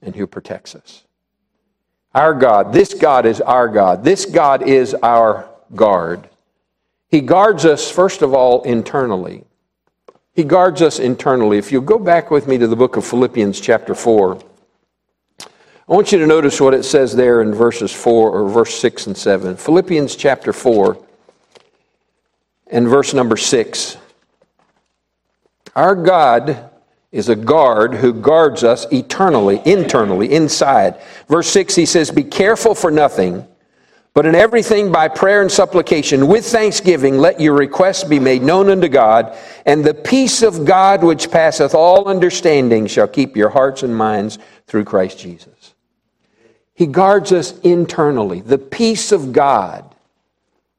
and 0.00 0.14
who 0.14 0.28
protects 0.28 0.76
us? 0.76 1.02
Our 2.14 2.34
God, 2.34 2.72
this 2.72 2.94
God 2.94 3.26
is 3.26 3.40
our 3.40 3.66
God. 3.68 4.04
This 4.04 4.26
God 4.26 4.62
is 4.62 4.94
our 4.94 5.50
guard. 5.74 6.28
He 7.08 7.20
guards 7.20 7.64
us, 7.64 7.90
first 7.90 8.22
of 8.22 8.32
all, 8.32 8.62
internally. 8.62 9.44
He 10.36 10.44
guards 10.44 10.82
us 10.82 10.98
internally. 10.98 11.56
If 11.56 11.72
you'll 11.72 11.80
go 11.80 11.98
back 11.98 12.30
with 12.30 12.46
me 12.46 12.58
to 12.58 12.66
the 12.66 12.76
book 12.76 12.98
of 12.98 13.06
Philippians, 13.06 13.58
chapter 13.58 13.94
4. 13.94 14.38
I 15.40 15.46
want 15.86 16.12
you 16.12 16.18
to 16.18 16.26
notice 16.26 16.60
what 16.60 16.74
it 16.74 16.82
says 16.82 17.16
there 17.16 17.40
in 17.40 17.54
verses 17.54 17.90
4 17.90 18.30
or 18.32 18.46
verse 18.46 18.74
6 18.74 19.06
and 19.06 19.16
7. 19.16 19.56
Philippians 19.56 20.14
chapter 20.14 20.52
4 20.52 21.02
and 22.66 22.86
verse 22.86 23.14
number 23.14 23.38
6. 23.38 23.96
Our 25.74 25.94
God 25.94 26.70
is 27.12 27.30
a 27.30 27.36
guard 27.36 27.94
who 27.94 28.12
guards 28.12 28.62
us 28.62 28.86
eternally, 28.92 29.62
internally, 29.64 30.30
inside. 30.30 31.00
Verse 31.28 31.48
6, 31.48 31.74
he 31.74 31.86
says, 31.86 32.10
Be 32.10 32.24
careful 32.24 32.74
for 32.74 32.90
nothing, 32.90 33.46
but 34.16 34.24
in 34.24 34.34
everything 34.34 34.90
by 34.90 35.08
prayer 35.08 35.42
and 35.42 35.52
supplication, 35.52 36.26
with 36.26 36.46
thanksgiving, 36.46 37.18
let 37.18 37.38
your 37.38 37.52
requests 37.52 38.02
be 38.02 38.18
made 38.18 38.42
known 38.42 38.70
unto 38.70 38.88
God, 38.88 39.36
and 39.66 39.84
the 39.84 39.92
peace 39.92 40.40
of 40.40 40.64
God 40.64 41.04
which 41.04 41.30
passeth 41.30 41.74
all 41.74 42.08
understanding 42.08 42.86
shall 42.86 43.08
keep 43.08 43.36
your 43.36 43.50
hearts 43.50 43.82
and 43.82 43.94
minds 43.94 44.38
through 44.66 44.84
Christ 44.84 45.18
Jesus. 45.18 45.74
He 46.72 46.86
guards 46.86 47.30
us 47.30 47.60
internally, 47.60 48.40
the 48.40 48.56
peace 48.56 49.12
of 49.12 49.34
God 49.34 49.94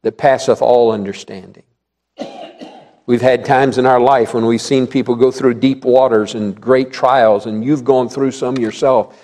that 0.02 0.18
passeth 0.18 0.64
all 0.64 0.92
understanding. 0.92 1.62
We've 3.06 3.22
had 3.22 3.46
times 3.46 3.78
in 3.78 3.86
our 3.86 4.02
life 4.02 4.34
when 4.34 4.48
we've 4.48 4.60
seen 4.60 4.88
people 4.88 5.14
go 5.14 5.30
through 5.30 5.54
deep 5.54 5.86
waters 5.86 6.34
and 6.34 6.60
great 6.60 6.92
trials, 6.92 7.46
and 7.46 7.64
you've 7.64 7.86
gone 7.86 8.10
through 8.10 8.32
some 8.32 8.58
yourself. 8.58 9.16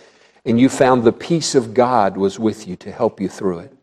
and 0.45 0.59
you 0.59 0.69
found 0.69 1.03
the 1.03 1.11
peace 1.11 1.55
of 1.55 1.73
God 1.73 2.15
was 2.15 2.37
with 2.37 2.67
you 2.67 2.75
to 2.75 2.91
help 2.91 3.19
you 3.19 3.29
through 3.29 3.59
it. 3.59 3.73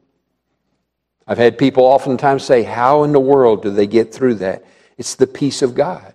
I've 1.30 1.38
had 1.38 1.56
people 1.58 1.84
oftentimes 1.84 2.42
say, 2.42 2.64
How 2.64 3.04
in 3.04 3.12
the 3.12 3.20
world 3.20 3.62
do 3.62 3.70
they 3.70 3.86
get 3.86 4.12
through 4.12 4.34
that? 4.36 4.64
It's 4.98 5.14
the 5.14 5.28
peace 5.28 5.62
of 5.62 5.76
God. 5.76 6.12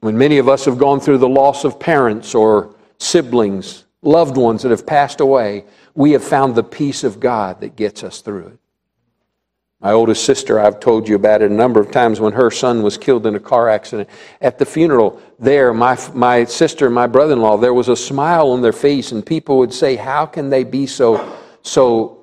When 0.00 0.18
many 0.18 0.38
of 0.38 0.48
us 0.48 0.64
have 0.64 0.76
gone 0.76 0.98
through 0.98 1.18
the 1.18 1.28
loss 1.28 1.62
of 1.62 1.78
parents 1.78 2.34
or 2.34 2.74
siblings, 2.98 3.84
loved 4.02 4.36
ones 4.36 4.62
that 4.62 4.72
have 4.72 4.88
passed 4.88 5.20
away, 5.20 5.66
we 5.94 6.10
have 6.12 6.24
found 6.24 6.56
the 6.56 6.64
peace 6.64 7.04
of 7.04 7.20
God 7.20 7.60
that 7.60 7.76
gets 7.76 8.02
us 8.02 8.22
through 8.22 8.48
it. 8.48 8.58
My 9.78 9.92
oldest 9.92 10.24
sister, 10.24 10.58
I've 10.58 10.80
told 10.80 11.08
you 11.08 11.14
about 11.14 11.42
it 11.42 11.50
a 11.52 11.54
number 11.54 11.80
of 11.80 11.92
times 11.92 12.18
when 12.18 12.32
her 12.32 12.50
son 12.50 12.82
was 12.82 12.98
killed 12.98 13.24
in 13.24 13.36
a 13.36 13.40
car 13.40 13.68
accident. 13.68 14.08
At 14.40 14.58
the 14.58 14.66
funeral, 14.66 15.22
there, 15.38 15.72
my, 15.72 15.96
my 16.12 16.44
sister 16.44 16.86
and 16.86 16.94
my 16.94 17.06
brother 17.06 17.34
in 17.34 17.40
law, 17.40 17.56
there 17.56 17.72
was 17.72 17.88
a 17.88 17.96
smile 17.96 18.50
on 18.50 18.62
their 18.62 18.72
face, 18.72 19.12
and 19.12 19.24
people 19.24 19.58
would 19.58 19.72
say, 19.72 19.94
How 19.94 20.26
can 20.26 20.50
they 20.50 20.64
be 20.64 20.88
so, 20.88 21.38
so 21.62 22.19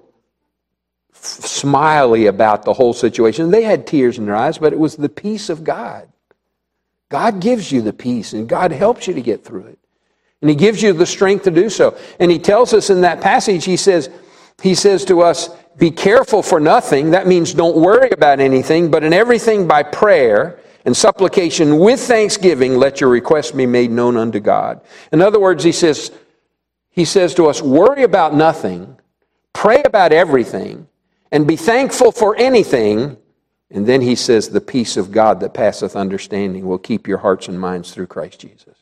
smiley 1.28 2.28
about 2.28 2.64
the 2.64 2.74
whole 2.74 2.94
situation? 2.94 3.52
They 3.52 3.64
had 3.64 3.88
tears 3.88 4.18
in 4.18 4.26
their 4.26 4.36
eyes, 4.36 4.58
but 4.58 4.74
it 4.74 4.80
was 4.80 4.96
the 4.96 5.10
peace 5.10 5.50
of 5.50 5.64
God. 5.64 6.08
God 7.10 7.40
gives 7.40 7.72
you 7.72 7.82
the 7.82 7.94
peace, 7.94 8.34
and 8.34 8.50
God 8.50 8.72
helps 8.72 9.08
you 9.08 9.14
to 9.14 9.22
get 9.22 9.44
through 9.44 9.68
it. 9.68 9.80
And 10.42 10.50
He 10.50 10.56
gives 10.56 10.82
you 10.82 10.94
the 10.94 11.06
strength 11.06 11.46
to 11.46 11.52
do 11.52 11.70
so. 11.70 11.98
And 12.20 12.30
He 12.30 12.40
tells 12.40 12.74
us 12.74 12.90
in 12.90 13.02
that 13.02 13.22
passage, 13.22 13.66
He 13.66 13.78
says, 13.78 14.10
He 14.62 14.76
says 14.76 15.06
to 15.06 15.22
us, 15.22 15.50
be 15.78 15.92
careful 15.92 16.42
for 16.42 16.60
nothing. 16.60 17.12
That 17.12 17.28
means 17.28 17.54
don't 17.54 17.78
worry 17.78 18.10
about 18.10 18.40
anything, 18.40 18.90
but 18.90 19.04
in 19.04 19.14
everything 19.14 19.68
by 19.68 19.84
prayer 19.84 20.60
and 20.86 20.98
supplication 20.98 21.78
with 21.78 22.00
thanksgiving, 22.00 22.78
let 22.78 23.00
your 23.00 23.10
requests 23.10 23.52
be 23.52 23.66
made 23.66 23.92
known 23.92 24.18
unto 24.18 24.40
God. 24.40 24.82
In 25.12 25.22
other 25.22 25.40
words, 25.40 25.64
he 25.64 25.72
says, 25.72 26.12
he 26.90 27.06
says 27.06 27.36
to 27.36 27.46
us, 27.46 27.62
worry 27.62 28.04
about 28.04 28.34
nothing, 28.34 28.98
pray 29.54 29.84
about 29.84 30.12
everything, 30.12 30.88
and 31.32 31.48
be 31.48 31.56
thankful 31.56 32.12
for 32.12 32.36
anything. 32.36 33.18
And 33.70 33.86
then 33.86 34.02
he 34.02 34.16
says, 34.16 34.50
the 34.50 34.62
peace 34.62 34.96
of 34.96 35.12
God 35.12 35.42
that 35.42 35.54
passeth 35.54 35.96
understanding 35.96 36.66
will 36.66 36.78
keep 36.78 37.08
your 37.08 37.18
hearts 37.18 37.48
and 37.48 37.60
minds 37.60 37.92
through 37.92 38.08
Christ 38.08 38.40
Jesus. 38.40 38.78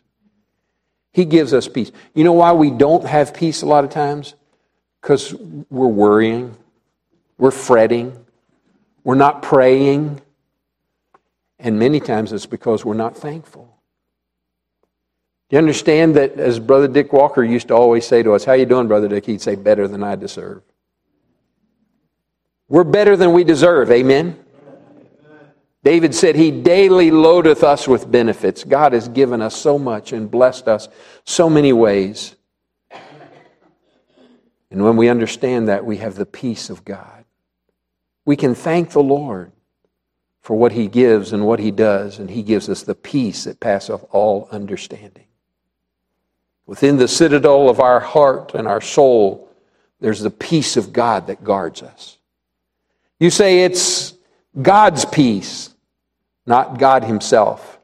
He 1.12 1.26
gives 1.26 1.54
us 1.54 1.68
peace. 1.68 1.92
You 2.14 2.24
know 2.24 2.34
why 2.34 2.52
we 2.52 2.70
don't 2.70 3.06
have 3.06 3.34
peace 3.34 3.62
a 3.62 3.66
lot 3.66 3.84
of 3.84 3.90
times? 3.90 4.36
Because 5.02 5.34
we're 5.34 5.88
worrying 5.88 6.56
we're 7.38 7.52
fretting. 7.52 8.26
We're 9.04 9.16
not 9.16 9.42
praying. 9.42 10.22
And 11.60 11.80
many 11.80 12.00
times 12.00 12.32
it's 12.34 12.46
because 12.46 12.86
we're 12.86 12.94
not 12.94 13.18
thankful. 13.18 13.72
Do 15.50 15.56
you 15.56 15.60
understand 15.60 16.16
that, 16.16 16.40
as 16.40 16.60
Brother 16.60 16.88
Dick 16.88 17.14
Walker 17.14 17.44
used 17.44 17.68
to 17.68 17.76
always 17.76 18.06
say 18.08 18.24
to 18.24 18.34
us, 18.34 18.46
How 18.46 18.54
you 18.54 18.66
doing, 18.66 18.88
Brother 18.88 19.08
Dick? 19.08 19.26
He'd 19.26 19.42
say, 19.42 19.56
Better 19.56 19.88
than 19.88 20.04
I 20.04 20.16
deserve. 20.16 20.64
We're 22.68 22.84
better 22.84 23.16
than 23.16 23.34
we 23.34 23.44
deserve. 23.44 23.92
Amen? 23.92 24.40
David 25.84 26.16
said, 26.16 26.36
He 26.36 26.50
daily 26.50 27.12
loadeth 27.12 27.64
us 27.64 27.88
with 27.88 28.12
benefits. 28.12 28.64
God 28.64 28.94
has 28.94 29.08
given 29.08 29.42
us 29.42 29.56
so 29.56 29.78
much 29.78 30.14
and 30.14 30.30
blessed 30.32 30.68
us 30.68 30.90
so 31.26 31.50
many 31.50 31.74
ways. 31.74 32.36
And 34.72 34.84
when 34.84 34.98
we 34.98 35.10
understand 35.10 35.68
that, 35.68 35.86
we 35.86 35.98
have 35.98 36.16
the 36.16 36.26
peace 36.26 36.70
of 36.70 36.84
God 36.84 37.16
we 38.26 38.36
can 38.36 38.56
thank 38.56 38.92
the 38.92 39.04
Lord 39.04 39.52
for 40.42 40.58
what 40.58 40.72
He 40.72 40.88
gives 40.88 41.32
and 41.32 41.46
what 41.46 41.60
He 41.60 41.72
does, 41.72 42.20
and 42.20 42.30
He 42.30 42.44
gives 42.44 42.68
us 42.68 42.84
the 42.84 42.96
peace 42.96 43.46
that 43.46 43.60
passeth 43.60 44.04
all 44.12 44.48
understanding. 44.52 45.26
Within 46.66 46.98
the 46.98 47.08
citadel 47.08 47.70
of 47.70 47.80
our 47.80 48.00
heart 48.00 48.54
and 48.56 48.68
our 48.68 48.82
soul, 48.82 49.50
there's 50.00 50.22
the 50.22 50.32
peace 50.32 50.76
of 50.76 50.92
God 50.92 51.28
that 51.28 51.44
guards 51.44 51.84
us. 51.84 52.18
You 53.20 53.30
say 53.30 53.64
it's 53.64 54.14
God's 54.62 55.06
peace, 55.06 55.74
not 56.46 56.80
God 56.80 57.04
Himself. 57.04 57.80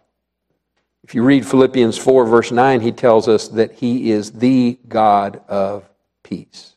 If 1.04 1.16
you 1.16 1.24
read 1.24 1.46
Philippians 1.46 1.98
4, 1.98 2.26
verse 2.26 2.52
9, 2.52 2.82
he 2.82 2.92
tells 2.92 3.28
us 3.28 3.50
that 3.50 3.74
He 3.74 4.12
is 4.12 4.32
the 4.32 4.78
God 4.88 5.42
of 5.48 5.90
peace. 6.24 6.76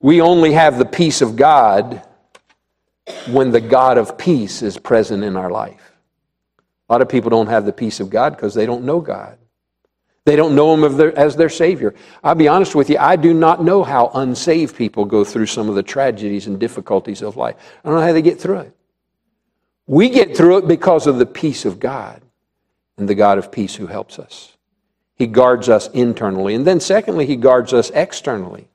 We 0.00 0.20
only 0.20 0.52
have 0.52 0.78
the 0.78 0.84
peace 0.84 1.22
of 1.22 1.36
God 1.36 2.02
when 3.28 3.50
the 3.50 3.60
God 3.60 3.98
of 3.98 4.18
peace 4.18 4.62
is 4.62 4.78
present 4.78 5.22
in 5.22 5.36
our 5.36 5.50
life. 5.50 5.92
A 6.88 6.92
lot 6.92 7.02
of 7.02 7.08
people 7.08 7.30
don't 7.30 7.46
have 7.46 7.64
the 7.64 7.72
peace 7.72 8.00
of 8.00 8.10
God 8.10 8.34
because 8.34 8.54
they 8.54 8.66
don't 8.66 8.84
know 8.84 9.00
God. 9.00 9.38
They 10.24 10.36
don't 10.36 10.54
know 10.54 10.74
Him 10.74 11.00
as 11.00 11.34
their 11.34 11.48
Savior. 11.48 11.94
I'll 12.22 12.36
be 12.36 12.46
honest 12.46 12.74
with 12.74 12.88
you, 12.88 12.96
I 12.98 13.16
do 13.16 13.34
not 13.34 13.64
know 13.64 13.82
how 13.82 14.10
unsaved 14.14 14.76
people 14.76 15.04
go 15.04 15.24
through 15.24 15.46
some 15.46 15.68
of 15.68 15.74
the 15.74 15.82
tragedies 15.82 16.46
and 16.46 16.60
difficulties 16.60 17.22
of 17.22 17.36
life. 17.36 17.56
I 17.84 17.88
don't 17.88 17.98
know 17.98 18.06
how 18.06 18.12
they 18.12 18.22
get 18.22 18.40
through 18.40 18.60
it. 18.60 18.76
We 19.86 20.08
get 20.08 20.36
through 20.36 20.58
it 20.58 20.68
because 20.68 21.08
of 21.08 21.18
the 21.18 21.26
peace 21.26 21.64
of 21.64 21.80
God 21.80 22.22
and 22.96 23.08
the 23.08 23.16
God 23.16 23.38
of 23.38 23.50
peace 23.50 23.74
who 23.74 23.88
helps 23.88 24.20
us. 24.20 24.56
He 25.16 25.26
guards 25.26 25.68
us 25.68 25.88
internally. 25.88 26.54
And 26.54 26.64
then, 26.64 26.78
secondly, 26.78 27.26
He 27.26 27.36
guards 27.36 27.72
us 27.72 27.90
externally. 27.90 28.68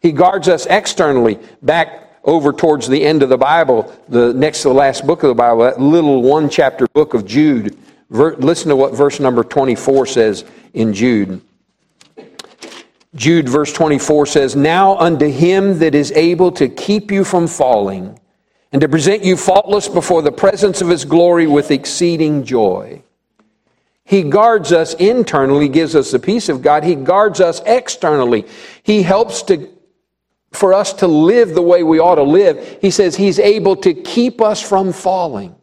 He 0.00 0.12
guards 0.12 0.48
us 0.48 0.64
externally. 0.64 1.38
Back 1.60 2.22
over 2.24 2.52
towards 2.52 2.88
the 2.88 3.04
end 3.04 3.22
of 3.22 3.28
the 3.28 3.38
Bible, 3.38 3.94
the 4.08 4.32
next 4.32 4.62
to 4.62 4.68
the 4.68 4.74
last 4.74 5.06
book 5.06 5.22
of 5.22 5.28
the 5.28 5.34
Bible, 5.34 5.62
that 5.62 5.80
little 5.80 6.22
one 6.22 6.48
chapter 6.48 6.86
book 6.88 7.12
of 7.12 7.26
Jude. 7.26 7.76
Ver, 8.10 8.34
listen 8.36 8.68
to 8.68 8.76
what 8.76 8.94
verse 8.94 9.20
number 9.20 9.44
24 9.44 10.06
says 10.06 10.44
in 10.74 10.92
Jude. 10.92 11.40
Jude, 13.14 13.48
verse 13.48 13.72
24 13.72 14.26
says, 14.26 14.54
Now 14.54 14.96
unto 14.98 15.28
him 15.28 15.78
that 15.78 15.94
is 15.94 16.12
able 16.12 16.52
to 16.52 16.68
keep 16.68 17.10
you 17.10 17.24
from 17.24 17.46
falling, 17.46 18.18
and 18.72 18.80
to 18.80 18.88
present 18.88 19.24
you 19.24 19.36
faultless 19.36 19.88
before 19.88 20.22
the 20.22 20.32
presence 20.32 20.80
of 20.80 20.88
his 20.88 21.04
glory 21.04 21.46
with 21.46 21.70
exceeding 21.70 22.44
joy. 22.44 23.02
He 24.04 24.22
guards 24.22 24.72
us 24.72 24.94
internally, 24.94 25.68
gives 25.68 25.94
us 25.94 26.10
the 26.10 26.18
peace 26.18 26.48
of 26.48 26.62
God. 26.62 26.82
He 26.84 26.96
guards 26.96 27.40
us 27.40 27.60
externally. 27.64 28.46
He 28.82 29.02
helps 29.02 29.42
to 29.44 29.68
for 30.52 30.74
us 30.74 30.92
to 30.94 31.06
live 31.06 31.54
the 31.54 31.62
way 31.62 31.82
we 31.82 32.00
ought 32.00 32.16
to 32.16 32.22
live, 32.22 32.78
he 32.80 32.90
says 32.90 33.14
he's 33.14 33.38
able 33.38 33.76
to 33.76 33.94
keep 33.94 34.40
us 34.40 34.60
from 34.60 34.92
falling. 34.92 35.54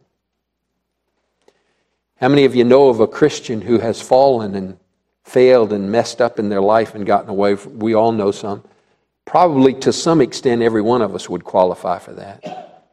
How 2.20 2.28
many 2.28 2.44
of 2.44 2.54
you 2.54 2.64
know 2.64 2.88
of 2.88 3.00
a 3.00 3.06
Christian 3.06 3.60
who 3.60 3.78
has 3.78 4.00
fallen 4.00 4.54
and 4.54 4.78
failed 5.24 5.72
and 5.72 5.92
messed 5.92 6.20
up 6.20 6.38
in 6.38 6.48
their 6.48 6.60
life 6.60 6.94
and 6.94 7.06
gotten 7.06 7.30
away? 7.30 7.54
From, 7.54 7.78
we 7.78 7.94
all 7.94 8.12
know 8.12 8.32
some. 8.32 8.64
Probably 9.24 9.74
to 9.74 9.92
some 9.92 10.20
extent, 10.20 10.62
every 10.62 10.82
one 10.82 11.02
of 11.02 11.14
us 11.14 11.28
would 11.28 11.44
qualify 11.44 11.98
for 11.98 12.14
that. 12.14 12.88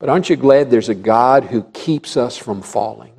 But 0.00 0.08
aren't 0.08 0.28
you 0.28 0.36
glad 0.36 0.70
there's 0.70 0.88
a 0.88 0.94
God 0.94 1.44
who 1.44 1.62
keeps 1.72 2.16
us 2.16 2.36
from 2.36 2.62
falling? 2.62 3.12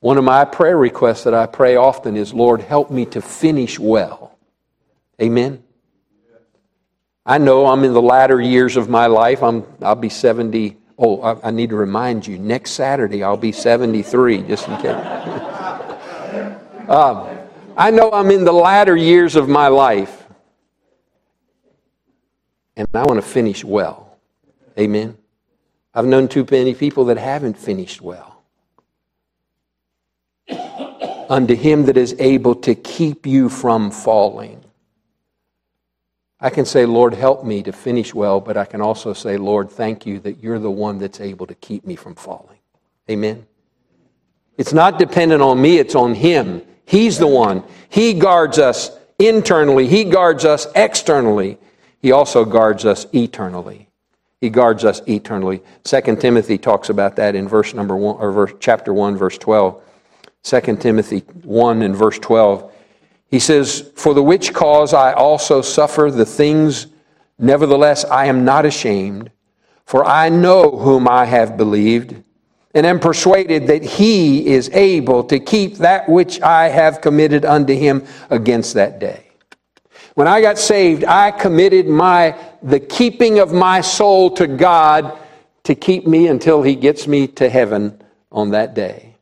One 0.00 0.16
of 0.16 0.24
my 0.24 0.46
prayer 0.46 0.78
requests 0.78 1.24
that 1.24 1.34
I 1.34 1.44
pray 1.44 1.76
often 1.76 2.16
is, 2.16 2.32
Lord, 2.32 2.62
help 2.62 2.90
me 2.90 3.04
to 3.06 3.20
finish 3.20 3.78
well. 3.78 4.38
Amen. 5.20 5.62
I 7.26 7.36
know 7.36 7.66
I'm 7.66 7.84
in 7.84 7.92
the 7.92 8.00
latter 8.00 8.40
years 8.40 8.78
of 8.78 8.88
my 8.88 9.06
life. 9.06 9.42
I'm, 9.42 9.66
I'll 9.82 9.94
be 9.94 10.08
70. 10.08 10.78
Oh, 11.02 11.22
I, 11.22 11.48
I 11.48 11.50
need 11.50 11.70
to 11.70 11.76
remind 11.76 12.26
you, 12.26 12.38
next 12.38 12.72
Saturday 12.72 13.22
I'll 13.22 13.38
be 13.38 13.52
73, 13.52 14.42
just 14.42 14.68
in 14.68 14.76
case. 14.76 14.84
um, 16.88 17.26
I 17.74 17.90
know 17.90 18.12
I'm 18.12 18.30
in 18.30 18.44
the 18.44 18.52
latter 18.52 18.94
years 18.94 19.34
of 19.34 19.48
my 19.48 19.68
life. 19.68 20.26
And 22.76 22.86
I 22.92 23.02
want 23.04 23.16
to 23.16 23.26
finish 23.26 23.64
well. 23.64 24.18
Amen. 24.78 25.16
I've 25.94 26.04
known 26.04 26.28
too 26.28 26.46
many 26.50 26.74
people 26.74 27.06
that 27.06 27.16
haven't 27.16 27.58
finished 27.58 28.02
well. 28.02 28.42
Unto 31.30 31.54
him 31.54 31.86
that 31.86 31.96
is 31.96 32.14
able 32.18 32.54
to 32.56 32.74
keep 32.74 33.26
you 33.26 33.48
from 33.48 33.90
falling 33.90 34.62
I 36.40 36.50
can 36.50 36.64
say, 36.64 36.86
Lord, 36.86 37.12
help 37.12 37.44
me 37.44 37.62
to 37.64 37.72
finish 37.72 38.14
well, 38.14 38.40
but 38.40 38.56
I 38.56 38.64
can 38.64 38.80
also 38.80 39.12
say, 39.12 39.36
Lord, 39.36 39.70
thank 39.70 40.06
you 40.06 40.18
that 40.20 40.42
you're 40.42 40.58
the 40.58 40.70
one 40.70 40.98
that's 40.98 41.20
able 41.20 41.46
to 41.46 41.54
keep 41.54 41.84
me 41.84 41.96
from 41.96 42.14
falling. 42.14 42.58
Amen. 43.10 43.46
It's 44.56 44.72
not 44.72 44.98
dependent 44.98 45.42
on 45.42 45.60
me, 45.60 45.78
it's 45.78 45.94
on 45.94 46.14
Him. 46.14 46.62
He's 46.86 47.18
the 47.18 47.26
one. 47.26 47.62
He 47.88 48.14
guards 48.14 48.58
us 48.58 48.90
internally, 49.18 49.86
He 49.86 50.04
guards 50.04 50.44
us 50.44 50.66
externally. 50.74 51.58
He 52.00 52.12
also 52.12 52.46
guards 52.46 52.86
us 52.86 53.06
eternally. 53.12 53.88
He 54.40 54.48
guards 54.48 54.86
us 54.86 55.02
eternally. 55.06 55.62
Second 55.84 56.18
Timothy 56.18 56.56
talks 56.56 56.88
about 56.88 57.16
that 57.16 57.34
in 57.34 57.46
verse 57.46 57.74
number 57.74 57.94
one 57.94 58.16
or 58.16 58.32
verse, 58.32 58.54
chapter 58.58 58.94
one, 58.94 59.18
verse 59.18 59.36
twelve. 59.36 59.82
Second 60.42 60.80
Timothy 60.80 61.18
one 61.42 61.82
and 61.82 61.94
verse 61.94 62.18
twelve. 62.18 62.69
He 63.30 63.38
says, 63.38 63.90
For 63.94 64.12
the 64.12 64.22
which 64.22 64.52
cause 64.52 64.92
I 64.92 65.12
also 65.12 65.62
suffer 65.62 66.10
the 66.10 66.26
things, 66.26 66.88
nevertheless 67.38 68.04
I 68.04 68.26
am 68.26 68.44
not 68.44 68.66
ashamed, 68.66 69.30
for 69.86 70.04
I 70.04 70.28
know 70.28 70.70
whom 70.70 71.08
I 71.08 71.24
have 71.26 71.56
believed, 71.56 72.22
and 72.74 72.86
am 72.86 73.00
persuaded 73.00 73.66
that 73.68 73.82
he 73.82 74.46
is 74.46 74.68
able 74.70 75.24
to 75.24 75.38
keep 75.38 75.76
that 75.76 76.08
which 76.08 76.40
I 76.40 76.68
have 76.68 77.00
committed 77.00 77.44
unto 77.44 77.74
him 77.74 78.04
against 78.30 78.74
that 78.74 78.98
day. 78.98 79.26
When 80.14 80.26
I 80.26 80.40
got 80.40 80.58
saved, 80.58 81.04
I 81.04 81.30
committed 81.30 81.86
my 81.86 82.36
the 82.62 82.80
keeping 82.80 83.38
of 83.38 83.52
my 83.52 83.80
soul 83.80 84.30
to 84.32 84.46
God 84.46 85.18
to 85.64 85.74
keep 85.74 86.06
me 86.06 86.26
until 86.26 86.62
he 86.62 86.74
gets 86.74 87.06
me 87.06 87.26
to 87.28 87.48
heaven 87.48 88.02
on 88.30 88.50
that 88.50 88.74
day. 88.74 89.16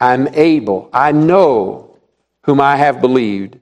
I'm 0.00 0.28
able, 0.28 0.88
I 0.92 1.12
know 1.12 1.91
whom 2.44 2.60
I 2.60 2.76
have 2.76 3.00
believed 3.00 3.58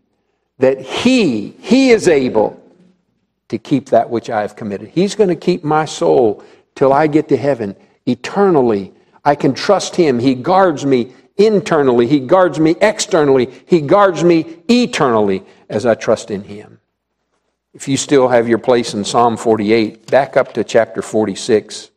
that 0.59 0.81
he 0.81 1.51
he 1.61 1.91
is 1.91 2.09
able 2.09 2.61
to 3.49 3.59
keep 3.59 3.91
that 3.91 4.09
which 4.09 4.31
I 4.31 4.43
have 4.43 4.57
committed. 4.57 4.89
He's 4.89 5.15
going 5.15 5.29
to 5.29 5.37
keep 5.37 5.65
my 5.65 5.85
soul 5.85 6.43
till 6.75 6.93
I 6.93 7.07
get 7.07 7.29
to 7.29 7.37
heaven 7.37 7.77
eternally. 8.07 8.93
I 9.25 9.35
can 9.35 9.55
trust 9.55 9.97
Him. 9.97 10.19
He 10.19 10.35
guards 10.35 10.87
me 10.87 11.13
internally, 11.37 12.07
He 12.07 12.21
guards 12.21 12.59
me 12.59 12.77
externally, 12.81 13.51
He 13.67 13.81
guards 13.81 14.25
me 14.25 14.59
eternally 14.69 15.45
as 15.69 15.85
I 15.85 15.95
trust 15.95 16.31
in 16.31 16.45
Him. 16.45 16.81
If 17.75 17.87
you 17.87 17.97
still 17.97 18.29
have 18.29 18.49
your 18.49 18.59
place 18.59 18.95
in 18.95 19.05
Psalm 19.05 19.37
48, 19.37 20.11
back 20.11 20.37
up 20.37 20.55
to 20.55 20.65
chapter 20.65 21.03
46. 21.03 21.91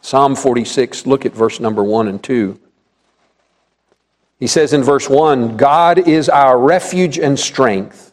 Psalm 0.00 0.34
46, 0.34 1.06
look 1.06 1.26
at 1.26 1.32
verse 1.32 1.60
number 1.60 1.84
1 1.84 2.08
and 2.08 2.22
2. 2.22 2.58
He 4.38 4.46
says 4.46 4.72
in 4.72 4.82
verse 4.82 5.08
1 5.08 5.56
God 5.56 5.98
is 5.98 6.28
our 6.28 6.58
refuge 6.58 7.18
and 7.18 7.38
strength 7.38 8.08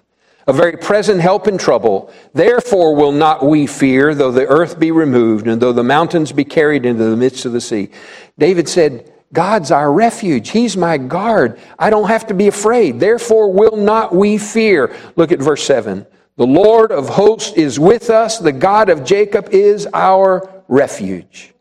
a 0.47 0.53
very 0.53 0.77
present 0.77 1.21
help 1.21 1.47
in 1.47 1.57
trouble. 1.57 2.13
Therefore 2.33 2.95
will 2.95 3.11
not 3.11 3.43
we 3.43 3.65
fear, 3.65 4.13
though 4.13 4.31
the 4.31 4.45
earth 4.45 4.79
be 4.79 4.91
removed, 4.91 5.47
and 5.47 5.61
though 5.61 5.73
the 5.73 5.83
mountains 5.83 6.31
be 6.31 6.45
carried 6.45 6.85
into 6.85 7.03
the 7.03 7.17
midst 7.17 7.45
of 7.45 7.51
the 7.51 7.61
sea. 7.61 7.89
David 8.37 8.69
said, 8.69 9.11
God's 9.33 9.71
our 9.71 9.91
refuge. 9.91 10.49
He's 10.49 10.77
my 10.77 10.97
guard. 10.97 11.59
I 11.79 11.89
don't 11.89 12.07
have 12.07 12.27
to 12.27 12.33
be 12.33 12.47
afraid. 12.47 12.99
Therefore 12.99 13.51
will 13.51 13.75
not 13.75 14.13
we 14.13 14.37
fear. 14.37 14.95
Look 15.15 15.31
at 15.31 15.39
verse 15.39 15.63
7. 15.65 16.05
The 16.37 16.45
Lord 16.45 16.91
of 16.91 17.09
hosts 17.09 17.57
is 17.57 17.79
with 17.79 18.09
us. 18.09 18.37
The 18.37 18.51
God 18.51 18.89
of 18.89 19.03
Jacob 19.03 19.49
is 19.49 19.87
our 19.93 20.63
refuge. 20.67 21.54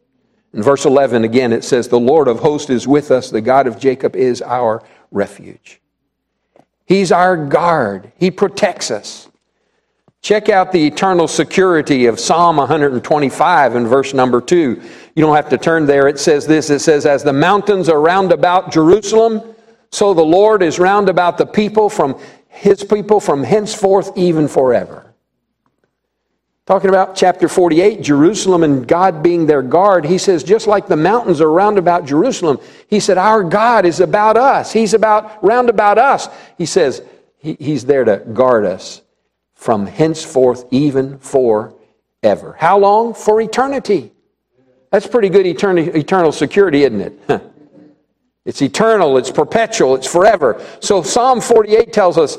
In 0.55 0.63
verse 0.63 0.85
11, 0.85 1.25
again, 1.25 1.53
it 1.53 1.65
says, 1.65 1.89
The 1.89 1.99
Lord 1.99 2.29
of 2.29 2.39
hosts 2.39 2.71
is 2.71 2.87
with 2.87 3.11
us. 3.11 3.29
The 3.29 3.41
God 3.41 3.67
of 3.67 3.79
Jacob 3.79 4.15
is 4.15 4.41
our 4.41 4.83
refuge. 5.11 5.81
He's 6.87 7.11
our 7.11 7.37
guard. 7.37 8.13
He 8.17 8.31
protects 8.31 8.91
us. 8.91 9.29
Check 10.23 10.49
out 10.49 10.71
the 10.71 10.87
eternal 10.87 11.27
security 11.29 12.07
of 12.07 12.21
Psalm 12.21 12.57
125 12.57 13.77
in 13.77 13.87
verse 13.87 14.15
number 14.15 14.41
2. 14.41 14.57
You 15.15 15.23
don't 15.23 15.37
have 15.37 15.51
to 15.51 15.59
turn 15.59 15.87
there. 15.87 16.07
It 16.07 16.19
says 16.19 16.47
this 16.47 16.71
it 16.71 16.79
says, 16.79 17.05
As 17.05 17.25
the 17.25 17.33
mountains 17.33 17.89
are 17.89 18.01
round 18.01 18.33
about 18.33 18.73
Jerusalem, 18.73 19.43
so 19.91 20.15
the 20.15 20.25
Lord 20.25 20.63
is 20.63 20.79
round 20.79 21.09
about 21.09 21.37
the 21.37 21.47
people 21.47 21.91
from 21.91 22.19
his 22.49 22.85
people 22.85 23.19
from 23.19 23.43
henceforth 23.43 24.17
even 24.17 24.47
forever. 24.47 25.14
Talking 26.67 26.89
about 26.89 27.15
chapter 27.15 27.47
48, 27.47 28.01
Jerusalem 28.01 28.63
and 28.63 28.89
God 28.89 29.23
being 29.23 29.45
their 29.45 29.61
guard, 29.61 30.07
he 30.07 30.17
says, 30.17 30.43
just 30.43 30.67
like 30.67 30.87
the 30.87 30.97
mountains 30.97 31.43
are 31.43 31.51
round 31.51 31.77
about 31.77 32.07
Jerusalem, 32.07 32.59
he 32.89 33.01
said, 33.01 33.19
Our 33.19 33.45
God 33.45 33.85
is 33.85 34.01
about 34.01 34.39
us. 34.39 34.73
He's 34.73 34.95
about 34.95 35.45
round 35.45 35.69
about 35.69 35.99
us. 35.99 36.29
He 36.57 36.65
says, 36.65 37.03
he, 37.37 37.55
He's 37.61 37.85
there 37.85 38.05
to 38.05 38.17
guard 38.33 38.65
us 38.65 39.03
from 39.53 39.85
henceforth, 39.85 40.65
even 40.71 41.19
forever. 41.19 42.57
How 42.59 42.79
long? 42.79 43.13
For 43.13 43.43
eternity. 43.43 44.13
That's 44.91 45.07
pretty 45.07 45.29
good 45.29 45.47
eternal, 45.47 45.95
eternal 45.95 46.33
security, 46.33 46.85
isn't 46.85 47.01
it? 47.01 47.21
it's 48.47 48.63
eternal, 48.63 49.19
it's 49.19 49.31
perpetual, 49.31 49.97
it's 49.97 50.11
forever. 50.11 50.65
So 50.81 51.03
Psalm 51.03 51.43
48 51.43 51.93
tells 51.93 52.17
us 52.17 52.39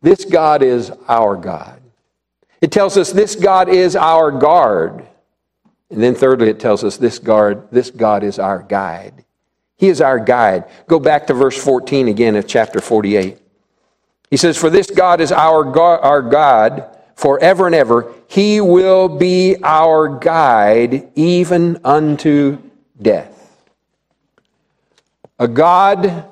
this 0.00 0.24
God 0.24 0.62
is 0.62 0.90
our 1.06 1.36
God. 1.36 1.75
It 2.60 2.72
tells 2.72 2.96
us 2.96 3.12
this 3.12 3.34
God 3.34 3.68
is 3.68 3.96
our 3.96 4.30
guard. 4.30 5.06
And 5.90 6.02
then 6.02 6.14
thirdly, 6.14 6.48
it 6.48 6.58
tells 6.58 6.82
us 6.82 6.96
this 6.96 7.18
guard, 7.18 7.68
this 7.70 7.90
God 7.90 8.24
is 8.24 8.38
our 8.38 8.62
guide. 8.62 9.24
He 9.76 9.88
is 9.88 10.00
our 10.00 10.18
guide. 10.18 10.64
Go 10.86 10.98
back 10.98 11.26
to 11.26 11.34
verse 11.34 11.62
14 11.62 12.08
again 12.08 12.34
of 12.34 12.46
chapter 12.46 12.80
48. 12.80 13.38
He 14.30 14.36
says, 14.36 14.56
For 14.56 14.70
this 14.70 14.90
God 14.90 15.20
is 15.20 15.30
our 15.30 15.78
our 15.78 16.22
God 16.22 16.96
forever 17.14 17.66
and 17.66 17.74
ever. 17.74 18.12
He 18.28 18.60
will 18.60 19.08
be 19.08 19.56
our 19.62 20.08
guide 20.18 21.10
even 21.14 21.80
unto 21.84 22.58
death. 23.00 23.32
A 25.38 25.46
God 25.46 26.24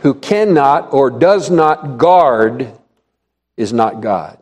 who 0.00 0.14
cannot 0.14 0.92
or 0.92 1.10
does 1.10 1.50
not 1.50 1.96
guard 1.96 2.72
is 3.56 3.72
not 3.72 4.00
God. 4.00 4.38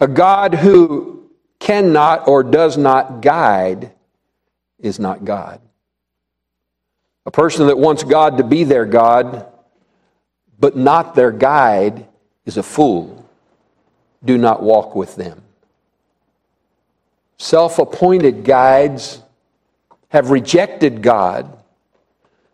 A 0.00 0.08
God 0.08 0.54
who 0.54 1.30
cannot 1.58 2.28
or 2.28 2.42
does 2.42 2.76
not 2.76 3.22
guide 3.22 3.92
is 4.78 4.98
not 4.98 5.24
God. 5.24 5.60
A 7.26 7.30
person 7.30 7.68
that 7.68 7.78
wants 7.78 8.02
God 8.02 8.38
to 8.38 8.44
be 8.44 8.64
their 8.64 8.84
God, 8.84 9.46
but 10.58 10.76
not 10.76 11.14
their 11.14 11.32
guide, 11.32 12.06
is 12.44 12.58
a 12.58 12.62
fool. 12.62 13.26
Do 14.24 14.36
not 14.36 14.62
walk 14.62 14.94
with 14.94 15.16
them. 15.16 15.40
Self 17.38 17.78
appointed 17.78 18.44
guides 18.44 19.22
have 20.08 20.30
rejected 20.30 21.02
God, 21.02 21.56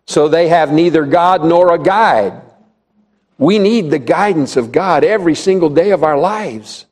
so 0.06 0.28
they 0.28 0.48
have 0.48 0.72
neither 0.72 1.04
God 1.04 1.44
nor 1.44 1.74
a 1.74 1.78
guide. 1.78 2.40
We 3.38 3.58
need 3.58 3.90
the 3.90 3.98
guidance 3.98 4.56
of 4.56 4.70
God 4.70 5.02
every 5.02 5.34
single 5.34 5.70
day 5.70 5.90
of 5.90 6.04
our 6.04 6.18
lives 6.18 6.86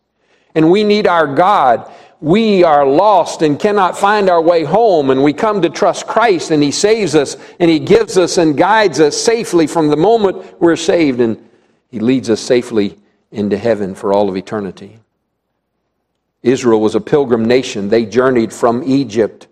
and 0.55 0.71
we 0.71 0.85
need 0.85 1.07
our 1.07 1.27
God. 1.27 1.91
We 2.21 2.65
are 2.65 2.85
lost 2.85 3.43
and 3.43 3.61
cannot 3.61 3.97
find 3.97 4.29
our 4.29 4.43
way 4.43 4.65
home, 4.65 5.11
and 5.11 5.23
we 5.23 5.33
come 5.33 5.63
to 5.63 5.71
trust 5.71 6.07
Christ, 6.07 6.51
and 6.51 6.63
He 6.63 6.73
saves 6.73 7.15
us, 7.15 7.37
and 7.61 7.71
He 7.71 7.79
gives 7.79 8.19
us 8.19 8.39
and 8.39 8.57
guides 8.57 8.99
us 9.01 9.17
safely 9.17 9.67
from 9.67 9.89
the 9.89 9.97
moment 9.97 10.61
we're 10.61 10.77
saved, 10.77 11.21
and 11.21 11.49
He 11.91 12.01
leads 12.01 12.29
us 12.29 12.41
safely 12.41 12.99
into 13.31 13.57
heaven 13.57 13.95
for 13.95 14.13
all 14.13 14.29
of 14.29 14.37
eternity. 14.37 14.99
Israel 16.43 16.81
was 16.81 16.95
a 16.95 17.01
pilgrim 17.01 17.45
nation. 17.45 17.89
They 17.89 18.07
journeyed 18.07 18.53
from 18.53 18.83
Egypt 18.85 19.49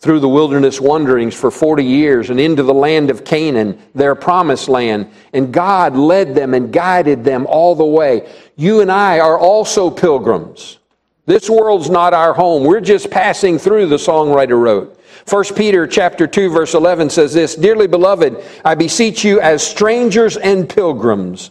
through 0.00 0.20
the 0.20 0.28
wilderness 0.28 0.80
wanderings 0.80 1.34
for 1.34 1.50
40 1.50 1.84
years 1.84 2.30
and 2.30 2.38
into 2.38 2.62
the 2.62 2.74
land 2.74 3.10
of 3.10 3.24
Canaan, 3.24 3.80
their 3.94 4.14
promised 4.14 4.68
land. 4.68 5.10
And 5.32 5.52
God 5.52 5.96
led 5.96 6.34
them 6.34 6.54
and 6.54 6.72
guided 6.72 7.24
them 7.24 7.46
all 7.48 7.74
the 7.74 7.84
way. 7.84 8.32
You 8.56 8.80
and 8.80 8.92
I 8.92 9.18
are 9.18 9.38
also 9.38 9.90
pilgrims. 9.90 10.78
This 11.26 11.50
world's 11.50 11.90
not 11.90 12.14
our 12.14 12.32
home. 12.32 12.64
We're 12.64 12.80
just 12.80 13.10
passing 13.10 13.58
through, 13.58 13.86
the 13.86 13.96
songwriter 13.96 14.58
wrote. 14.58 14.94
1 15.28 15.44
Peter 15.56 15.86
chapter 15.86 16.26
2 16.26 16.48
verse 16.50 16.74
11 16.74 17.10
says 17.10 17.34
this, 17.34 17.54
Dearly 17.54 17.86
beloved, 17.86 18.42
I 18.64 18.74
beseech 18.76 19.24
you 19.24 19.40
as 19.40 19.66
strangers 19.66 20.36
and 20.36 20.68
pilgrims, 20.68 21.50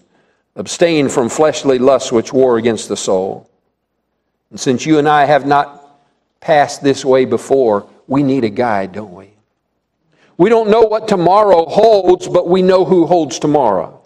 abstain 0.56 1.10
from 1.10 1.30
fleshly 1.30 1.78
lusts 1.78 2.12
which 2.12 2.34
war 2.34 2.58
against 2.58 2.88
the 2.88 2.98
soul. 2.98 3.50
And 4.50 4.60
since 4.60 4.86
you 4.86 4.98
and 5.00 5.08
I 5.08 5.26
have 5.26 5.46
not 5.46 6.00
passed 6.40 6.82
this 6.82 7.04
way 7.04 7.26
before, 7.26 7.88
we 8.08 8.24
need 8.24 8.44
a 8.44 8.50
guide, 8.50 8.94
don't 8.94 9.14
we? 9.14 9.32
We 10.38 10.50
don't 10.50 10.70
know 10.70 10.82
what 10.82 11.08
tomorrow 11.08 11.66
holds, 11.66 12.28
but 12.28 12.48
we 12.48 12.62
know 12.62 12.86
who 12.86 13.06
holds 13.06 13.40
tomorrow. 13.40 14.02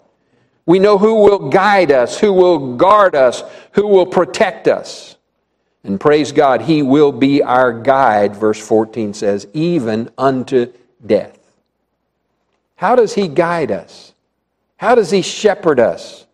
We 0.64 0.78
know 0.78 0.96
who 0.96 1.22
will 1.22 1.50
guide 1.50 1.90
us, 1.90 2.18
who 2.18 2.32
will 2.32 2.76
guard 2.76 3.14
us, 3.14 3.42
who 3.72 3.86
will 3.86 4.06
protect 4.06 4.68
us. 4.68 5.16
And 5.84 6.00
praise 6.00 6.32
God, 6.32 6.62
He 6.62 6.82
will 6.82 7.12
be 7.12 7.42
our 7.42 7.72
guide, 7.72 8.36
verse 8.36 8.64
14 8.64 9.14
says, 9.14 9.46
even 9.52 10.10
unto 10.16 10.72
death. 11.04 11.38
How 12.76 12.94
does 12.94 13.14
He 13.14 13.28
guide 13.28 13.70
us? 13.70 14.14
How 14.76 14.94
does 14.94 15.10
He 15.10 15.22
shepherd 15.22 15.80
us? 15.80 16.26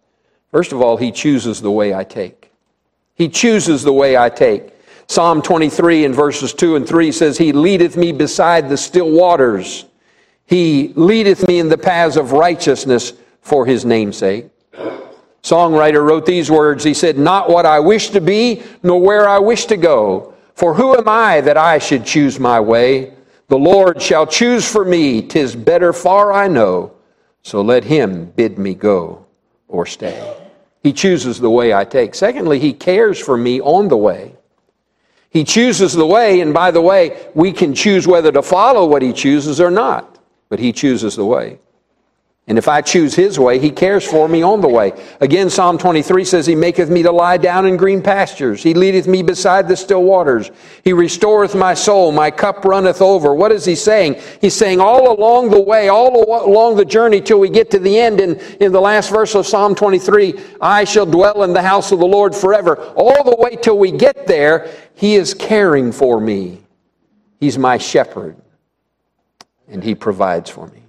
First 0.51 0.73
of 0.73 0.83
all, 0.83 0.97
He 0.97 1.11
chooses 1.11 1.61
the 1.61 1.71
way 1.71 1.95
I 1.95 2.05
take. 2.05 2.51
He 3.15 3.29
chooses 3.29 3.83
the 3.83 3.93
way 3.93 4.17
I 4.17 4.29
take. 4.29 4.75
Psalm 5.09 5.41
23 5.41 6.05
in 6.05 6.13
verses 6.13 6.53
2 6.53 6.77
and 6.77 6.87
3 6.87 7.13
says, 7.13 7.39
He 7.39 7.53
leadeth 7.53 7.97
me 7.97 8.13
beside 8.13 8.69
the 8.69 8.77
still 8.77 9.11
waters. 9.11 9.87
He 10.45 10.93
leadeth 10.97 11.47
me 11.49 11.59
in 11.59 11.71
the 11.71 11.79
paths 11.79 12.17
of 12.17 12.33
righteousness 12.33 13.15
for 13.41 13.65
his 13.65 13.87
namesake. 13.87 14.51
Songwriter 15.43 16.07
wrote 16.07 16.27
these 16.27 16.51
words. 16.51 16.85
He 16.85 16.93
said, 16.93 17.17
Not 17.17 17.49
what 17.49 17.65
I 17.65 17.81
wish 17.81 18.11
to 18.11 18.21
be, 18.21 18.63
nor 18.83 19.01
where 19.01 19.27
I 19.27 19.39
wish 19.39 19.65
to 19.67 19.79
go. 19.79 20.35
For 20.55 20.75
who 20.75 20.95
am 20.95 21.09
I 21.09 21.41
that 21.41 21.57
I 21.57 21.79
should 21.79 22.05
choose 22.05 22.39
my 22.39 22.61
way? 22.61 23.15
The 23.47 23.59
Lord 23.59 24.03
shall 24.03 24.27
choose 24.27 24.71
for 24.71 24.85
me. 24.85 25.23
Tis 25.23 25.57
better 25.57 25.95
far 25.95 26.33
I 26.33 26.49
know. 26.49 26.93
So 27.43 27.63
let 27.63 27.85
him 27.85 28.27
bid 28.37 28.59
me 28.59 28.75
go 28.75 29.25
or 29.69 29.87
stay. 29.87 30.37
He 30.83 30.93
chooses 30.93 31.41
the 31.41 31.49
way 31.49 31.73
I 31.73 31.85
take. 31.85 32.15
Secondly, 32.15 32.59
he 32.59 32.75
cares 32.75 33.19
for 33.19 33.39
me 33.39 33.59
on 33.63 33.89
the 33.89 33.97
way. 33.97 34.35
He 35.31 35.45
chooses 35.45 35.93
the 35.93 36.07
way, 36.07 36.41
and 36.41 36.55
by 36.55 36.71
the 36.71 36.81
way, 36.81 37.29
we 37.35 37.53
can 37.53 37.75
choose 37.75 38.07
whether 38.07 38.33
to 38.33 38.43
follow 38.43 38.87
what 38.87 39.03
He 39.03 39.13
chooses 39.13 39.61
or 39.61 39.71
not, 39.71 40.19
but 40.49 40.59
He 40.59 40.73
chooses 40.73 41.17
the 41.17 41.27
way. 41.27 41.59
And 42.49 42.57
if 42.57 42.67
I 42.67 42.81
choose 42.81 43.15
his 43.15 43.39
way, 43.39 43.59
he 43.59 43.71
cares 43.71 44.07
for 44.07 44.27
me 44.27 44.41
on 44.41 44.63
the 44.63 44.69
way. 44.69 44.95
Again, 45.21 45.51
Psalm 45.51 45.77
23 45.77 46.25
says, 46.25 46.47
He 46.47 46.55
maketh 46.55 46.89
me 46.89 47.03
to 47.03 47.13
lie 47.13 47.37
down 47.37 47.67
in 47.67 47.77
green 47.77 48.03
pastures. 48.03 48.63
He 48.63 48.73
leadeth 48.73 49.07
me 49.07 49.23
beside 49.23 49.69
the 49.69 49.77
still 49.77 50.03
waters. 50.03 50.51
He 50.83 50.95
restoreth 50.95 51.55
my 51.55 51.75
soul. 51.75 52.11
My 52.11 52.31
cup 52.31 52.65
runneth 52.65 53.03
over. 53.03 53.35
What 53.35 53.53
is 53.53 53.67
he 53.67 53.75
saying? 53.75 54.23
He's 54.41 54.55
saying 54.55 54.81
all 54.81 55.13
along 55.13 55.51
the 55.51 55.61
way, 55.61 55.89
all 55.89 56.49
along 56.49 56.77
the 56.77 56.87
journey 56.87 57.21
till 57.21 57.39
we 57.39 57.51
get 57.51 57.71
to 57.73 57.79
the 57.79 57.99
end 57.99 58.19
And 58.19 58.41
in 58.61 58.73
the 58.73 58.81
last 58.81 59.11
verse 59.11 59.35
of 59.35 59.47
Psalm 59.47 59.75
23, 59.75 60.41
I 60.59 60.85
shall 60.85 61.05
dwell 61.05 61.43
in 61.43 61.53
the 61.53 61.61
house 61.61 61.93
of 61.93 61.99
the 61.99 62.07
Lord 62.07 62.35
forever. 62.35 62.79
All 62.97 63.25
the 63.25 63.37
way 63.37 63.57
till 63.57 63.79
we 63.79 63.93
get 63.93 64.27
there, 64.27 64.71
he 64.95 65.17
is 65.17 65.35
caring 65.35 65.93
for 65.93 66.19
me. 66.19 66.63
He's 67.41 67.59
my 67.59 67.77
shepherd. 67.77 68.37
And 69.69 69.85
he 69.85 69.95
provides 69.95 70.49
for 70.49 70.67
me. 70.69 70.88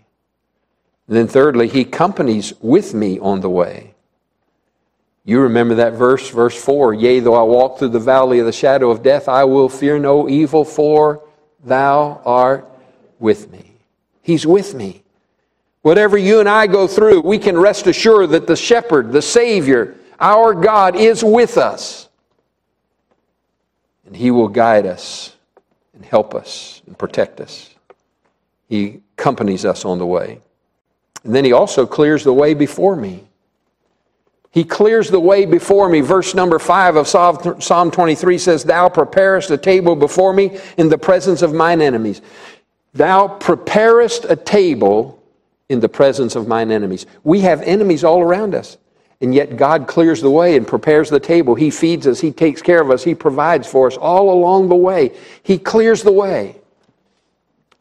And 1.09 1.17
then, 1.17 1.27
thirdly, 1.27 1.67
he 1.67 1.85
companies 1.85 2.53
with 2.61 2.93
me 2.93 3.17
on 3.17 3.41
the 3.41 3.49
way. 3.49 3.95
You 5.25 5.41
remember 5.41 5.73
that 5.75 5.93
verse, 5.93 6.29
verse 6.29 6.55
4 6.55 6.93
Yea, 6.93 7.19
though 7.19 7.33
I 7.33 7.41
walk 7.41 7.79
through 7.79 7.89
the 7.89 7.99
valley 7.99 8.37
of 8.37 8.45
the 8.45 8.51
shadow 8.51 8.91
of 8.91 9.01
death, 9.01 9.27
I 9.27 9.43
will 9.43 9.69
fear 9.69 9.97
no 9.97 10.29
evil, 10.29 10.63
for 10.63 11.23
thou 11.63 12.21
art 12.23 12.69
with 13.17 13.49
me. 13.51 13.71
He's 14.21 14.45
with 14.45 14.75
me. 14.75 15.01
Whatever 15.81 16.15
you 16.15 16.41
and 16.41 16.47
I 16.47 16.67
go 16.67 16.85
through, 16.85 17.21
we 17.21 17.39
can 17.39 17.57
rest 17.57 17.87
assured 17.87 18.29
that 18.29 18.45
the 18.45 18.55
shepherd, 18.55 19.11
the 19.11 19.23
Savior, 19.23 19.95
our 20.19 20.53
God 20.53 20.95
is 20.95 21.23
with 21.23 21.57
us. 21.57 22.07
And 24.05 24.15
He 24.15 24.29
will 24.29 24.47
guide 24.47 24.85
us 24.85 25.35
and 25.95 26.05
help 26.05 26.35
us 26.35 26.83
and 26.85 26.95
protect 26.95 27.41
us. 27.41 27.73
He 28.67 29.01
accompanies 29.17 29.65
us 29.65 29.85
on 29.85 29.97
the 29.97 30.05
way. 30.05 30.41
And 31.29 31.35
then 31.35 31.45
he 31.45 31.53
also 31.53 31.85
clears 31.85 32.23
the 32.23 32.33
way 32.33 32.55
before 32.55 32.95
me. 32.95 33.23
He 34.49 34.63
clears 34.63 35.11
the 35.11 35.19
way 35.19 35.45
before 35.45 35.87
me. 35.87 36.01
Verse 36.01 36.33
number 36.33 36.57
five 36.57 36.95
of 36.95 37.07
Psalm 37.07 37.91
23 37.91 38.39
says, 38.39 38.63
Thou 38.63 38.89
preparest 38.89 39.51
a 39.51 39.57
table 39.59 39.95
before 39.95 40.33
me 40.33 40.57
in 40.79 40.89
the 40.89 40.97
presence 40.97 41.43
of 41.43 41.53
mine 41.53 41.83
enemies. 41.83 42.23
Thou 42.95 43.27
preparest 43.27 44.25
a 44.25 44.35
table 44.35 45.21
in 45.69 45.81
the 45.81 45.87
presence 45.87 46.35
of 46.35 46.47
mine 46.47 46.71
enemies. 46.71 47.05
We 47.23 47.41
have 47.41 47.61
enemies 47.61 48.03
all 48.03 48.21
around 48.21 48.55
us. 48.55 48.79
And 49.21 49.31
yet 49.31 49.55
God 49.55 49.85
clears 49.85 50.21
the 50.21 50.31
way 50.31 50.57
and 50.57 50.65
prepares 50.65 51.11
the 51.11 51.19
table. 51.19 51.53
He 51.53 51.69
feeds 51.69 52.07
us. 52.07 52.19
He 52.19 52.31
takes 52.31 52.63
care 52.63 52.81
of 52.81 52.89
us. 52.89 53.03
He 53.03 53.13
provides 53.13 53.67
for 53.67 53.85
us 53.85 53.97
all 53.97 54.33
along 54.33 54.69
the 54.69 54.75
way. 54.75 55.15
He 55.43 55.59
clears 55.59 56.01
the 56.01 56.11
way. 56.11 56.55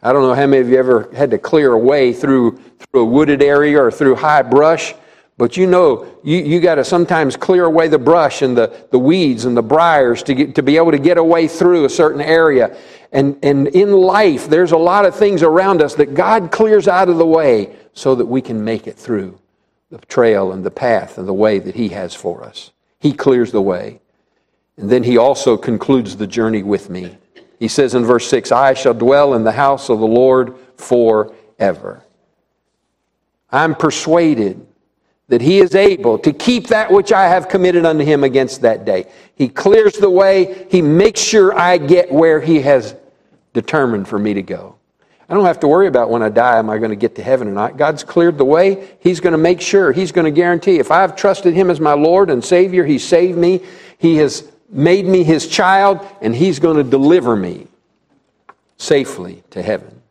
I 0.02 0.12
don't 0.12 0.22
know 0.22 0.34
how 0.34 0.46
many 0.46 0.60
of 0.60 0.68
you 0.68 0.78
ever 0.78 1.10
had 1.14 1.30
to 1.32 1.38
clear 1.38 1.72
a 1.72 1.78
way 1.78 2.12
through, 2.12 2.56
through 2.78 3.02
a 3.02 3.04
wooded 3.04 3.42
area 3.42 3.82
or 3.82 3.90
through 3.90 4.14
high 4.14 4.42
brush, 4.42 4.94
but 5.36 5.56
you 5.56 5.66
know 5.66 6.06
you, 6.22 6.38
you 6.38 6.60
got 6.60 6.76
to 6.76 6.84
sometimes 6.84 7.36
clear 7.36 7.64
away 7.64 7.88
the 7.88 7.98
brush 7.98 8.42
and 8.42 8.56
the, 8.56 8.86
the 8.90 8.98
weeds 8.98 9.44
and 9.44 9.56
the 9.56 9.62
briars 9.62 10.22
to, 10.24 10.34
get, 10.34 10.54
to 10.54 10.62
be 10.62 10.76
able 10.76 10.92
to 10.92 10.98
get 10.98 11.18
away 11.18 11.48
through 11.48 11.84
a 11.84 11.88
certain 11.88 12.20
area. 12.20 12.76
And, 13.12 13.38
and 13.42 13.68
in 13.68 13.92
life, 13.92 14.48
there's 14.48 14.72
a 14.72 14.76
lot 14.76 15.04
of 15.04 15.16
things 15.16 15.42
around 15.42 15.82
us 15.82 15.94
that 15.94 16.14
God 16.14 16.52
clears 16.52 16.86
out 16.86 17.08
of 17.08 17.18
the 17.18 17.26
way 17.26 17.74
so 17.92 18.14
that 18.14 18.26
we 18.26 18.40
can 18.40 18.64
make 18.64 18.86
it 18.86 18.96
through 18.96 19.38
the 19.90 19.98
trail 19.98 20.52
and 20.52 20.64
the 20.64 20.70
path 20.70 21.18
and 21.18 21.26
the 21.26 21.32
way 21.32 21.58
that 21.58 21.74
He 21.74 21.88
has 21.88 22.14
for 22.14 22.44
us. 22.44 22.70
He 23.00 23.12
clears 23.12 23.50
the 23.50 23.62
way. 23.62 24.00
And 24.76 24.90
then 24.90 25.02
He 25.02 25.16
also 25.16 25.56
concludes 25.56 26.16
the 26.16 26.26
journey 26.26 26.62
with 26.62 26.90
me. 26.90 27.16
He 27.58 27.68
says 27.68 27.94
in 27.94 28.04
verse 28.04 28.28
6, 28.28 28.52
I 28.52 28.74
shall 28.74 28.94
dwell 28.94 29.34
in 29.34 29.44
the 29.44 29.52
house 29.52 29.88
of 29.88 29.98
the 29.98 30.06
Lord 30.06 30.56
forever. 30.76 32.04
I'm 33.50 33.74
persuaded 33.74 34.64
that 35.28 35.40
he 35.40 35.58
is 35.58 35.74
able 35.74 36.18
to 36.20 36.32
keep 36.32 36.68
that 36.68 36.90
which 36.90 37.12
I 37.12 37.28
have 37.28 37.48
committed 37.48 37.84
unto 37.84 38.04
him 38.04 38.24
against 38.24 38.62
that 38.62 38.84
day. 38.84 39.10
He 39.34 39.48
clears 39.48 39.94
the 39.94 40.10
way, 40.10 40.66
he 40.70 40.80
makes 40.80 41.20
sure 41.20 41.58
I 41.58 41.78
get 41.78 42.10
where 42.10 42.40
he 42.40 42.60
has 42.62 42.94
determined 43.52 44.08
for 44.08 44.18
me 44.18 44.34
to 44.34 44.42
go. 44.42 44.76
I 45.28 45.34
don't 45.34 45.44
have 45.44 45.60
to 45.60 45.68
worry 45.68 45.88
about 45.88 46.08
when 46.08 46.22
I 46.22 46.30
die, 46.30 46.58
am 46.58 46.70
I 46.70 46.78
going 46.78 46.90
to 46.90 46.96
get 46.96 47.14
to 47.16 47.22
heaven 47.22 47.48
or 47.48 47.52
not? 47.52 47.76
God's 47.76 48.02
cleared 48.02 48.38
the 48.38 48.46
way. 48.46 48.96
He's 49.00 49.20
going 49.20 49.32
to 49.32 49.38
make 49.38 49.60
sure. 49.60 49.92
He's 49.92 50.10
going 50.10 50.24
to 50.24 50.30
guarantee. 50.30 50.78
If 50.78 50.90
I've 50.90 51.14
trusted 51.14 51.52
Him 51.52 51.70
as 51.70 51.80
my 51.80 51.92
Lord 51.92 52.30
and 52.30 52.42
Savior, 52.42 52.86
He 52.86 52.98
saved 52.98 53.36
me. 53.36 53.62
He 53.98 54.16
has 54.16 54.50
made 54.70 55.06
me 55.06 55.22
his 55.22 55.46
child, 55.46 56.06
and 56.20 56.34
he's 56.34 56.58
going 56.58 56.76
to 56.76 56.84
deliver 56.84 57.34
me 57.34 57.66
safely 58.76 59.42
to 59.50 59.62
heaven. 59.62 60.02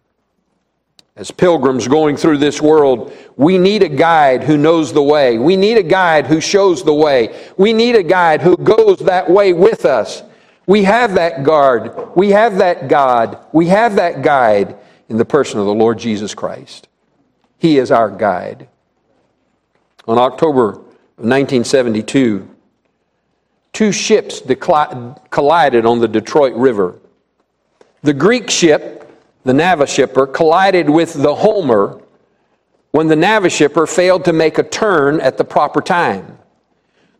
As 1.16 1.32
pilgrims 1.32 1.88
going 1.88 2.16
through 2.16 2.38
this 2.38 2.62
world, 2.62 3.12
we 3.38 3.58
need 3.58 3.82
a 3.82 3.90
guide 3.90 4.44
who 4.44 4.56
knows 4.56 4.94
the 4.94 5.02
way. 5.02 5.40
We 5.40 5.56
need 5.56 5.78
a 5.78 5.84
guide 5.84 6.28
who 6.28 6.40
shows 6.40 6.84
the 6.84 6.94
way. 6.94 7.50
We 7.58 7.74
need 7.74 7.96
a 7.96 8.04
guide 8.04 8.42
who 8.42 8.56
goes 8.56 9.00
that 9.00 9.30
way 9.30 9.54
with 9.54 9.86
us. 9.86 10.22
We 10.68 10.84
have 10.84 11.16
that 11.16 11.44
guard. 11.44 12.16
We 12.16 12.32
have 12.32 12.58
that 12.58 12.88
God. 12.88 13.40
We 13.52 13.68
have 13.68 13.96
that 13.96 14.22
guide 14.22 14.76
in 15.10 15.18
the 15.18 15.26
person 15.26 15.60
of 15.60 15.66
the 15.66 15.74
Lord 15.74 15.98
Jesus 15.98 16.36
Christ. 16.36 16.88
He 17.58 17.80
is 17.80 17.90
our 17.90 18.12
guide. 18.12 18.68
On 20.08 20.20
October 20.20 20.70
of 20.70 20.78
1972, 21.26 22.48
two 23.78 23.92
ships 23.92 24.42
collided 25.30 25.86
on 25.86 26.00
the 26.00 26.08
Detroit 26.08 26.56
River. 26.56 26.96
The 28.02 28.12
Greek 28.12 28.50
ship, 28.50 29.08
the 29.44 29.54
Navishipper, 29.54 30.34
collided 30.34 30.90
with 30.90 31.14
the 31.14 31.36
Homer 31.36 32.02
when 32.90 33.06
the 33.06 33.14
Navishipper 33.14 33.88
failed 33.88 34.26
to 34.26 34.34
make 34.34 34.58
a 34.58 34.64
turn 34.64 35.22
at 35.22 35.38
the 35.38 35.44
proper 35.44 35.80
time. 35.80 36.40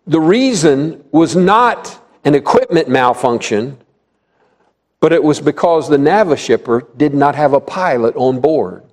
The 0.08 0.20
reason 0.20 1.04
was 1.12 1.36
not 1.36 2.04
an 2.26 2.34
equipment 2.34 2.90
malfunction, 2.90 3.78
but 5.00 5.14
it 5.14 5.24
was 5.24 5.40
because 5.40 5.88
the 5.88 5.98
Navishipper 5.98 6.98
did 6.98 7.14
not 7.14 7.36
have 7.36 7.54
a 7.54 7.60
pilot 7.60 8.16
on 8.16 8.42
board. 8.42 8.84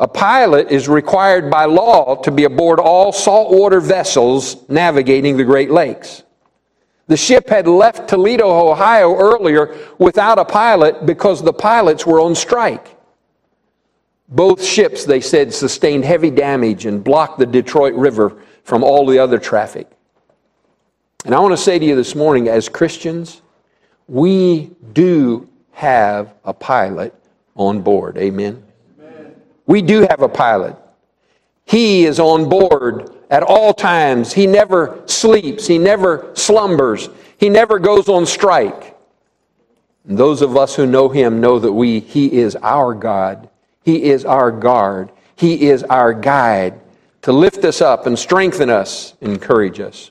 A 0.00 0.06
pilot 0.06 0.70
is 0.70 0.88
required 0.88 1.50
by 1.50 1.64
law 1.64 2.14
to 2.22 2.30
be 2.30 2.44
aboard 2.44 2.78
all 2.78 3.12
saltwater 3.12 3.80
vessels 3.80 4.68
navigating 4.68 5.36
the 5.36 5.44
Great 5.44 5.70
Lakes. 5.70 6.22
The 7.08 7.16
ship 7.16 7.48
had 7.48 7.66
left 7.66 8.08
Toledo, 8.08 8.48
Ohio 8.48 9.16
earlier 9.16 9.76
without 9.98 10.38
a 10.38 10.44
pilot 10.44 11.06
because 11.06 11.42
the 11.42 11.52
pilots 11.52 12.06
were 12.06 12.20
on 12.20 12.34
strike. 12.34 12.96
Both 14.28 14.62
ships, 14.62 15.04
they 15.04 15.20
said, 15.20 15.52
sustained 15.54 16.04
heavy 16.04 16.30
damage 16.30 16.84
and 16.84 17.02
blocked 17.02 17.38
the 17.38 17.46
Detroit 17.46 17.94
River 17.94 18.36
from 18.62 18.84
all 18.84 19.06
the 19.06 19.18
other 19.18 19.38
traffic. 19.38 19.90
And 21.24 21.34
I 21.34 21.40
want 21.40 21.52
to 21.52 21.62
say 21.62 21.78
to 21.78 21.84
you 21.84 21.96
this 21.96 22.14
morning, 22.14 22.46
as 22.46 22.68
Christians, 22.68 23.40
we 24.06 24.70
do 24.92 25.48
have 25.72 26.34
a 26.44 26.52
pilot 26.52 27.14
on 27.56 27.80
board. 27.80 28.18
Amen. 28.18 28.62
We 29.68 29.82
do 29.82 30.06
have 30.08 30.22
a 30.22 30.28
pilot. 30.28 30.74
He 31.66 32.06
is 32.06 32.18
on 32.18 32.48
board 32.48 33.14
at 33.30 33.42
all 33.42 33.74
times. 33.74 34.32
He 34.32 34.46
never 34.46 35.02
sleeps. 35.04 35.66
He 35.66 35.76
never 35.76 36.32
slumbers. 36.34 37.10
He 37.36 37.50
never 37.50 37.78
goes 37.78 38.08
on 38.08 38.24
strike. 38.24 38.96
And 40.08 40.16
those 40.16 40.40
of 40.40 40.56
us 40.56 40.74
who 40.74 40.86
know 40.86 41.10
him 41.10 41.42
know 41.42 41.58
that 41.58 41.72
we, 41.72 42.00
he 42.00 42.32
is 42.32 42.56
our 42.62 42.94
God. 42.94 43.50
He 43.84 44.04
is 44.04 44.24
our 44.24 44.50
guard. 44.50 45.12
He 45.36 45.68
is 45.68 45.84
our 45.84 46.14
guide 46.14 46.80
to 47.20 47.32
lift 47.32 47.62
us 47.66 47.82
up 47.82 48.06
and 48.06 48.18
strengthen 48.18 48.70
us, 48.70 49.14
encourage 49.20 49.80
us. 49.80 50.10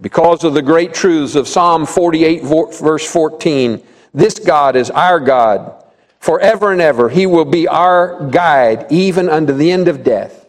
Because 0.00 0.44
of 0.44 0.54
the 0.54 0.62
great 0.62 0.94
truths 0.94 1.34
of 1.34 1.48
Psalm 1.48 1.84
48, 1.84 2.44
verse 2.44 3.10
14, 3.10 3.82
this 4.14 4.38
God 4.38 4.76
is 4.76 4.90
our 4.90 5.18
God 5.18 5.79
Forever 6.20 6.70
and 6.70 6.80
ever, 6.80 7.08
He 7.08 7.26
will 7.26 7.46
be 7.46 7.66
our 7.66 8.28
guide, 8.28 8.86
even 8.90 9.28
unto 9.28 9.52
the 9.52 9.72
end 9.72 9.88
of 9.88 10.04
death. 10.04 10.46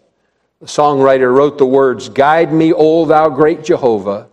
The 0.59 0.67
songwriter 0.67 1.33
wrote 1.33 1.57
the 1.57 1.65
words 1.65 2.07
Guide 2.07 2.53
me, 2.53 2.71
O 2.71 3.05
thou 3.05 3.29
great 3.29 3.63
Jehovah, 3.63 4.27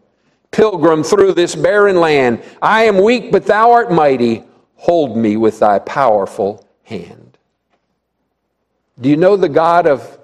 pilgrim 0.50 1.02
through 1.02 1.32
this 1.32 1.54
barren 1.54 2.00
land. 2.00 2.42
I 2.60 2.84
am 2.84 3.02
weak, 3.02 3.32
but 3.32 3.46
thou 3.46 3.72
art 3.72 3.90
mighty. 3.90 4.44
Hold 4.74 5.16
me 5.16 5.36
with 5.36 5.60
thy 5.60 5.78
powerful 5.78 6.66
hand. 6.82 7.38
Do 9.00 9.08
you 9.08 9.16
know 9.16 9.36
the 9.36 9.48
God 9.48 9.86
of 9.86 10.18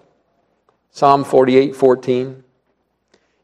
Psalm 0.90 1.24
48 1.24 1.76
14? 1.76 2.44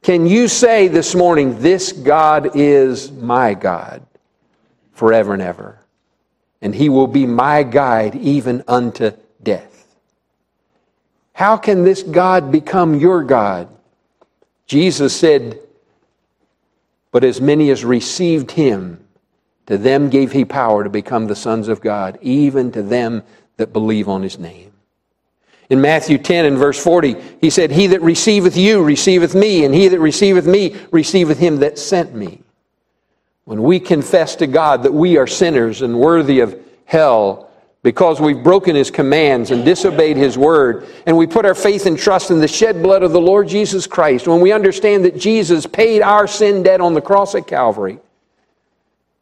Can 0.02 0.26
you 0.26 0.48
say 0.48 0.88
this 0.88 1.14
morning, 1.14 1.60
This 1.60 1.92
God 1.92 2.56
is 2.56 3.12
my 3.12 3.55
God 3.55 4.05
forever 4.92 5.34
and 5.34 5.42
ever? 5.42 5.80
And 6.62 6.74
he 6.74 6.88
will 6.88 7.06
be 7.06 7.26
my 7.26 7.62
guide 7.62 8.14
even 8.14 8.62
unto 8.68 9.12
death. 9.42 9.96
How 11.32 11.56
can 11.56 11.84
this 11.84 12.02
God 12.02 12.52
become 12.52 12.98
your 12.98 13.24
God? 13.24 13.68
Jesus 14.66 15.16
said, 15.16 15.58
But 17.12 17.24
as 17.24 17.40
many 17.40 17.70
as 17.70 17.84
received 17.84 18.52
him, 18.52 19.04
To 19.70 19.78
them 19.78 20.10
gave 20.10 20.32
he 20.32 20.44
power 20.44 20.82
to 20.82 20.90
become 20.90 21.28
the 21.28 21.36
sons 21.36 21.68
of 21.68 21.80
God, 21.80 22.18
even 22.20 22.72
to 22.72 22.82
them 22.82 23.22
that 23.56 23.72
believe 23.72 24.08
on 24.08 24.20
his 24.20 24.36
name. 24.36 24.72
In 25.68 25.80
Matthew 25.80 26.18
10 26.18 26.44
and 26.44 26.58
verse 26.58 26.82
40, 26.82 27.14
he 27.40 27.50
said, 27.50 27.70
He 27.70 27.86
that 27.86 28.02
receiveth 28.02 28.56
you 28.56 28.82
receiveth 28.82 29.32
me, 29.32 29.64
and 29.64 29.72
he 29.72 29.86
that 29.86 30.00
receiveth 30.00 30.44
me 30.44 30.74
receiveth 30.90 31.38
him 31.38 31.58
that 31.58 31.78
sent 31.78 32.12
me. 32.12 32.42
When 33.44 33.62
we 33.62 33.80
confess 33.80 34.36
to 34.36 34.46
God 34.46 34.82
that 34.84 34.92
we 34.92 35.16
are 35.16 35.26
sinners 35.26 35.82
and 35.82 35.98
worthy 35.98 36.40
of 36.40 36.58
hell, 36.84 37.50
because 37.82 38.20
we've 38.20 38.42
broken 38.42 38.76
his 38.76 38.90
commands 38.90 39.50
and 39.50 39.64
disobeyed 39.64 40.16
his 40.16 40.36
word, 40.36 40.86
and 41.06 41.16
we 41.16 41.26
put 41.26 41.46
our 41.46 41.54
faith 41.54 41.86
and 41.86 41.98
trust 41.98 42.30
in 42.30 42.38
the 42.38 42.48
shed 42.48 42.82
blood 42.82 43.02
of 43.02 43.12
the 43.12 43.20
Lord 43.20 43.48
Jesus 43.48 43.86
Christ, 43.86 44.28
when 44.28 44.40
we 44.40 44.52
understand 44.52 45.04
that 45.04 45.16
Jesus 45.16 45.66
paid 45.66 46.02
our 46.02 46.26
sin 46.26 46.62
debt 46.62 46.80
on 46.80 46.92
the 46.92 47.00
cross 47.00 47.34
at 47.34 47.46
Calvary, 47.46 47.98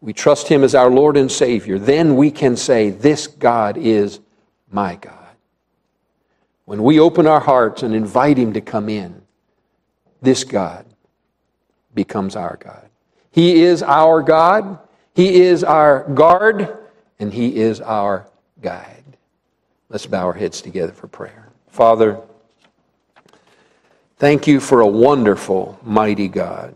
we 0.00 0.12
trust 0.12 0.48
him 0.48 0.64
as 0.64 0.74
our 0.74 0.90
Lord 0.90 1.16
and 1.16 1.30
Savior, 1.30 1.78
then 1.78 2.16
we 2.16 2.30
can 2.30 2.56
say, 2.56 2.90
This 2.90 3.26
God 3.26 3.76
is 3.76 4.20
my 4.70 4.96
God. 4.96 5.14
When 6.64 6.82
we 6.82 7.00
open 7.00 7.26
our 7.26 7.40
hearts 7.40 7.82
and 7.82 7.94
invite 7.94 8.36
him 8.36 8.52
to 8.52 8.60
come 8.60 8.88
in, 8.88 9.22
this 10.20 10.44
God 10.44 10.84
becomes 11.94 12.36
our 12.36 12.58
God. 12.62 12.87
He 13.38 13.62
is 13.62 13.84
our 13.84 14.20
God, 14.20 14.80
He 15.14 15.42
is 15.42 15.62
our 15.62 16.02
guard, 16.12 16.76
and 17.20 17.32
He 17.32 17.54
is 17.54 17.80
our 17.80 18.26
guide. 18.60 19.04
Let's 19.88 20.06
bow 20.06 20.26
our 20.26 20.32
heads 20.32 20.60
together 20.60 20.90
for 20.90 21.06
prayer. 21.06 21.48
Father, 21.68 22.20
thank 24.16 24.48
you 24.48 24.58
for 24.58 24.80
a 24.80 24.88
wonderful, 24.88 25.78
mighty 25.84 26.26
God. 26.26 26.74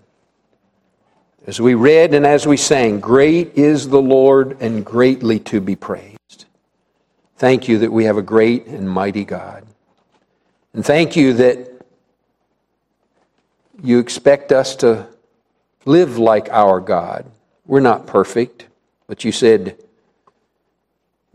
As 1.48 1.60
we 1.60 1.74
read 1.74 2.14
and 2.14 2.24
as 2.24 2.46
we 2.46 2.56
sang, 2.56 3.00
Great 3.00 3.58
is 3.58 3.88
the 3.88 4.00
Lord 4.00 4.56
and 4.60 4.86
greatly 4.86 5.40
to 5.40 5.60
be 5.60 5.74
praised. 5.74 6.44
Thank 7.38 7.66
you 7.66 7.78
that 7.78 7.90
we 7.90 8.04
have 8.04 8.18
a 8.18 8.22
great 8.22 8.66
and 8.66 8.88
mighty 8.88 9.24
God. 9.24 9.66
And 10.74 10.86
thank 10.86 11.16
you 11.16 11.32
that 11.32 11.84
you 13.82 13.98
expect 13.98 14.52
us 14.52 14.76
to 14.76 15.08
live 15.84 16.18
like 16.18 16.48
our 16.50 16.80
God. 16.80 17.26
We're 17.66 17.80
not 17.80 18.06
perfect, 18.06 18.66
but 19.06 19.24
you 19.24 19.32
said, 19.32 19.76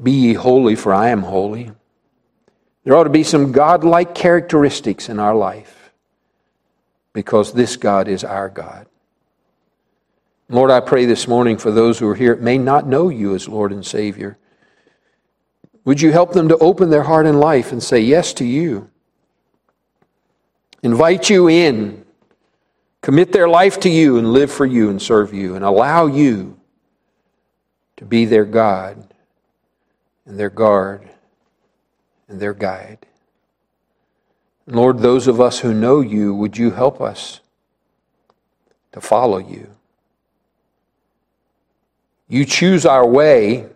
Be 0.02 0.12
ye 0.12 0.34
holy, 0.34 0.76
for 0.76 0.94
I 0.94 1.10
am 1.10 1.24
holy. 1.24 1.72
There 2.84 2.96
ought 2.96 3.04
to 3.04 3.10
be 3.10 3.24
some 3.24 3.52
godlike 3.52 4.16
characteristics 4.16 5.10
in 5.10 5.20
our 5.20 5.36
life 5.36 5.92
because 7.14 7.52
this 7.52 7.76
God 7.76 8.08
is 8.08 8.24
our 8.24 8.48
God. 8.48 8.88
Lord, 10.50 10.72
I 10.72 10.80
pray 10.80 11.06
this 11.06 11.28
morning 11.28 11.58
for 11.58 11.72
those 11.72 12.00
who 12.00 12.08
are 12.08 12.16
here 12.16 12.38
may 12.38 12.58
not 12.58 12.88
know 12.88 13.10
you 13.10 13.36
as 13.36 13.50
Lord 13.50 13.74
and 13.74 13.86
Savior. 13.86 14.38
Would 15.84 16.02
you 16.02 16.12
help 16.12 16.32
them 16.32 16.48
to 16.50 16.58
open 16.60 16.90
their 16.90 17.04
heart 17.04 17.26
and 17.26 17.40
life 17.40 17.74
and 17.74 17.84
say 17.84 18.00
yes 18.00 18.34
to 18.36 18.46
you? 18.46 18.90
Invite 20.84 21.30
you 21.30 21.50
in, 21.50 22.06
commit 23.08 23.32
their 23.32 23.48
life 23.48 23.80
to 23.80 23.90
you, 23.90 24.18
and 24.18 24.34
live 24.34 24.52
for 24.52 24.66
you 24.66 24.90
and 24.90 25.02
serve 25.02 25.34
you, 25.34 25.56
and 25.56 25.64
allow 25.64 26.08
you 26.08 26.60
to 27.96 28.04
be 28.04 28.26
their 28.26 28.44
God 28.44 29.02
and 30.26 30.38
their 30.38 30.50
guard 30.50 31.08
and 32.28 32.38
their 32.38 32.54
guide. 32.54 33.06
Lord, 34.66 35.00
those 35.00 35.26
of 35.28 35.40
us 35.40 35.60
who 35.60 35.74
know 35.74 36.02
you, 36.02 36.36
would 36.36 36.58
you 36.58 36.72
help 36.72 37.00
us 37.00 37.40
to 38.92 39.00
follow 39.00 39.38
you? 39.38 39.70
You 42.28 42.44
choose 42.44 42.86
our 42.86 43.08
way, 43.08 43.68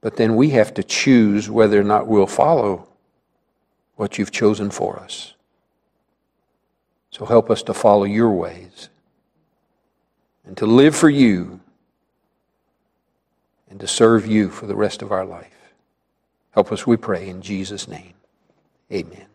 but 0.00 0.16
then 0.16 0.34
we 0.34 0.50
have 0.50 0.74
to 0.74 0.82
choose 0.82 1.48
whether 1.48 1.80
or 1.80 1.84
not 1.84 2.08
we'll 2.08 2.26
follow 2.26 2.88
what 3.94 4.18
you've 4.18 4.32
chosen 4.32 4.68
for 4.68 4.98
us. 4.98 5.34
So 7.20 7.26
help 7.26 7.50
us 7.50 7.62
to 7.64 7.74
follow 7.74 8.04
your 8.04 8.30
ways 8.30 8.88
and 10.46 10.56
to 10.56 10.64
live 10.64 10.96
for 10.96 11.10
you 11.10 11.60
and 13.68 13.78
to 13.78 13.86
serve 13.86 14.26
you 14.26 14.48
for 14.48 14.66
the 14.66 14.74
rest 14.74 15.02
of 15.02 15.12
our 15.12 15.26
life. 15.26 15.74
Help 16.52 16.72
us, 16.72 16.86
we 16.86 16.96
pray, 16.96 17.28
in 17.28 17.42
Jesus' 17.42 17.86
name. 17.86 18.14
Amen. 18.90 19.26